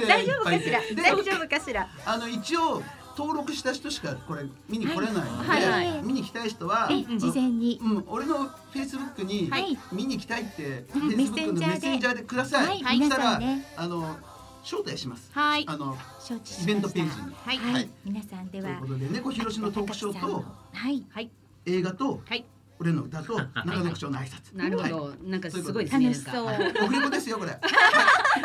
[0.07, 0.45] 大丈夫？
[0.45, 0.81] かしてら？
[0.81, 1.89] で大丈夫かしら？
[2.05, 2.83] あの一応
[3.17, 7.81] 登録した人しかこれ見に来れないので、はいはい見に来たい人は、ええ事前に。
[7.83, 12.83] うん、俺のフェイスブックに、はい見に来たいって、うんフェイスブックのメッセンジャーでください。
[12.83, 14.17] はいしたら、ねあの
[14.63, 15.31] 招待します。
[15.33, 15.65] はい。
[15.69, 15.97] あの。
[16.63, 17.35] イベントページに。
[17.45, 17.89] はい。
[18.05, 21.05] 皆さんではということで猫ひろしのトークショーとはい。
[21.09, 21.31] はい。
[21.67, 22.45] 映画とはい。
[22.79, 24.55] 俺の歌と中野区長の挨拶。
[24.57, 25.15] なるほはいど。
[25.25, 26.05] なんかすごいですね。
[26.07, 26.45] 楽しそう。
[26.85, 27.59] オフレコですよこれ。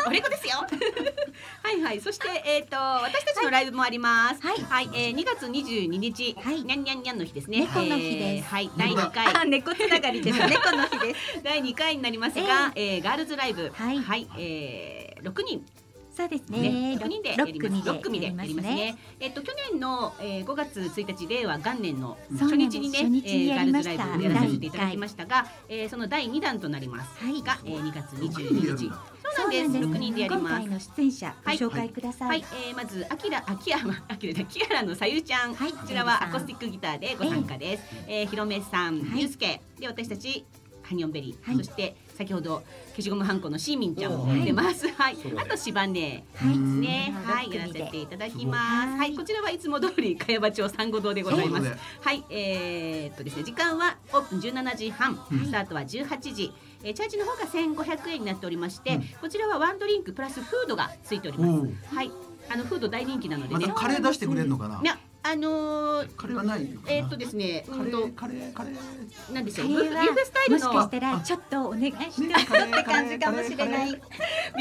[0.08, 0.58] おれこですよ。
[1.64, 2.02] はいはい。
[2.02, 4.42] そしてえっ、と私たちのライブもあります。
[4.42, 4.90] はいはい。
[4.94, 7.60] えー、2月22日、はいにゃんにゃんにゃんの日ですね。
[7.62, 8.72] 猫の日ですえーはい。
[8.78, 10.40] 第2あ、回猫つながりです。
[10.48, 11.44] 猫の日です。
[11.44, 14.28] 第2回になりますが、えーガールズライブはいはい。
[14.38, 15.66] えー、6人
[16.16, 17.00] そうですね、ね。
[17.02, 17.90] 6人でや六ります。
[17.90, 18.98] 6組でややりますね。。
[19.20, 28.92] えっと去年の、えー、5月1日令和元年の初日にね、ガールズライブをやらせていただきましたが、えー、その第2弾となりますはいが、えー、2月六人で22日。
[29.34, 29.86] そうなんです。
[29.86, 30.68] 6人でやります今回。
[30.68, 35.56] の出演者ご紹介くださはいい。、えー、まず、あきら、あきやま、あきらだ、きやらのさゆちゃん。
[35.56, 37.84] はいこちらはアコースティックギターでご参加です。
[38.08, 40.46] えー、ひろめさん、はいゆうすけ、で、私たち。
[40.84, 42.62] ハニオンベリー、はいそして先ほど
[42.92, 44.88] 消しゴムはんこのシーミンちゃんもはい出ます。
[44.90, 46.50] はい、あとしばねはい。
[46.50, 47.14] ですね。
[47.18, 47.24] うん。
[47.24, 48.90] はい、やらせていただきます。
[48.90, 48.98] はい。
[49.00, 51.72] はい、こちらはいつも通り茅場町三五堂でございます。
[52.00, 55.46] はい、えー、っとですね、時間はオープン17時半、うん。
[55.46, 56.54] スタートは18時。
[56.84, 59.02] えー、チャージの方が1500円になっておりまして、うん。
[59.20, 61.96] こちらはワンドリンクプラスフードがついております。
[61.96, 62.12] はい、
[62.50, 63.80] あのフード大人気なのでねまた。
[63.80, 64.82] カレー出してくれるのかな？
[64.82, 66.68] いや、あのー、カレーはない。
[66.88, 69.34] えーっとですね、カレーカレーカレー。
[69.34, 69.68] なんですよ。
[69.68, 73.92] ビュカレーはビュッフェスタイルのもしかしたらちょっとお願いしてねカレーって感じかもしれない。
[73.92, 73.98] ビ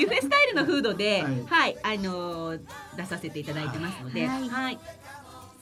[0.05, 2.61] ュッフェスタイルのフードで、はいはい、あのー
[2.97, 4.81] 出させていただいてますので、ははいい、そう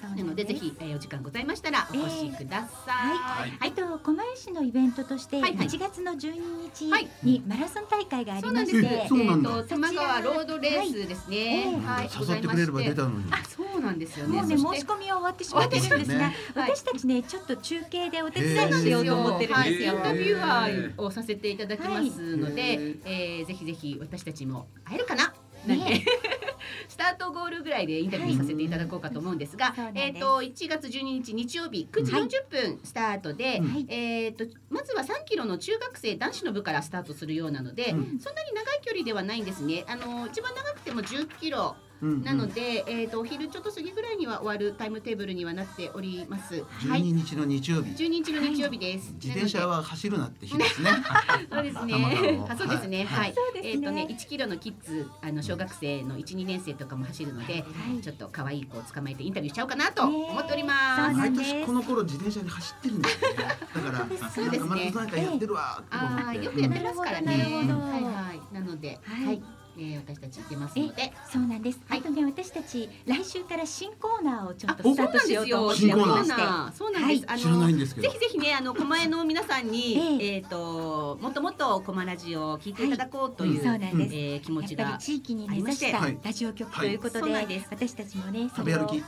[0.02, 3.08] なのでぜひ、えーお時間ございましたらお越しください。
[3.08, 8.76] はいはいあと狛江市のイベントとしてはいはい1月の12日はいにマラソン大会がありそうなんです。
[8.76, 11.80] ましえて、そうなんだーと多摩川ロードレースですね。
[11.84, 13.10] はいはい、誘ってくれれば出たの。
[13.10, 13.24] のに。
[13.32, 14.36] あ、そうなんですよね。
[14.36, 19.96] もうね申して込みは終わってしまってるんですが、私たちねちょっと中継でお手へ伝いーしようと思ってるんですよ。
[19.96, 25.32] はい、インタビュアーをさせていただきますので、はいえーぜひぜひ私たちも会えるかな
[25.66, 26.04] なんて、
[26.88, 33.86] スタートゴールぐらいでインタビューさせていただこうかと思うんですが、そうなんですえっ、と1月12日日曜日9時40分スタートで、はい。
[33.88, 38.18] えっ、とまずは3キロの中学生男子の部からスタートするようなので、うん。
[38.20, 39.84] そんなに長い距離ではないんですね。
[39.88, 46.64] あの一番長くても10キロうんなので、えっ、とお昼ちょっと過ぎぐらいには終わるタイムテーブルにはなっております。
[46.64, 47.00] はい。
[47.00, 49.12] 12日の日曜日、12日の日曜日です。
[49.14, 50.90] 自転車は走るなって日ですね。
[51.50, 52.46] そうですね。
[52.48, 53.04] あそうですね。
[53.04, 57.64] ははいえっ、とね、1キロのキッズあの小学生の1、2年生とかも走るので、はい
[58.00, 61.16] ちょっと可愛い子を捕まえてインタビューしちゃおうかなと思っております。
[61.16, 63.36] 毎年この頃自転車に走ってるんですよね。
[63.74, 66.24] だからそうですねなんかやってるわって思って。
[66.24, 67.38] ああよくやってますからね。
[67.38, 68.54] なるほどはいはい。
[68.54, 69.42] なので、はいはい。
[69.78, 71.12] えー、私たち行ってますので。
[71.30, 71.80] そうなんです。
[71.86, 76.72] はいあとね私たち来週から新コーナーをちょっとスタートしようと思ってまして、ー。
[76.72, 77.24] そうなんです。
[77.28, 84.14] あ知らないんですけどぜひぜひね、あの 狛江の皆さんに、ええっ、ともっともっと狛ラジオを聞いていただこうという、そうなんです。
[84.14, 84.98] えー気持ちが。
[84.98, 89.02] 地域に根ざしたはいラジオ局ということで、私たちもねそ食べ歩き。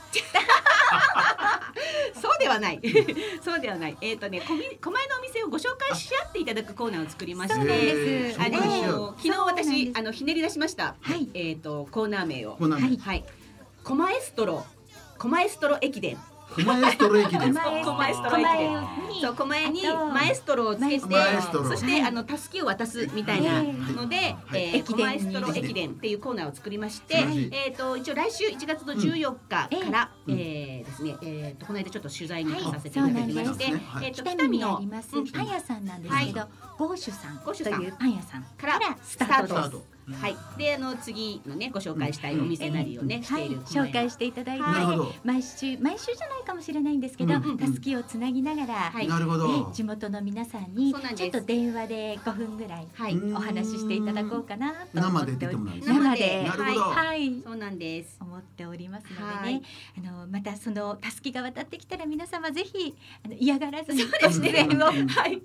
[2.21, 2.81] そうではない。
[3.41, 3.97] そうではない。
[4.01, 7.65] えっ、とね、こみ狛江のお店をご紹介し合っていただくコーナーを作りまして。
[7.65, 8.39] です。
[8.39, 10.95] あの昨日私あのひねり出しました。
[11.01, 11.27] はい。
[11.33, 12.57] えっ、とコーナー名を。
[12.59, 13.25] はいはい。
[13.83, 14.63] 狛江ストロ。
[15.17, 16.17] 狛江ストロ駅伝。
[16.55, 17.47] 狛江ストロ駅です。
[17.47, 19.07] 狛江狛江ストロ駅伝。
[19.09, 21.69] にそう狛江にあとマエストロをつけてマエストロ。
[21.69, 24.63] そしてあのタスキを渡すみたいなので、はい。
[24.71, 27.49] えー、駅伝狛江ストロ駅伝っていうコーナーを作りまして、はい。
[27.51, 30.33] えっ、と一応来週1月の14日から、うん。
[30.33, 34.05] えーですね、えー、とこの間ちょっと取材に行かさせていはいただきまして、そうなんですね。
[34.05, 36.47] えっ、と北見のありますうんパン屋さんなんですけど、
[36.77, 37.37] ゴーシュさん。
[37.37, 37.81] とゴーシュさん。
[37.81, 38.79] いうパン屋さんかから。
[39.01, 39.83] スタート。
[40.19, 43.49] はい、であの次のねご紹介したいお店なりをね、してはい。
[43.49, 44.63] 紹介していただいて、
[45.23, 49.07] 毎週毎週じゃないかもしれないんですけど、うんたすきをつなぎながら、はい。
[49.07, 49.71] なるほねど。
[49.71, 55.99] 地元の皆さんにちょっと電話で5分ぐらいはい、うんお話ししていただこうかなと思っており生で出てもらうんですね。
[55.99, 56.43] 生で。
[56.43, 56.81] なるほど。
[56.81, 57.41] はい。
[57.43, 58.17] そうなんです。
[58.19, 59.61] 思っておりますのでね、はい。
[59.97, 64.67] あのまたそのたすきが渡ってきたら皆様ぜひあの嫌がらずにそうですね。
[64.71, 65.41] はい、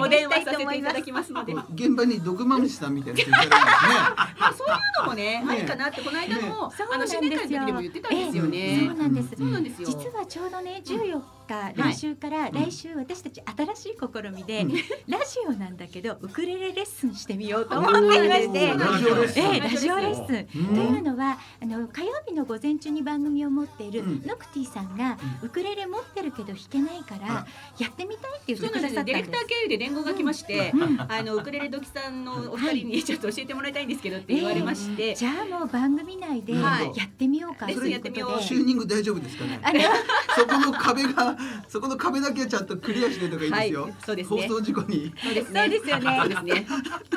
[0.00, 1.54] お電話させていただきますので。
[1.74, 3.64] 現場に毒まむしさんみたいな人いたらいいですね。
[4.38, 8.86] まあそういうのもね、ねありかなってこの間も、そうあの新年会の時でも言ってたんですよええね。
[8.88, 9.88] そうなんですそうなんですよ。
[9.88, 11.92] 実はちょうどね14日、い。
[11.92, 13.42] 来週から来週私たち
[13.74, 14.72] 新しい試みで、うん。
[15.06, 19.42] ラジオなんだけどウクレレレッスンしてみようと思っていましておーラジオレッスン。
[19.42, 20.60] ええラジオレッスン。
[20.68, 24.22] うんというのはあの火曜日の午前中に番組を持っているうん。
[24.26, 27.46] ノクティさんが、ウクレレ持ってるけど弾けないから、
[27.78, 28.94] やってみたいって言っそうてくなんですよ。
[28.94, 29.04] ださったんです。
[29.04, 29.46] ディレクター。
[29.46, 31.00] 経由で連合が来まして、うん。
[31.00, 36.96] あのウクレレ時さんのお二人にちょっと教えてもらいたいんですけどって言われまして、じゃあもう番組内ではい。
[36.96, 37.66] やってみようか。
[37.66, 38.40] レッスンやってみよう。
[38.42, 39.60] チューニング大丈夫ですかね。
[39.62, 39.80] あの
[40.36, 41.33] そこの壁が
[41.68, 43.82] そこの壁だけはちゃんとクリアしてとかいいですよ。
[43.82, 44.48] はいそうですね。
[44.48, 45.12] 放送事故に。
[45.16, 45.60] そうですね。
[45.60, 46.16] そうですよね。
[46.20, 46.66] そうですね。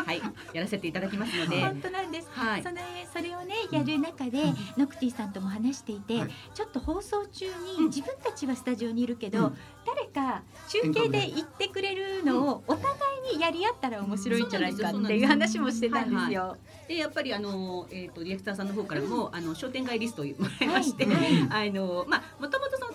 [0.05, 0.21] はい、
[0.53, 2.29] やらせていただきますので、本当なんです。
[2.31, 2.63] はい。
[2.63, 2.77] その
[3.13, 4.43] それをねやる中で、
[4.77, 6.31] ノクティさんとも話していて、はい。
[6.53, 7.83] ちょっと放送中うん。
[7.83, 9.57] に自分たちはスタジオにいるけど、うん。
[9.85, 12.93] 誰か中継で言ってくれるのをお互
[13.31, 16.57] いにやり合ったら面白いんじゃないかっていう話もしてたんですよ。
[16.87, 21.11] でやっぱりあのえっ、とディレクターさんの方からも、あの商店街リストをもらいまして、は
[21.59, 21.69] い。
[21.69, 22.86] あのまあもともとその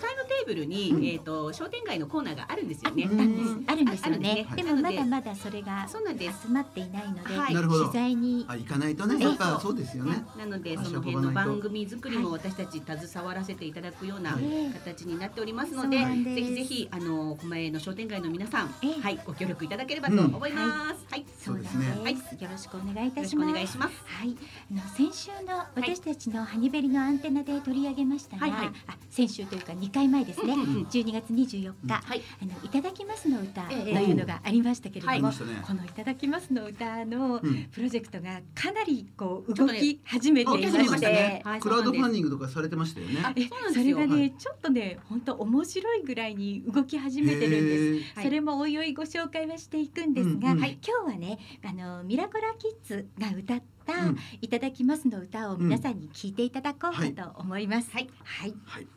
[0.43, 1.05] ーブルに、うん。
[1.05, 3.05] えっ、と商店街のコーナーがあるんですあよね。
[3.05, 3.63] あるんですよね。
[3.67, 4.47] ああるんですね。
[4.55, 6.43] でもまだまだそれがそうなんです。
[6.43, 8.45] 集まっていないので、取材に。
[8.47, 9.23] あ行かないとね。
[9.23, 10.23] やっぱそうですよね。
[10.37, 14.43] なので足その辺の番組作りも私たち携わらせていただくようなはい。
[14.73, 19.19] 形になっておりますので、ぜひぜひあの狛江の商店街の皆さん、ええはい。
[19.25, 21.05] ご協力いただければと思います。
[21.09, 21.95] はい、そうですそうです。
[21.97, 23.53] ねはいよろしくお願いいよろしくおたします。
[23.53, 23.93] 願いします。
[24.05, 24.35] はい、
[24.71, 28.67] あの先週の私たちのハニベリのアンテナで取り上げましたが、はいはい。
[28.87, 30.75] あ先週というか2回前ですね、うんうん。
[30.77, 30.83] うん。
[30.85, 33.91] 12月24日、はい、あのいただきますの歌とえ。
[33.91, 35.31] えいうのがありましたけれども。
[35.31, 37.63] このいただきますの歌のうん。
[37.71, 41.41] プロジェクトがかなりこう動き始めていまして、ですね。
[41.43, 41.59] はい。
[41.59, 43.13] クラウドファンデディングとかされてましたよね。
[43.15, 43.73] そうなんですよ。
[43.73, 44.31] それがね、はい。
[44.31, 48.21] ちょっとね本当面白いぐらいに動き始めてるんです。
[48.23, 54.17] それもおいおいご紹介はしていくんですが、今日はねあのミラコラキッズが歌った、うん。
[54.41, 57.13] いただきますの歌を皆さんに聞いていただこうかはい。
[57.13, 57.91] と思います。
[57.91, 58.87] はい、はい、はい。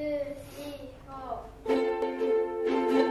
[0.00, 0.06] 四、
[1.68, 3.09] 五。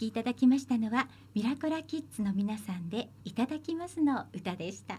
[0.00, 4.96] きいただきましたのはミラコラキッズの皆さんでいただきますの歌でした。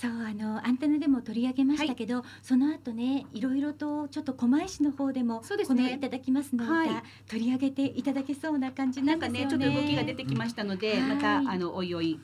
[0.00, 5.84] そうあのアンテナでも取り上げましたけど、その後ねいろいろとちょっと狛江市の方でもそうですね。
[5.84, 6.88] このいただきますの歌、はい。
[7.28, 9.66] 取り上げていただけそうな感じななんんですよね。
[9.66, 11.02] かねちょっと動きが出てきましたので、はい。
[11.02, 12.18] またあのおいおい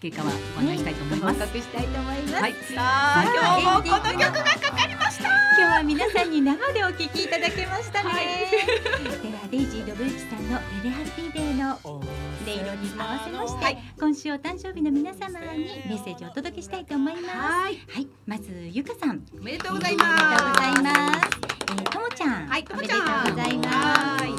[0.00, 1.40] 経過はご案内したいと思います。
[1.40, 1.86] 報告したい。
[1.86, 2.22] と思い。
[2.22, 3.22] ます、はい、さあ
[3.62, 4.67] 今日もこの曲がかかりました。
[5.58, 8.24] 今日は皆さんに生でお聞きいただけましたね、はい。
[9.20, 12.00] ではデイジー・ドブユキさんの「レレハッピーデー」の音
[12.46, 13.78] 色に合わせまして、はい。
[13.98, 17.26] 今週お誕生日の皆様にメッセージをお届けしたいと思います。
[17.26, 19.26] はい、はい、まずゆかさん。
[19.36, 20.60] おめでとうございおめでとうごます。
[20.60, 21.30] ざいます。
[21.70, 24.37] えー、ともちゃん、はいとおめでとうございます。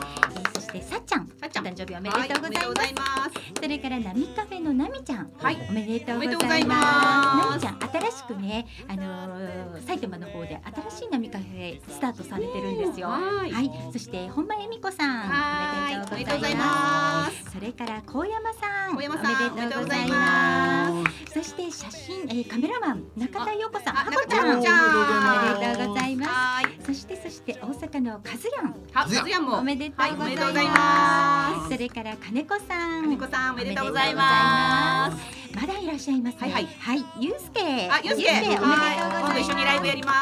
[0.70, 2.80] してさっちゃん、ちゃんお誕生日おめでとうございます。
[2.80, 3.62] はいます。
[3.62, 6.76] それからナミカフェのナミちゃん、はいおめでとうございま。
[6.76, 10.60] ますすナミちゃん、新しくね、あのー埼玉の方で
[10.90, 13.08] 新しいナミカフェスタートされてるんですよ。
[13.08, 16.66] はいはい、そして本間恵美子さん、はいおめでとうございま。
[16.66, 21.34] ますそれから高山さん、おめでとうございます。
[21.34, 26.30] そして写真、えー、カメラマン中田陽子さん、あ、ハコちゃん、おめでとうございます。
[26.30, 30.59] はい、そしてそして大阪のカズヤンは、ずやもおめでとうございます。
[30.60, 35.18] ざいますそれから金子さん、金子さんおめでとうございます。
[35.18, 35.56] す。
[35.56, 36.40] まだいらっしゃいますね。
[36.42, 37.62] はいはいはい、ゆうすけ。
[37.90, 39.20] あ、ゆうすけ、おめでとうございます。
[39.20, 40.14] 今度一緒にライブやりま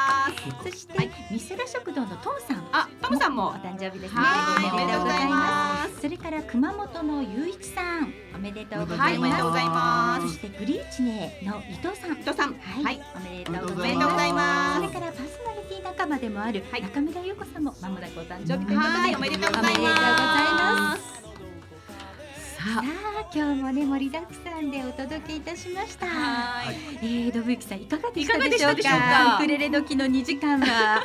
[0.63, 0.69] す。
[0.71, 2.67] そして、ミスラ食堂のトムさん。
[2.73, 3.53] あ、トムさんおも。
[3.53, 4.21] 誕生日ですね。
[4.21, 5.95] はい、おめでとうございます。
[5.95, 6.01] す。
[6.01, 9.41] それから熊本のゆういちさん、おめでとうござはいい、おめでます。
[9.43, 10.33] とうございまそす。
[10.33, 12.11] してグリーチネの伊藤さん。
[12.11, 13.95] 伊藤さん、はい、はい、おめでとうごおざいま。
[13.95, 22.55] めでとうございますそれからパーソナリティ仲間でもあるはい中村優子さんもまもなくお誕生日ということで、はい、おめでとうございおめでとうございまますす。
[22.55, 26.05] ささあ今日もね盛りだくさんでお届けいたしました。
[26.05, 26.75] あ、はい。
[27.01, 28.75] えー、ドブユキさんいかがでしたでしょうか？
[28.75, 29.35] でしたでしょうか？
[29.39, 31.03] ウクレレ時の2時間は。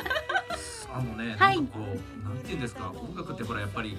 [0.95, 1.85] あのね、はいなんかこ
[2.23, 2.91] うなんていうんですか？
[2.91, 3.97] 音楽ってほらやっぱり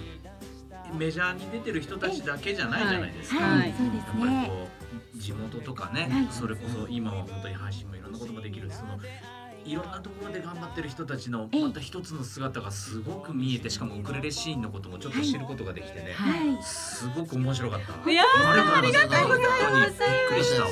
[0.92, 3.44] メジャーに出てる人たちだけじゃないじゃないですか。
[3.44, 4.46] はい、いそうですね。
[4.48, 4.68] こ
[5.16, 8.98] う地元とかね、はいそれこそ今は本当に配信もいろんなこともできるその
[9.64, 16.62] いろんなところで頑張ってる人たちのええまた一つの姿がすごく見えてしかもウクレレシーンのこともちょっと知ることができてね、はい。
[16.62, 18.10] すごく面白かった。
[18.10, 19.54] いやありがとうございます。
[19.54, 20.68] ありがとうございます本当にびっくりしたわ。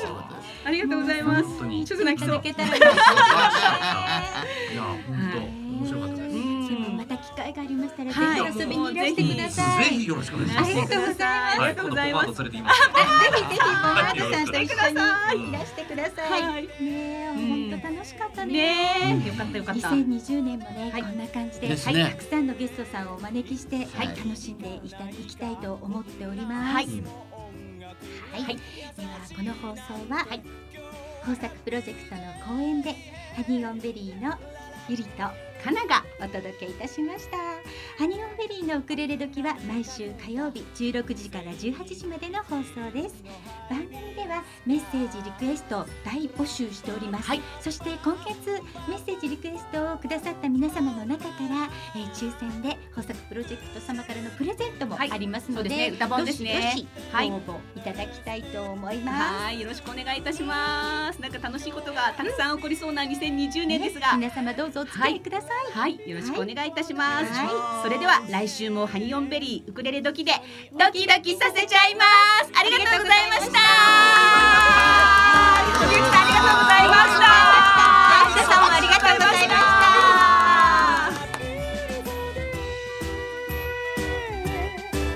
[0.65, 1.43] ありがとうございます。
[1.45, 2.37] 本当にちょっと泣きそう。
[2.37, 3.03] いただけたら嬉しいですね。
[4.73, 4.99] いや本
[5.33, 6.22] 当面白かった
[7.23, 9.85] 機会がありましたら、はいぜひ遊びにいらしてください。
[9.85, 10.71] ぜひよろしくお願いします。
[10.71, 11.63] ありがとうございます。
[11.63, 12.81] ありがとうございますはい今度ポマード連れて行きます。
[12.83, 16.43] ぜひぜひポマードさんと一緒にいらしてください。
[16.43, 18.53] はいね本当楽しかったね。
[18.53, 19.89] ねえ、よかったよかった。
[19.89, 26.75] 2020年もね、はいこんな感じで、たくさんのゲストさんをお招きして、はい、はい楽しんでいたいきたいと思っております。
[26.75, 26.87] はい
[28.33, 30.27] はい、ではこの放送は、
[31.25, 32.91] 工作プロジェクトの公演で
[33.37, 34.35] ハニーオンベリーの
[34.89, 37.37] ゆりとかながお届けいたしました。
[37.97, 43.23] ハニーオンベリーのウクレレ時は毎週火曜日16時から18時までの放送です。
[43.71, 47.41] 番組ではメッセージリクエストを大募集しております、はい。
[47.61, 48.51] そして今月
[48.89, 55.11] メッセージリクエストをくださった皆様の中から、えー抽選で豊作プロジェクト様からのプレゼントもはい。
[55.13, 55.97] ありますので,、そうですね。
[55.97, 56.87] 歌本ですね。
[57.13, 57.31] はい。
[57.31, 61.21] ご応募いただきたいと思います、はい、よろしくお願いいたします。
[61.21, 65.52] なんか楽しいことがたくさん起こりそうな2020年ですが、皆様どうぞお付き合いください、はい、
[66.07, 67.25] よろしくお願いいたします。
[67.33, 70.33] はそれでは来週もハニオンベリーウクレレ時で
[70.73, 72.05] ドキドキさせちゃいま
[72.45, 72.51] す。
[72.55, 73.59] ありがとうございました。
[75.81, 77.27] 竹内さんありがとうございました。
[78.29, 79.57] 皆さんもありがとうございました。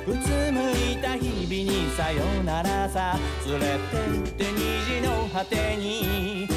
[0.07, 3.97] うつむいた日々にさよならさ連れて
[4.31, 6.49] って虹の果てに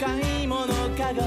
[0.00, 0.66] 買い物
[0.96, 1.22] かご